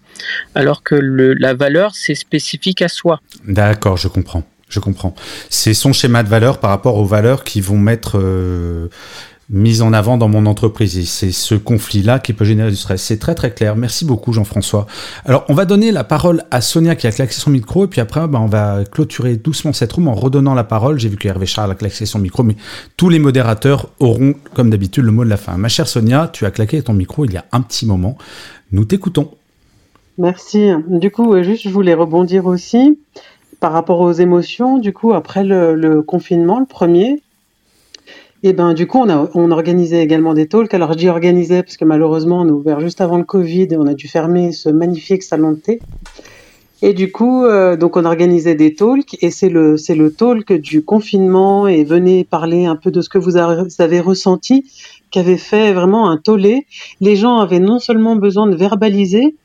alors 0.55 0.81
que 0.81 0.95
le, 0.95 1.33
la 1.33 1.53
valeur, 1.53 1.93
c'est 1.93 2.15
spécifique 2.15 2.81
à 2.81 2.87
soi. 2.87 3.19
D'accord, 3.45 3.97
je 3.97 4.07
comprends. 4.07 4.43
Je 4.69 4.79
comprends. 4.79 5.13
C'est 5.49 5.75
son 5.75 5.93
schéma 5.93 6.23
de 6.23 6.29
valeur 6.29 6.59
par 6.59 6.71
rapport 6.71 6.97
aux 6.97 7.05
valeurs 7.05 7.43
qui 7.43 7.61
vont 7.61 7.77
mettre 7.77 8.17
euh, 8.17 8.87
mises 9.53 9.83
en 9.83 9.93
avant 9.93 10.17
dans 10.17 10.27
mon 10.27 10.45
entreprise. 10.47 10.97
Et 10.97 11.05
c'est 11.05 11.31
ce 11.31 11.55
conflit-là 11.55 12.19
qui 12.19 12.33
peut 12.33 12.43
générer 12.43 12.71
du 12.71 12.75
stress. 12.75 13.01
C'est 13.01 13.19
très 13.19 13.35
très 13.35 13.53
clair. 13.53 13.75
Merci 13.75 14.03
beaucoup 14.03 14.33
Jean-François. 14.33 14.87
Alors 15.25 15.45
on 15.47 15.53
va 15.53 15.65
donner 15.65 15.91
la 15.91 16.03
parole 16.03 16.43
à 16.51 16.59
Sonia 16.59 16.95
qui 16.95 17.07
a 17.07 17.11
claqué 17.11 17.33
son 17.33 17.51
micro 17.51 17.85
et 17.85 17.87
puis 17.87 18.01
après 18.01 18.27
ben, 18.27 18.39
on 18.39 18.47
va 18.47 18.83
clôturer 18.91 19.37
doucement 19.37 19.71
cette 19.71 19.93
room 19.93 20.07
en 20.07 20.15
redonnant 20.15 20.55
la 20.55 20.63
parole. 20.63 20.99
J'ai 20.99 21.07
vu 21.07 21.17
que 21.17 21.27
Hervé 21.27 21.45
Charles 21.45 21.71
a 21.71 21.75
claqué 21.75 22.05
son 22.05 22.19
micro, 22.19 22.43
mais 22.43 22.55
tous 22.97 23.09
les 23.09 23.19
modérateurs 23.19 23.89
auront 23.99 24.33
comme 24.53 24.71
d'habitude 24.71 25.05
le 25.05 25.11
mot 25.11 25.23
de 25.23 25.29
la 25.29 25.37
fin. 25.37 25.55
Ma 25.57 25.69
chère 25.69 25.87
Sonia, 25.87 26.29
tu 26.33 26.45
as 26.45 26.51
claqué 26.51 26.81
ton 26.81 26.93
micro 26.93 27.23
il 27.25 27.33
y 27.33 27.37
a 27.37 27.45
un 27.51 27.61
petit 27.61 27.85
moment. 27.85 28.17
Nous 28.71 28.85
t'écoutons. 28.85 29.29
Merci. 30.17 30.71
Du 30.87 31.11
coup, 31.11 31.41
juste 31.43 31.63
je 31.63 31.69
voulais 31.69 31.93
rebondir 31.93 32.47
aussi 32.47 32.99
par 33.59 33.71
rapport 33.71 34.01
aux 34.01 34.11
émotions, 34.11 34.77
du 34.77 34.93
coup, 34.93 35.13
après 35.13 35.43
le 35.43 36.01
confinement, 36.01 36.59
le 36.59 36.65
premier, 36.65 37.21
et 38.43 38.51
ben 38.51 38.73
du 38.73 38.87
coup, 38.87 38.99
on, 38.99 39.09
a, 39.09 39.29
on 39.33 39.51
organisait 39.51 40.03
également 40.03 40.33
des 40.33 40.47
talks. 40.47 40.73
Alors, 40.73 40.91
je 40.93 40.97
dis 40.97 41.09
organisait 41.09 41.63
parce 41.63 41.77
que 41.77 41.85
malheureusement, 41.85 42.41
on 42.41 42.49
a 42.49 42.51
ouvert 42.51 42.81
juste 42.81 42.99
avant 42.99 43.17
le 43.17 43.23
Covid 43.23 43.69
et 43.71 43.77
on 43.77 43.87
a 43.87 43.93
dû 43.93 44.09
fermer 44.09 44.51
ce 44.51 44.67
magnifique 44.69 45.23
salon 45.23 45.51
de 45.51 45.57
thé. 45.57 45.79
Et 46.81 46.93
du 46.93 47.13
coup, 47.13 47.45
euh, 47.45 47.77
donc 47.77 47.95
on 47.95 48.03
organisait 48.03 48.55
des 48.55 48.75
talks 48.75 49.15
et 49.21 49.31
c'est 49.31 49.47
le 49.47 49.77
c'est 49.77 49.95
le 49.95 50.11
talk 50.11 50.51
du 50.51 50.83
confinement 50.83 51.65
et 51.65 51.85
venez 51.85 52.25
parler 52.25 52.65
un 52.65 52.75
peu 52.75 52.91
de 52.91 53.01
ce 53.01 53.07
que 53.07 53.17
vous 53.17 53.37
avez 53.37 53.99
ressenti 54.01 54.65
qui 55.09 55.19
avait 55.19 55.37
fait 55.37 55.71
vraiment 55.71 56.09
un 56.09 56.17
tollé. 56.17 56.67
Les 56.99 57.15
gens 57.15 57.37
avaient 57.37 57.59
non 57.59 57.79
seulement 57.79 58.17
besoin 58.17 58.47
de 58.47 58.57
verbaliser, 58.57 59.35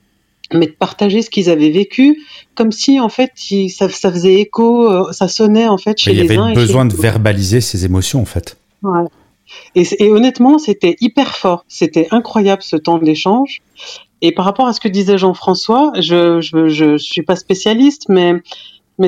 mais 0.52 0.66
de 0.66 0.72
partager 0.72 1.22
ce 1.22 1.30
qu'ils 1.30 1.48
avaient 1.48 1.70
vécu, 1.70 2.18
comme 2.56 2.72
si 2.72 2.98
en 2.98 3.08
fait 3.08 3.30
ça, 3.68 3.88
faisait 3.88 4.40
écho, 4.40 4.90
euh, 4.90 5.12
ça 5.12 5.28
sonnait 5.28 5.68
en 5.68 5.78
fait 5.78 5.96
chez 5.96 6.12
les 6.12 6.22
uns. 6.22 6.24
Il 6.24 6.34
y 6.34 6.38
avait 6.38 6.54
besoin 6.54 6.86
de 6.86 6.96
verbaliser 6.96 7.60
ses 7.60 7.84
émotions 7.84 8.20
en 8.20 8.24
fait. 8.24 8.57
Et, 9.74 10.10
honnêtement, 10.10 10.58
c'était 10.58 10.96
hyper 11.00 11.36
fort. 11.36 11.64
C'était 11.68 12.08
incroyable 12.10 12.62
ce 12.62 12.76
temps 12.76 12.98
d'échange. 12.98 13.62
Et 14.20 14.32
par 14.32 14.44
rapport 14.44 14.66
à 14.66 14.72
ce 14.72 14.80
que 14.80 14.88
disait 14.88 15.16
Jean-François, 15.16 15.92
je, 16.00 16.40
je, 16.40 16.96
suis 16.98 17.22
pas 17.22 17.36
spécialiste, 17.36 18.08
mais 18.08 18.42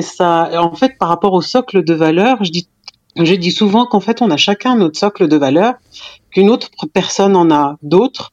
ça, 0.01 0.49
en 0.61 0.75
fait, 0.75 0.97
par 0.97 1.09
rapport 1.09 1.33
au 1.33 1.41
socle 1.41 1.83
de 1.83 1.93
valeurs, 1.93 2.43
je 2.43 3.35
dis 3.35 3.51
souvent 3.51 3.85
qu'en 3.85 3.99
fait, 3.99 4.21
on 4.21 4.31
a 4.31 4.37
chacun 4.37 4.75
notre 4.75 4.97
socle 4.97 5.27
de 5.27 5.35
valeurs, 5.35 5.75
qu'une 6.31 6.49
autre 6.49 6.69
personne 6.91 7.35
en 7.35 7.51
a 7.51 7.77
d'autres. 7.83 8.31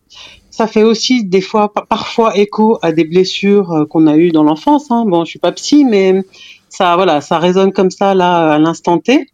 Ça 0.51 0.66
fait 0.66 0.82
aussi 0.82 1.24
des 1.24 1.41
fois, 1.41 1.72
parfois 1.72 2.36
écho 2.36 2.78
à 2.82 2.91
des 2.91 3.05
blessures 3.05 3.70
euh, 3.72 3.84
qu'on 3.84 4.09
a 4.09 4.16
eues 4.16 4.32
dans 4.32 4.43
l'enfance. 4.43 4.91
Hein. 4.91 5.05
Bon, 5.07 5.24
je 5.24 5.30
suis 5.30 5.39
pas 5.39 5.53
psy, 5.53 5.84
mais 5.84 6.24
ça, 6.68 6.97
voilà, 6.97 7.20
ça 7.20 7.39
résonne 7.39 7.72
comme 7.72 7.93
ça 7.93 8.12
là 8.14 8.55
à 8.55 8.59
l'instant 8.59 8.99
T. 8.99 9.28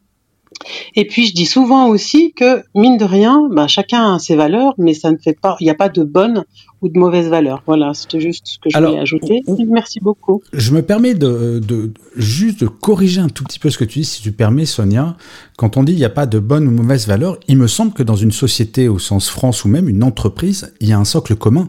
Et 0.96 1.06
puis 1.06 1.26
je 1.26 1.34
dis 1.34 1.46
souvent 1.46 1.88
aussi 1.88 2.32
que 2.32 2.62
mine 2.74 2.96
de 2.96 3.04
rien, 3.04 3.48
bah, 3.50 3.66
chacun 3.66 4.14
a 4.14 4.18
ses 4.18 4.36
valeurs, 4.36 4.74
mais 4.78 4.94
ça 4.94 5.10
ne 5.10 5.16
fait 5.16 5.38
pas, 5.38 5.56
il 5.60 5.64
n'y 5.64 5.70
a 5.70 5.74
pas 5.74 5.88
de 5.88 6.02
bonne 6.02 6.44
ou 6.82 6.88
de 6.88 6.98
mauvaise 6.98 7.28
valeur. 7.28 7.62
Voilà, 7.66 7.94
c'était 7.94 8.20
juste 8.20 8.46
ce 8.46 8.58
que 8.58 8.68
je 8.70 8.78
voulais 8.78 8.98
ajouter. 8.98 9.42
Merci 9.66 10.00
beaucoup. 10.00 10.42
Je 10.52 10.72
me 10.72 10.82
permets 10.82 11.14
de, 11.14 11.60
de, 11.66 11.92
juste 12.16 12.60
de 12.60 12.66
corriger 12.66 13.20
un 13.20 13.28
tout 13.28 13.44
petit 13.44 13.58
peu 13.58 13.70
ce 13.70 13.78
que 13.78 13.84
tu 13.84 14.00
dis, 14.00 14.04
si 14.04 14.22
tu 14.22 14.32
permets, 14.32 14.66
Sonia. 14.66 15.16
Quand 15.56 15.76
on 15.76 15.82
dit 15.82 15.92
il 15.92 15.98
n'y 15.98 16.04
a 16.04 16.10
pas 16.10 16.26
de 16.26 16.38
bonne 16.38 16.66
ou 16.68 16.70
mauvaise 16.70 17.06
valeur, 17.06 17.38
il 17.48 17.56
me 17.56 17.66
semble 17.66 17.92
que 17.92 18.02
dans 18.02 18.16
une 18.16 18.32
société 18.32 18.88
au 18.88 18.98
sens 18.98 19.30
France 19.30 19.64
ou 19.64 19.68
même 19.68 19.88
une 19.88 20.02
entreprise, 20.02 20.74
il 20.80 20.88
y 20.88 20.92
a 20.92 20.98
un 20.98 21.04
socle 21.04 21.36
commun. 21.36 21.68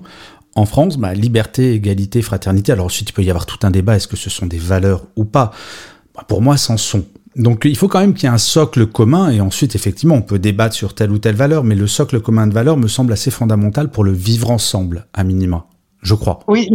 En 0.55 0.65
France, 0.65 0.97
bah, 0.97 1.13
liberté, 1.13 1.73
égalité, 1.73 2.21
fraternité. 2.21 2.71
Alors 2.71 2.85
ensuite, 2.85 3.09
il 3.09 3.13
peut 3.13 3.23
y 3.23 3.29
avoir 3.29 3.45
tout 3.45 3.59
un 3.63 3.71
débat. 3.71 3.97
Est-ce 3.97 4.07
que 4.07 4.15
ce 4.15 4.29
sont 4.29 4.45
des 4.45 4.57
valeurs 4.57 5.05
ou 5.17 5.25
pas? 5.25 5.51
Bah, 6.15 6.23
Pour 6.27 6.41
moi, 6.41 6.55
c'en 6.57 6.77
sont. 6.77 7.03
Donc 7.35 7.65
il 7.65 7.75
faut 7.75 7.87
quand 7.87 7.99
même 7.99 8.13
qu'il 8.13 8.23
y 8.23 8.31
ait 8.31 8.33
un 8.33 8.37
socle 8.37 8.85
commun 8.87 9.29
et 9.29 9.41
ensuite 9.41 9.75
effectivement 9.75 10.15
on 10.15 10.21
peut 10.21 10.39
débattre 10.39 10.75
sur 10.75 10.95
telle 10.95 11.11
ou 11.11 11.17
telle 11.17 11.35
valeur, 11.35 11.63
mais 11.63 11.75
le 11.75 11.87
socle 11.87 12.21
commun 12.21 12.47
de 12.47 12.53
valeur 12.53 12.77
me 12.77 12.87
semble 12.87 13.11
assez 13.13 13.31
fondamental 13.31 13.89
pour 13.89 14.03
le 14.03 14.13
vivre 14.13 14.51
ensemble, 14.51 15.07
à 15.13 15.23
minima, 15.23 15.65
je 16.01 16.15
crois. 16.15 16.39
Oui, 16.47 16.69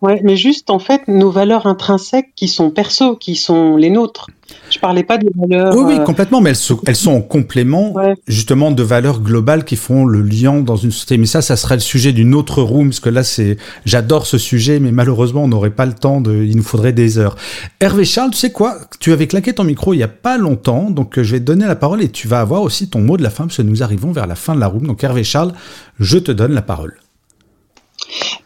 Ouais, 0.00 0.20
mais 0.22 0.36
juste 0.36 0.70
en 0.70 0.78
fait 0.78 1.08
nos 1.08 1.30
valeurs 1.30 1.66
intrinsèques 1.66 2.32
qui 2.36 2.46
sont 2.46 2.70
perso, 2.70 3.16
qui 3.16 3.34
sont 3.34 3.76
les 3.76 3.90
nôtres. 3.90 4.28
Je 4.70 4.78
parlais 4.78 5.02
pas 5.02 5.18
des 5.18 5.28
valeurs. 5.34 5.74
Oui, 5.74 5.82
oui, 5.86 5.96
euh, 5.98 6.04
complètement, 6.04 6.40
mais 6.40 6.50
elles, 6.50 6.76
elles 6.86 6.96
sont 6.96 7.12
en 7.12 7.20
complément 7.20 7.94
justement 8.26 8.70
de 8.70 8.82
valeurs 8.82 9.20
globales 9.20 9.64
qui 9.64 9.76
font 9.76 10.04
le 10.04 10.20
lien 10.22 10.60
dans 10.60 10.76
une 10.76 10.90
société. 10.90 11.18
Mais 11.18 11.26
ça, 11.26 11.42
ça 11.42 11.56
serait 11.56 11.76
le 11.76 11.80
sujet 11.80 12.12
d'une 12.12 12.34
autre 12.34 12.62
room, 12.62 12.88
parce 12.88 13.00
que 13.00 13.08
là, 13.08 13.24
c'est, 13.24 13.56
j'adore 13.84 14.26
ce 14.26 14.38
sujet, 14.38 14.80
mais 14.80 14.92
malheureusement, 14.92 15.44
on 15.44 15.48
n'aurait 15.48 15.70
pas 15.70 15.86
le 15.86 15.94
temps 15.94 16.20
de, 16.20 16.44
il 16.44 16.56
nous 16.56 16.62
faudrait 16.62 16.92
des 16.92 17.18
heures. 17.18 17.36
Hervé 17.80 18.04
Charles, 18.04 18.30
tu 18.30 18.38
sais 18.38 18.52
quoi? 18.52 18.76
Tu 19.00 19.12
avais 19.12 19.26
claqué 19.26 19.52
ton 19.52 19.64
micro 19.64 19.94
il 19.94 19.98
y 19.98 20.02
a 20.02 20.08
pas 20.08 20.38
longtemps, 20.38 20.90
donc 20.90 21.18
euh, 21.18 21.22
je 21.22 21.32
vais 21.32 21.40
te 21.40 21.44
donner 21.44 21.66
la 21.66 21.76
parole 21.76 22.02
et 22.02 22.08
tu 22.08 22.28
vas 22.28 22.40
avoir 22.40 22.62
aussi 22.62 22.88
ton 22.88 23.00
mot 23.00 23.16
de 23.16 23.22
la 23.22 23.30
fin, 23.30 23.44
parce 23.44 23.56
que 23.56 23.62
nous 23.62 23.82
arrivons 23.82 24.12
vers 24.12 24.26
la 24.26 24.34
fin 24.34 24.54
de 24.54 24.60
la 24.60 24.66
room. 24.66 24.86
Donc 24.86 25.02
Hervé 25.02 25.24
Charles, 25.24 25.52
je 25.98 26.18
te 26.18 26.32
donne 26.32 26.52
la 26.52 26.62
parole. 26.62 26.94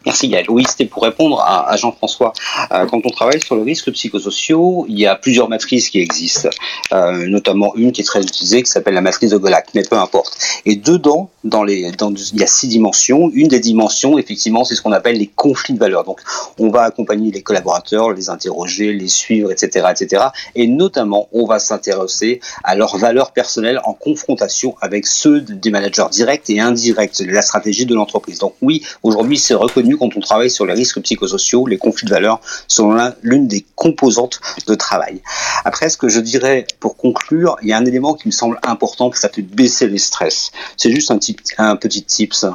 Merci 0.05 0.27
Gaël. 0.27 0.45
Oui, 0.49 0.65
c'était 0.67 0.85
pour 0.85 1.03
répondre 1.03 1.41
à, 1.41 1.75
Jean-François. 1.77 2.33
Euh, 2.71 2.85
quand 2.85 2.99
on 3.05 3.09
travaille 3.09 3.41
sur 3.41 3.55
le 3.55 3.61
risque 3.61 3.91
psychosociaux, 3.91 4.85
il 4.89 4.99
y 4.99 5.05
a 5.05 5.15
plusieurs 5.15 5.49
matrices 5.49 5.89
qui 5.89 5.99
existent, 5.99 6.49
euh, 6.91 7.27
notamment 7.27 7.73
une 7.75 7.91
qui 7.91 8.01
est 8.01 8.05
très 8.05 8.21
utilisée 8.21 8.63
qui 8.63 8.69
s'appelle 8.69 8.93
la 8.93 9.01
matrice 9.01 9.31
de 9.31 9.37
Golac, 9.37 9.69
mais 9.73 9.83
peu 9.83 9.97
importe. 9.97 10.37
Et 10.65 10.75
dedans, 10.75 11.29
dans 11.43 11.63
les, 11.63 11.91
il 12.33 12.39
y 12.39 12.43
a 12.43 12.47
six 12.47 12.67
dimensions. 12.67 13.29
Une 13.33 13.47
des 13.47 13.59
dimensions, 13.59 14.17
effectivement, 14.17 14.63
c'est 14.63 14.75
ce 14.75 14.81
qu'on 14.81 14.91
appelle 14.91 15.17
les 15.17 15.27
conflits 15.27 15.73
de 15.73 15.79
valeurs. 15.79 16.03
Donc, 16.03 16.19
on 16.59 16.69
va 16.69 16.83
accompagner 16.83 17.31
les 17.31 17.41
collaborateurs, 17.41 18.11
les 18.11 18.29
interroger, 18.29 18.93
les 18.93 19.07
suivre, 19.07 19.51
etc., 19.51 19.87
etc. 19.91 20.25
Et 20.55 20.67
notamment, 20.67 21.27
on 21.31 21.45
va 21.45 21.59
s'intéresser 21.59 22.39
à 22.63 22.75
leurs 22.75 22.97
valeurs 22.97 23.31
personnelles 23.31 23.79
en 23.85 23.93
confrontation 23.93 24.75
avec 24.81 25.07
ceux 25.07 25.41
des 25.41 25.69
managers 25.69 26.07
directs 26.11 26.49
et 26.49 26.59
indirects, 26.59 27.19
la 27.25 27.41
stratégie 27.41 27.85
de 27.85 27.95
l'entreprise. 27.95 28.39
Donc 28.39 28.55
oui, 28.61 28.85
aujourd'hui, 29.01 29.37
c'est 29.37 29.53
reconnu 29.53 29.92
quand 29.97 30.15
on 30.15 30.19
travaille 30.19 30.49
sur 30.49 30.65
les 30.65 30.73
risques 30.73 31.01
psychosociaux, 31.01 31.67
les 31.67 31.77
conflits 31.77 32.05
de 32.05 32.11
valeurs 32.11 32.39
sont 32.67 32.95
l'une 33.21 33.47
des 33.47 33.65
composantes 33.75 34.39
de 34.67 34.75
travail. 34.75 35.21
Après, 35.65 35.89
ce 35.89 35.97
que 35.97 36.09
je 36.09 36.19
dirais 36.19 36.65
pour 36.79 36.97
conclure, 36.97 37.57
il 37.61 37.69
y 37.69 37.73
a 37.73 37.77
un 37.77 37.85
élément 37.85 38.13
qui 38.13 38.27
me 38.27 38.31
semble 38.31 38.59
important, 38.63 39.11
ça 39.13 39.29
fait 39.29 39.41
baisser 39.41 39.87
les 39.87 39.97
stress. 39.97 40.51
C'est 40.77 40.91
juste 40.91 41.11
un, 41.11 41.17
petit, 41.17 41.37
un 41.57 41.75
petit 41.75 42.03
tips 42.03 42.45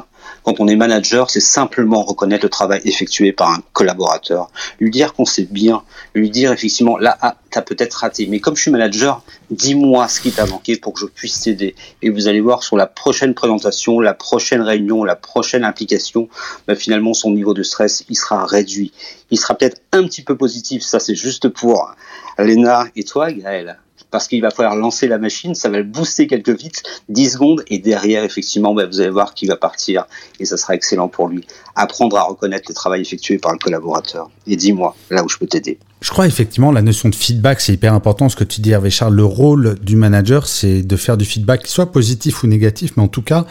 quand 0.43 0.59
on 0.59 0.67
est 0.67 0.75
manager, 0.75 1.29
c'est 1.29 1.39
simplement 1.39 2.03
reconnaître 2.03 2.45
le 2.45 2.49
travail 2.49 2.81
effectué 2.85 3.31
par 3.31 3.49
un 3.51 3.61
collaborateur, 3.73 4.49
lui 4.79 4.89
dire 4.89 5.13
qu'on 5.13 5.25
sait 5.25 5.47
bien, 5.49 5.83
lui 6.13 6.29
dire 6.29 6.51
effectivement 6.51 6.97
là, 6.97 7.17
ah, 7.21 7.35
t'as 7.51 7.61
peut-être 7.61 7.93
raté, 7.93 8.27
mais 8.27 8.39
comme 8.39 8.55
je 8.55 8.63
suis 8.63 8.71
manager, 8.71 9.23
dis-moi 9.51 10.07
ce 10.07 10.21
qui 10.21 10.31
t'a 10.31 10.45
manqué 10.45 10.77
pour 10.77 10.93
que 10.93 10.99
je 11.01 11.05
puisse 11.05 11.41
t'aider. 11.41 11.75
Et 12.01 12.09
vous 12.09 12.27
allez 12.27 12.41
voir 12.41 12.63
sur 12.63 12.77
la 12.77 12.87
prochaine 12.87 13.33
présentation, 13.33 13.99
la 13.99 14.13
prochaine 14.13 14.61
réunion, 14.61 15.03
la 15.03 15.15
prochaine 15.15 15.63
implication, 15.63 16.29
bah, 16.67 16.75
finalement 16.75 17.13
son 17.13 17.31
niveau 17.31 17.53
de 17.53 17.63
stress 17.63 18.03
il 18.09 18.15
sera 18.15 18.45
réduit. 18.45 18.93
Il 19.31 19.39
sera 19.39 19.55
peut-être 19.55 19.81
un 19.91 20.03
petit 20.03 20.23
peu 20.23 20.35
positif, 20.35 20.83
ça 20.83 20.99
c'est 20.99 21.15
juste 21.15 21.49
pour 21.49 21.91
Léna 22.37 22.85
et 22.95 23.03
toi 23.03 23.31
Gaël 23.31 23.77
parce 24.11 24.27
qu'il 24.27 24.41
va 24.41 24.51
falloir 24.51 24.75
lancer 24.75 25.07
la 25.07 25.17
machine, 25.17 25.55
ça 25.55 25.69
va 25.69 25.77
le 25.77 25.83
booster 25.83 26.27
quelques 26.27 26.57
vite, 26.57 26.83
10 27.09 27.31
secondes, 27.31 27.63
et 27.67 27.79
derrière, 27.79 28.23
effectivement, 28.23 28.73
bah, 28.73 28.85
vous 28.85 28.99
allez 28.99 29.09
voir 29.09 29.33
qu'il 29.33 29.47
va 29.49 29.55
partir, 29.55 30.05
et 30.39 30.45
ça 30.45 30.57
sera 30.57 30.75
excellent 30.75 31.07
pour 31.07 31.27
lui. 31.27 31.45
Apprendre 31.75 32.17
à 32.17 32.23
reconnaître 32.23 32.65
le 32.69 32.73
travail 32.73 33.01
effectué 33.01 33.37
par 33.37 33.51
le 33.51 33.59
collaborateur. 33.59 34.29
Et 34.47 34.55
dis-moi, 34.55 34.95
là 35.09 35.23
où 35.23 35.29
je 35.29 35.37
peux 35.37 35.47
t'aider. 35.47 35.77
Je 36.01 36.11
crois 36.11 36.27
effectivement 36.27 36.71
la 36.71 36.81
notion 36.81 37.09
de 37.09 37.15
feedback, 37.15 37.61
c'est 37.61 37.73
hyper 37.73 37.93
important. 37.93 38.29
Ce 38.29 38.35
que 38.35 38.43
tu 38.43 38.61
dis, 38.61 38.71
Hervé 38.71 38.89
Charles, 38.89 39.15
le 39.15 39.25
rôle 39.25 39.75
du 39.79 39.95
manager, 39.95 40.47
c'est 40.47 40.81
de 40.81 40.95
faire 40.95 41.17
du 41.17 41.25
feedback, 41.25 41.67
soit 41.67 41.91
positif 41.91 42.43
ou 42.43 42.47
négatif, 42.47 42.93
mais 42.95 43.03
en 43.03 43.07
tout 43.07 43.21
cas, 43.21 43.45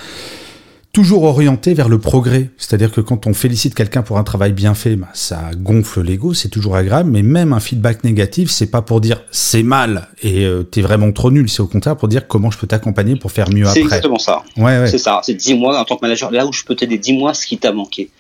toujours 0.93 1.25
orienté 1.25 1.75
vers 1.75 1.89
le 1.89 1.99
progrès. 1.99 2.51
C'est-à-dire 2.57 2.93
que 2.93 3.01
quand 3.01 3.27
on 3.27 3.35
félicite 3.35 3.75
quelqu'un 3.75 4.03
pour 4.03 4.19
un 4.19 4.25
travail 4.25 4.53
bien 4.53 4.75
fait, 4.75 4.97
bah, 4.97 5.09
ça 5.15 5.51
gonfle 5.57 6.03
l'ego, 6.03 6.35
c'est 6.35 6.49
toujours 6.49 6.77
agréable, 6.77 7.11
mais 7.11 7.23
même 7.23 7.53
un 7.53 7.61
feedback 7.61 8.05
négatif, 8.05 8.51
c'est 8.51 8.71
pas 8.71 8.83
pour 8.83 9.01
dire 9.01 9.23
c'est 9.31 9.63
mal 9.63 10.09
et 10.23 10.45
euh, 10.45 10.63
t'es 10.63 10.81
vraiment 10.81 11.13
trop 11.13 11.31
nul, 11.31 11.49
c'est 11.49 11.61
au 11.61 11.67
contraire 11.67 11.97
pour 11.97 12.09
dire 12.09 12.27
comment 12.27 12.51
je 12.51 12.59
peux 12.59 12.67
t'accompagner 12.67 13.17
pour 13.17 13.33
faire 13.33 13.51
mieux 13.51 13.65
après. 13.65 13.75
C'est 13.75 13.81
exactement 13.81 14.19
ça. 14.19 14.43
Ouais, 14.57 14.87
C'est 14.89 14.99
ça, 14.99 15.21
c'est 15.23 15.35
dis-moi 15.35 15.79
en 15.79 15.85
tant 15.85 15.97
que 15.97 16.03
manager, 16.03 16.31
là 16.31 16.47
où 16.47 16.53
je 16.53 16.65
peux 16.65 16.75
t'aider, 16.75 16.99
dis-moi 16.99 17.35
ce 17.35 17.47
qui 17.47 17.59
t'a 17.59 17.73
manqué. 17.73 18.11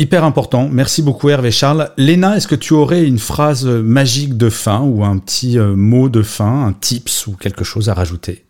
Hyper 0.00 0.22
important. 0.22 0.68
Merci 0.70 1.02
beaucoup 1.02 1.28
Hervé 1.28 1.50
Charles. 1.50 1.90
Léna, 1.96 2.36
est-ce 2.36 2.46
que 2.46 2.54
tu 2.54 2.72
aurais 2.72 3.04
une 3.04 3.18
phrase 3.18 3.66
magique 3.66 4.36
de 4.36 4.48
fin 4.48 4.80
ou 4.80 5.04
un 5.04 5.18
petit 5.18 5.58
euh, 5.58 5.74
mot 5.74 6.08
de 6.08 6.22
fin, 6.22 6.66
un 6.66 6.72
tips 6.72 7.26
ou 7.26 7.32
quelque 7.32 7.64
chose 7.64 7.88
à 7.88 7.94
rajouter? 7.94 8.44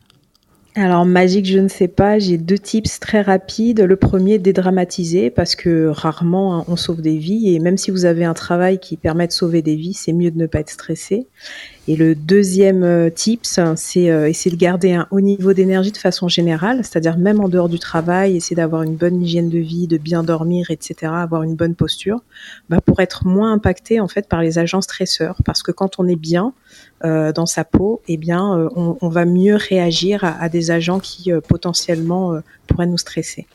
Alors 0.78 1.04
magique, 1.04 1.46
je 1.46 1.58
ne 1.58 1.68
sais 1.68 1.88
pas. 1.88 2.18
J'ai 2.18 2.38
deux 2.38 2.58
tips 2.58 3.00
très 3.00 3.20
rapides. 3.20 3.80
Le 3.80 3.96
premier, 3.96 4.38
dédramatiser, 4.38 5.30
parce 5.30 5.56
que 5.56 5.88
rarement 5.88 6.58
hein, 6.58 6.64
on 6.68 6.76
sauve 6.76 7.00
des 7.00 7.18
vies. 7.18 7.54
Et 7.54 7.58
même 7.58 7.76
si 7.76 7.90
vous 7.90 8.04
avez 8.04 8.24
un 8.24 8.34
travail 8.34 8.78
qui 8.78 8.96
permet 8.96 9.26
de 9.26 9.32
sauver 9.32 9.62
des 9.62 9.76
vies, 9.76 9.94
c'est 9.94 10.12
mieux 10.12 10.30
de 10.30 10.38
ne 10.38 10.46
pas 10.46 10.60
être 10.60 10.70
stressé. 10.70 11.26
Et 11.88 11.96
le 11.96 12.14
deuxième 12.14 12.82
euh, 12.82 13.08
tips, 13.08 13.60
c'est 13.76 14.10
euh, 14.10 14.28
essayer 14.28 14.54
de 14.54 14.60
garder 14.60 14.92
un 14.92 15.08
haut 15.10 15.22
niveau 15.22 15.54
d'énergie 15.54 15.90
de 15.90 15.96
façon 15.96 16.28
générale, 16.28 16.84
c'est-à-dire 16.84 17.16
même 17.16 17.40
en 17.40 17.48
dehors 17.48 17.70
du 17.70 17.78
travail, 17.78 18.36
essayer 18.36 18.56
d'avoir 18.56 18.82
une 18.82 18.94
bonne 18.94 19.22
hygiène 19.22 19.48
de 19.48 19.58
vie, 19.58 19.86
de 19.86 19.96
bien 19.96 20.22
dormir, 20.22 20.70
etc., 20.70 21.10
avoir 21.14 21.44
une 21.44 21.54
bonne 21.54 21.74
posture, 21.74 22.20
bah, 22.68 22.82
pour 22.82 23.00
être 23.00 23.26
moins 23.26 23.54
impacté 23.54 24.00
en 24.00 24.08
fait 24.08 24.28
par 24.28 24.42
les 24.42 24.58
agents 24.58 24.82
stresseurs. 24.82 25.38
Parce 25.46 25.62
que 25.62 25.72
quand 25.72 25.98
on 25.98 26.06
est 26.06 26.16
bien 26.16 26.52
euh, 27.04 27.32
dans 27.32 27.46
sa 27.46 27.64
peau, 27.64 28.02
eh 28.06 28.18
bien, 28.18 28.68
on, 28.76 29.08
va 29.08 29.24
mieux 29.24 29.56
réagir 29.56 30.24
à, 30.24 30.50
des 30.50 30.67
agents 30.70 31.00
qui 31.00 31.30
potentiellement 31.48 32.40
pourraient 32.66 32.86
nous 32.86 32.98
stresser. 32.98 33.46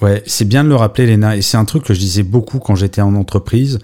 Ouais, 0.00 0.22
c'est 0.26 0.46
bien 0.46 0.64
de 0.64 0.68
le 0.68 0.76
rappeler, 0.76 1.06
Léna, 1.06 1.36
et 1.36 1.42
c'est 1.42 1.56
un 1.56 1.64
truc 1.64 1.84
que 1.84 1.94
je 1.94 2.00
disais 2.00 2.22
beaucoup 2.22 2.58
quand 2.58 2.74
j'étais 2.74 3.02
en 3.02 3.14
entreprise. 3.14 3.78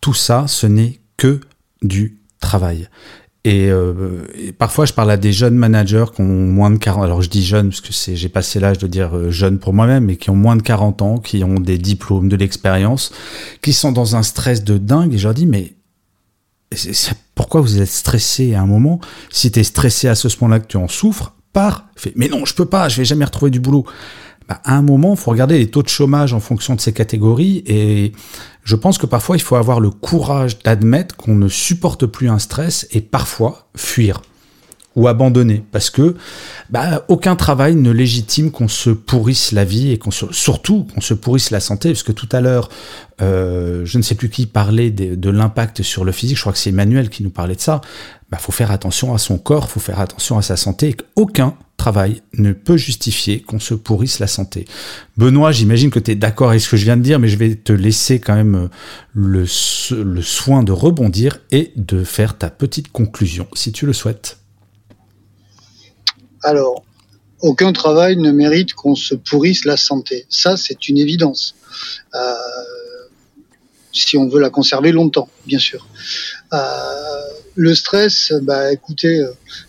Tout 0.00 0.14
ça, 0.14 0.44
ce 0.46 0.66
n'est 0.66 1.00
que 1.16 1.40
du 1.82 2.18
travail. 2.40 2.88
Euh, 3.46 4.24
et, 4.34 4.52
parfois, 4.52 4.84
je 4.84 4.92
parle 4.92 5.10
à 5.10 5.16
des 5.16 5.32
jeunes 5.32 5.54
managers 5.54 6.04
qui 6.14 6.20
ont 6.20 6.24
moins 6.24 6.70
de 6.70 6.76
40 6.76 7.04
Alors, 7.04 7.22
je 7.22 7.30
dis 7.30 7.44
jeunes 7.44 7.70
parce 7.70 7.80
que 7.80 7.92
j'ai 8.14 8.28
passé 8.28 8.60
l'âge 8.60 8.78
de 8.78 8.86
dire 8.86 9.16
euh, 9.16 9.30
jeunes 9.30 9.58
pour 9.58 9.72
moi-même, 9.72 10.04
mais 10.04 10.16
qui 10.16 10.28
ont 10.28 10.36
moins 10.36 10.56
de 10.56 10.62
40 10.62 11.02
ans, 11.02 11.18
qui 11.18 11.42
ont 11.44 11.54
des 11.54 11.78
diplômes, 11.78 12.28
de 12.28 12.36
l'expérience, 12.36 13.12
qui 13.62 13.72
sont 13.72 13.92
dans 13.92 14.16
un 14.16 14.22
stress 14.22 14.64
de 14.64 14.76
dingue. 14.76 15.14
Et 15.14 15.18
je 15.18 15.24
leur 15.24 15.34
dis, 15.34 15.46
mais 15.46 15.74
pourquoi 17.34 17.62
vous 17.62 17.80
êtes 17.80 17.88
stressé 17.88 18.54
à 18.54 18.60
un 18.60 18.66
moment? 18.66 19.00
Si 19.30 19.50
tu 19.50 19.60
es 19.60 19.64
stressé 19.64 20.08
à 20.08 20.14
ce 20.14 20.28
moment-là 20.40 20.60
que 20.60 20.66
tu 20.66 20.76
en 20.76 20.88
souffres, 20.88 21.34
pars. 21.52 21.88
mais 22.16 22.28
non, 22.28 22.44
je 22.44 22.54
peux 22.54 22.66
pas, 22.66 22.88
je 22.88 22.98
vais 22.98 23.04
jamais 23.04 23.24
retrouver 23.24 23.50
du 23.50 23.60
boulot. 23.60 23.84
Bah, 24.48 24.60
à 24.64 24.76
un 24.76 24.82
moment, 24.82 25.14
faut 25.14 25.30
regarder 25.30 25.58
les 25.58 25.70
taux 25.70 25.82
de 25.82 25.88
chômage 25.88 26.32
en 26.32 26.40
fonction 26.40 26.74
de 26.74 26.80
ces 26.80 26.92
catégories 26.92 27.62
et 27.66 28.12
je 28.64 28.76
pense 28.76 28.96
que 28.96 29.06
parfois 29.06 29.36
il 29.36 29.42
faut 29.42 29.56
avoir 29.56 29.78
le 29.80 29.90
courage 29.90 30.58
d'admettre 30.60 31.16
qu'on 31.16 31.34
ne 31.34 31.48
supporte 31.48 32.06
plus 32.06 32.30
un 32.30 32.38
stress 32.38 32.86
et 32.92 33.00
parfois 33.00 33.68
fuir. 33.76 34.22
Ou 34.96 35.06
abandonner 35.06 35.62
parce 35.70 35.90
que 35.90 36.16
bah, 36.70 37.04
aucun 37.08 37.36
travail 37.36 37.76
ne 37.76 37.90
légitime 37.90 38.50
qu'on 38.50 38.68
se 38.68 38.90
pourrisse 38.90 39.52
la 39.52 39.64
vie 39.64 39.92
et 39.92 39.98
qu'on 39.98 40.10
surtout 40.10 40.86
qu'on 40.92 41.00
se 41.00 41.14
pourrisse 41.14 41.50
la 41.50 41.60
santé. 41.60 41.90
Parce 41.90 42.02
que 42.02 42.12
tout 42.12 42.28
à 42.32 42.40
l'heure 42.40 42.68
euh, 43.20 43.84
je 43.84 43.98
ne 43.98 44.02
sais 44.02 44.14
plus 44.14 44.28
qui 44.28 44.46
parlait 44.46 44.90
de, 44.90 45.30
l'impact 45.30 45.82
sur 45.82 46.04
le 46.04 46.12
physique. 46.12 46.36
Je 46.36 46.42
crois 46.42 46.52
que 46.52 46.58
c'est 46.58 46.70
Emmanuel 46.70 47.10
qui 47.10 47.22
nous 47.22 47.30
parlait 47.30 47.56
de 47.56 47.60
ça. 47.60 47.80
Bah 48.30 48.38
faut 48.38 48.52
faire 48.52 48.70
attention 48.70 49.14
à 49.14 49.18
son 49.18 49.38
corps 49.38 49.70
faut 49.70 49.80
faire 49.80 50.00
attention 50.00 50.36
à 50.38 50.42
sa 50.42 50.56
santé. 50.56 50.90
Et 50.90 50.96
aucun 51.16 51.54
travail 51.76 52.22
ne 52.34 52.52
peut 52.52 52.76
justifier 52.76 53.40
qu'on 53.40 53.60
se 53.60 53.74
pourrisse 53.74 54.18
la 54.18 54.26
santé. 54.26 54.66
Benoît, 55.16 55.52
j'imagine 55.52 55.90
que 55.90 55.98
tu 55.98 56.10
es 56.10 56.14
d'accord 56.16 56.50
avec 56.50 56.60
ce 56.60 56.68
que 56.68 56.76
je 56.76 56.84
viens 56.84 56.96
de 56.96 57.02
dire, 57.02 57.18
mais 57.18 57.28
je 57.28 57.36
vais 57.36 57.54
te 57.54 57.72
laisser 57.72 58.18
quand 58.18 58.34
même 58.34 58.54
euh, 58.54 58.68
le, 59.14 59.46
le 60.02 60.22
soin 60.22 60.62
de 60.62 60.72
rebondir 60.72 61.38
et 61.50 61.72
de 61.76 62.02
faire 62.04 62.36
ta 62.36 62.50
petite 62.50 62.90
conclusion, 62.90 63.46
si 63.54 63.72
tu 63.72 63.86
le 63.86 63.92
souhaites. 63.92 64.37
Alors, 66.42 66.84
aucun 67.40 67.72
travail 67.72 68.16
ne 68.16 68.30
mérite 68.30 68.74
qu'on 68.74 68.94
se 68.94 69.14
pourrisse 69.14 69.64
la 69.64 69.76
santé. 69.76 70.26
Ça, 70.28 70.56
c'est 70.56 70.88
une 70.88 70.98
évidence. 70.98 71.54
Euh, 72.14 72.34
si 73.92 74.16
on 74.16 74.28
veut 74.28 74.40
la 74.40 74.50
conserver 74.50 74.92
longtemps, 74.92 75.28
bien 75.46 75.58
sûr. 75.58 75.86
Euh, 76.52 76.58
le 77.54 77.74
stress, 77.74 78.32
bah 78.42 78.72
écoutez, 78.72 79.20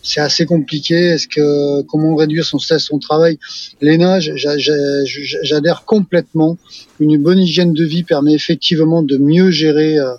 c'est 0.04 0.20
assez 0.20 0.46
compliqué. 0.46 0.96
Est-ce 0.96 1.28
que 1.28 1.82
comment 1.84 2.16
réduire 2.16 2.46
son 2.46 2.60
stress, 2.60 2.84
son 2.84 3.00
travail? 3.00 3.40
Léna, 3.82 4.20
j'adhère 4.20 5.86
complètement. 5.86 6.58
Une 7.00 7.18
bonne 7.18 7.40
hygiène 7.40 7.74
de 7.74 7.84
vie 7.84 8.04
permet 8.04 8.34
effectivement 8.34 9.02
de 9.02 9.18
mieux 9.18 9.50
gérer 9.50 9.98
euh, 9.98 10.14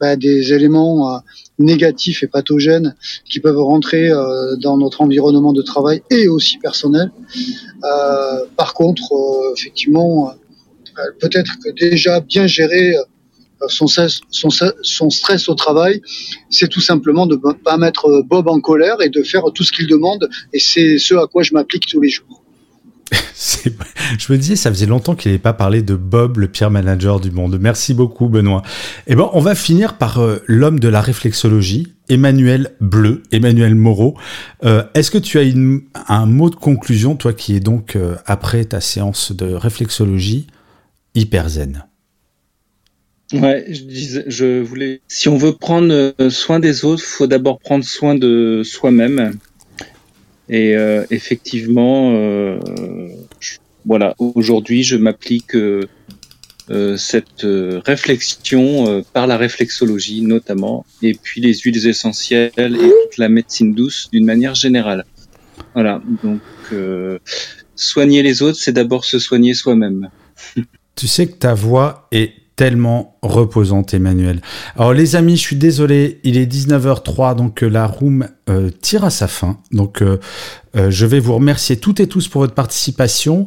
bah, 0.00 0.16
des 0.16 0.52
éléments 0.52 1.22
négatifs 1.58 2.22
et 2.22 2.26
pathogènes 2.26 2.94
qui 3.24 3.40
peuvent 3.40 3.58
rentrer 3.58 4.10
euh, 4.10 4.56
dans 4.56 4.76
notre 4.76 5.00
environnement 5.00 5.52
de 5.52 5.62
travail 5.62 6.02
et 6.10 6.28
aussi 6.28 6.58
personnel. 6.58 7.10
Euh, 7.84 8.44
par 8.56 8.74
contre, 8.74 9.12
euh, 9.12 9.54
effectivement, 9.56 10.32
peut-être 11.20 11.56
que 11.62 11.70
déjà 11.70 12.20
bien 12.20 12.46
gérer 12.46 12.94
son, 13.68 13.86
son, 13.86 14.50
son, 14.82 15.10
stress 15.10 15.48
au 15.48 15.54
travail, 15.54 16.02
c'est 16.50 16.68
tout 16.68 16.80
simplement 16.80 17.26
de 17.26 17.36
ne 17.36 17.52
pas 17.52 17.76
mettre 17.78 18.22
Bob 18.22 18.48
en 18.48 18.60
colère 18.60 19.00
et 19.00 19.08
de 19.08 19.22
faire 19.22 19.44
tout 19.54 19.62
ce 19.62 19.72
qu'il 19.72 19.86
demande. 19.86 20.28
Et 20.52 20.58
c'est 20.58 20.98
ce 20.98 21.14
à 21.14 21.26
quoi 21.26 21.42
je 21.42 21.52
m'applique 21.54 21.86
tous 21.86 22.00
les 22.00 22.10
jours. 22.10 22.45
je 24.18 24.32
me 24.32 24.38
disais, 24.38 24.56
ça 24.56 24.70
faisait 24.70 24.86
longtemps 24.86 25.14
qu'il 25.14 25.30
n'avait 25.30 25.42
pas 25.42 25.52
parlé 25.52 25.82
de 25.82 25.94
Bob, 25.94 26.38
le 26.38 26.48
pire 26.48 26.70
manager 26.70 27.20
du 27.20 27.30
monde. 27.30 27.58
Merci 27.60 27.94
beaucoup, 27.94 28.28
Benoît. 28.28 28.62
Eh 29.06 29.14
ben, 29.14 29.28
on 29.32 29.40
va 29.40 29.54
finir 29.54 29.96
par 29.96 30.18
euh, 30.18 30.42
l'homme 30.46 30.80
de 30.80 30.88
la 30.88 31.00
réflexologie, 31.00 31.94
Emmanuel 32.08 32.72
Bleu, 32.80 33.22
Emmanuel 33.32 33.74
Moreau. 33.74 34.16
Euh, 34.64 34.82
est-ce 34.94 35.10
que 35.10 35.18
tu 35.18 35.38
as 35.38 35.44
un 36.08 36.26
mot 36.26 36.50
de 36.50 36.56
conclusion, 36.56 37.16
toi 37.16 37.32
qui 37.32 37.54
es 37.54 37.60
donc, 37.60 37.96
euh, 37.96 38.16
après 38.26 38.64
ta 38.64 38.80
séance 38.80 39.32
de 39.32 39.52
réflexologie, 39.52 40.46
hyper 41.14 41.48
zen? 41.48 41.84
Ouais, 43.32 43.66
je, 43.68 44.22
je 44.26 44.62
voulais. 44.62 45.00
Si 45.08 45.28
on 45.28 45.36
veut 45.36 45.52
prendre 45.52 46.14
soin 46.28 46.60
des 46.60 46.84
autres, 46.84 47.02
faut 47.02 47.26
d'abord 47.26 47.58
prendre 47.58 47.84
soin 47.84 48.14
de 48.14 48.62
soi-même. 48.64 49.32
Et 50.48 50.76
euh, 50.76 51.04
effectivement, 51.10 52.12
euh, 52.14 52.58
voilà, 53.84 54.14
aujourd'hui, 54.18 54.82
je 54.82 54.96
m'applique 54.96 55.56
euh, 55.56 55.86
cette 56.96 57.46
réflexion 57.84 59.04
par 59.12 59.26
la 59.26 59.36
réflexologie 59.36 60.22
notamment, 60.22 60.84
et 61.02 61.14
puis 61.14 61.40
les 61.40 61.54
huiles 61.54 61.86
essentielles 61.86 62.50
et 62.56 62.66
toute 62.66 63.18
la 63.18 63.28
médecine 63.28 63.74
douce 63.74 64.08
d'une 64.12 64.24
manière 64.24 64.56
générale. 64.56 65.04
Voilà, 65.74 66.02
donc 66.24 66.40
soigner 67.76 68.22
les 68.22 68.42
autres, 68.42 68.58
c'est 68.58 68.72
d'abord 68.72 69.04
se 69.04 69.20
soigner 69.20 69.54
soi-même. 69.54 70.10
tu 70.96 71.06
sais 71.06 71.28
que 71.28 71.36
ta 71.36 71.54
voix 71.54 72.08
est 72.10 72.32
tellement 72.56 73.18
reposante, 73.20 73.92
Emmanuel. 73.92 74.40
Alors 74.76 74.94
les 74.94 75.14
amis, 75.14 75.36
je 75.36 75.42
suis 75.42 75.56
désolé, 75.56 76.20
il 76.24 76.38
est 76.38 76.50
19h03, 76.50 77.36
donc 77.36 77.62
euh, 77.62 77.68
la 77.68 77.86
room 77.86 78.26
euh, 78.48 78.70
tire 78.70 79.04
à 79.04 79.10
sa 79.10 79.28
fin. 79.28 79.58
Donc 79.72 80.00
euh, 80.02 80.16
je 80.74 81.06
vais 81.06 81.20
vous 81.20 81.34
remercier 81.34 81.76
toutes 81.76 82.00
et 82.00 82.06
tous 82.06 82.28
pour 82.28 82.40
votre 82.40 82.54
participation. 82.54 83.46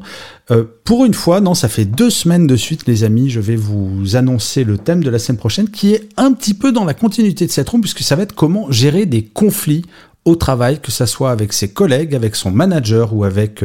pour 0.83 1.05
une 1.05 1.13
fois, 1.13 1.41
non, 1.41 1.53
ça 1.53 1.67
fait 1.67 1.85
deux 1.85 2.09
semaines 2.09 2.47
de 2.47 2.55
suite, 2.55 2.87
les 2.87 3.03
amis, 3.03 3.29
je 3.29 3.39
vais 3.39 3.55
vous 3.55 4.15
annoncer 4.15 4.63
le 4.63 4.79
thème 4.79 5.03
de 5.03 5.11
la 5.11 5.19
semaine 5.19 5.37
prochaine, 5.37 5.69
qui 5.69 5.93
est 5.93 6.09
un 6.17 6.33
petit 6.33 6.55
peu 6.55 6.71
dans 6.71 6.85
la 6.85 6.95
continuité 6.95 7.45
de 7.45 7.51
cette 7.51 7.69
room, 7.69 7.81
puisque 7.81 8.01
ça 8.01 8.15
va 8.15 8.23
être 8.23 8.33
comment 8.33 8.71
gérer 8.71 9.05
des 9.05 9.23
conflits 9.23 9.85
au 10.25 10.35
travail, 10.35 10.79
que 10.79 10.91
ça 10.91 11.05
soit 11.05 11.29
avec 11.29 11.53
ses 11.53 11.71
collègues, 11.71 12.15
avec 12.15 12.35
son 12.35 12.49
manager 12.49 13.15
ou 13.15 13.23
avec 13.23 13.63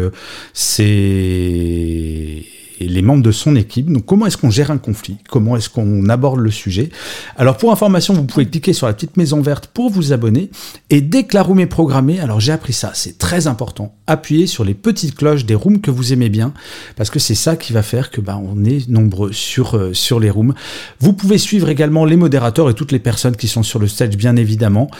ses 0.53 2.45
et 2.81 2.89
les 2.89 3.03
membres 3.03 3.23
de 3.23 3.33
son 3.33 3.57
équipe. 3.57 3.91
Donc 3.91 4.05
comment 4.05 4.27
est-ce 4.27 4.37
qu'on 4.37 4.51
gère 4.51 4.71
un 4.71 4.79
conflit? 4.79 5.19
Comment 5.29 5.57
est-ce 5.57 5.69
qu'on 5.69 6.09
aborde 6.09 6.41
le 6.41 6.51
sujet? 6.51 6.91
Alors 7.37 7.57
pour 7.57 7.73
information, 7.73 8.15
vous 8.15 8.25
pouvez 8.25 8.47
cliquer 8.47 8.73
sur 8.73 8.87
la 8.87 8.93
petite 8.93 9.17
maison 9.17 9.41
verte 9.41 9.69
pour 9.69 9.91
vous 9.91 10.13
abonner. 10.13 10.51
Et 10.91 11.01
dès 11.01 11.25
que 11.25 11.35
la 11.35 11.43
room 11.43 11.61
est 11.61 11.67
programmée, 11.67 12.21
alors 12.21 12.41
j'ai 12.41 12.53
appris 12.53 12.73
ça, 12.73 12.93
c'est 12.95 13.19
très 13.19 13.47
important. 13.47 13.95
Appuyez 14.07 14.47
sur 14.47 14.65
les 14.65 14.75
petites 14.75 15.15
cloches 15.15 15.47
des 15.47 15.55
rooms 15.55 15.81
que 15.81 15.91
vous 15.91 16.13
aimez 16.13 16.29
bien, 16.29 16.53
parce 16.95 17.09
que 17.09 17.19
c'est 17.19 17.35
ça 17.35 17.57
qui 17.57 17.73
va 17.73 17.83
faire 17.83 18.11
que 18.11 18.21
bah, 18.21 18.39
on 18.39 18.63
est 18.65 18.87
nombreux 18.89 19.33
sur, 19.33 19.79
euh, 19.79 19.95
sur 19.95 20.21
les 20.21 20.29
rooms. 20.29 20.53
Vous 21.01 21.15
pouvez 21.15 21.39
suivre 21.39 21.71
également 21.71 22.05
les 22.05 22.17
modérateurs 22.17 22.69
et 22.69 22.75
toutes 22.75 22.93
les 22.93 22.99
personnes 22.99 23.35
qui 23.35 23.49
sont 23.49 23.63
sur 23.63 23.79
le 23.79 23.89
stage, 23.89 24.17
bien 24.19 24.37
évidemment. 24.37 24.91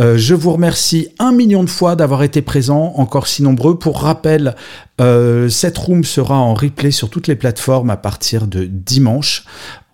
Euh, 0.00 0.16
je 0.16 0.34
vous 0.34 0.52
remercie 0.52 1.08
un 1.18 1.32
million 1.32 1.62
de 1.62 1.68
fois 1.68 1.94
d'avoir 1.94 2.22
été 2.22 2.40
présents, 2.40 2.94
encore 2.96 3.26
si 3.26 3.42
nombreux. 3.42 3.78
Pour 3.78 4.00
rappel, 4.00 4.56
euh, 4.98 5.50
cette 5.50 5.76
room 5.76 6.02
sera 6.02 6.38
en 6.38 6.54
replay 6.54 6.90
sur 6.90 7.10
toutes 7.10 7.26
les 7.26 7.36
plateformes 7.36 7.90
à 7.90 7.98
partir 7.98 8.46
de 8.46 8.64
dimanche. 8.64 9.44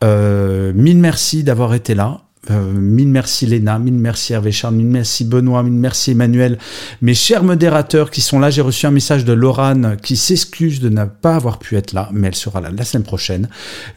Mille 0.02 0.98
merci 0.98 1.42
d'avoir 1.42 1.74
été 1.74 1.94
là. 1.94 2.22
Euh, 2.51 2.72
mille 2.72 3.09
merci 3.09 3.45
Léna, 3.45 3.78
mille 3.78 3.95
merci 3.95 4.32
Hervé 4.32 4.51
Charles, 4.51 4.74
mille 4.74 4.86
merci 4.86 5.24
Benoît, 5.24 5.62
mille 5.62 5.74
merci 5.74 6.12
Emmanuel. 6.12 6.59
Mes 7.03 7.12
chers 7.12 7.45
modérateurs 7.45 8.11
qui 8.11 8.22
sont 8.22 8.38
là, 8.38 8.49
j'ai 8.49 8.62
reçu 8.62 8.86
un 8.86 8.91
message 8.91 9.26
de 9.26 9.34
Laurane 9.34 9.99
qui 10.03 10.16
s'excuse 10.16 10.80
de 10.80 10.88
ne 10.88 11.05
pas 11.05 11.34
avoir 11.34 11.59
pu 11.59 11.76
être 11.76 11.93
là, 11.93 12.09
mais 12.12 12.28
elle 12.28 12.34
sera 12.34 12.62
là 12.62 12.70
la 12.70 12.84
semaine 12.84 13.05
prochaine. 13.05 13.49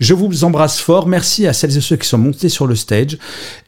Je 0.02 0.14
vous 0.14 0.44
embrasse 0.44 0.80
fort, 0.80 1.08
merci 1.08 1.48
à 1.48 1.54
celles 1.54 1.78
et 1.78 1.82
ceux 1.82 1.96
qui 1.96 2.08
sont 2.08 2.18
montés 2.18 2.50
sur 2.50 2.68
le 2.68 2.76
stage, 2.76 3.18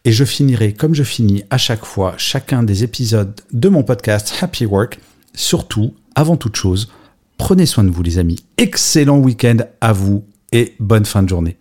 et 0.04 0.12
je 0.12 0.26
finirai 0.26 0.74
comme 0.74 0.94
je 0.94 1.04
finis 1.04 1.44
à 1.50 1.58
chaque 1.58 1.86
fois 1.86 2.16
chacun 2.18 2.62
des 2.62 2.84
épisodes 2.84 3.34
de 3.54 3.70
mon 3.70 3.84
podcast 3.84 4.34
Happy 4.42 4.66
Work, 4.66 5.00
surtout, 5.34 5.96
avant 6.16 6.36
toute 6.36 6.58
chose, 6.58 6.90
Prenez 7.38 7.66
soin 7.66 7.84
de 7.84 7.90
vous 7.90 8.04
les 8.04 8.18
amis. 8.18 8.46
Excellent 8.58 9.18
week-end 9.18 9.58
à 9.82 9.94
vous 9.94 10.26
et 10.52 10.76
bonne 10.80 11.06
fin 11.06 11.24
de 11.24 11.30
journée. 11.30 11.58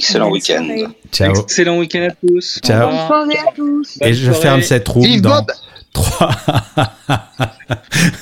Excellent 0.00 0.30
week-end. 0.30 0.66
Ciao. 1.12 1.34
Excellent 1.42 1.78
week-end 1.78 2.08
à 2.08 2.26
tous. 2.26 2.58
Ciao. 2.64 2.88
Bonne 2.88 3.06
soirée 3.06 3.38
à 3.38 3.52
tous. 3.54 3.98
Et 4.00 4.14
je 4.14 4.32
ferme 4.32 4.62
cette 4.62 4.88
roue 4.88 5.20
dans 5.20 5.44
3. 5.92 6.30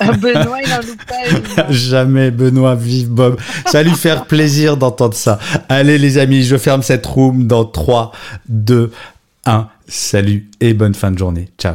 Ah, 0.01 0.13
Benoît, 0.13 0.59
il 0.65 0.73
en 0.73 0.79
loupe 0.79 1.05
pas. 1.05 1.67
Jamais 1.71 2.31
Benoît, 2.31 2.75
vive 2.75 3.09
Bob. 3.11 3.39
Ça 3.67 3.83
lui 3.83 3.93
faire 3.93 4.25
plaisir 4.27 4.77
d'entendre 4.77 5.15
ça. 5.15 5.39
Allez 5.69 5.99
les 5.99 6.19
amis, 6.19 6.43
je 6.43 6.57
ferme 6.57 6.83
cette 6.83 7.07
room 7.07 7.47
dans 7.47 7.65
3, 7.65 8.13
2, 8.49 8.93
1. 9.47 9.69
Salut 9.87 10.49
et 10.61 10.75
bonne 10.75 10.95
fin 10.95 11.11
de 11.11 11.19
journée. 11.19 11.49
Ciao. 11.59 11.75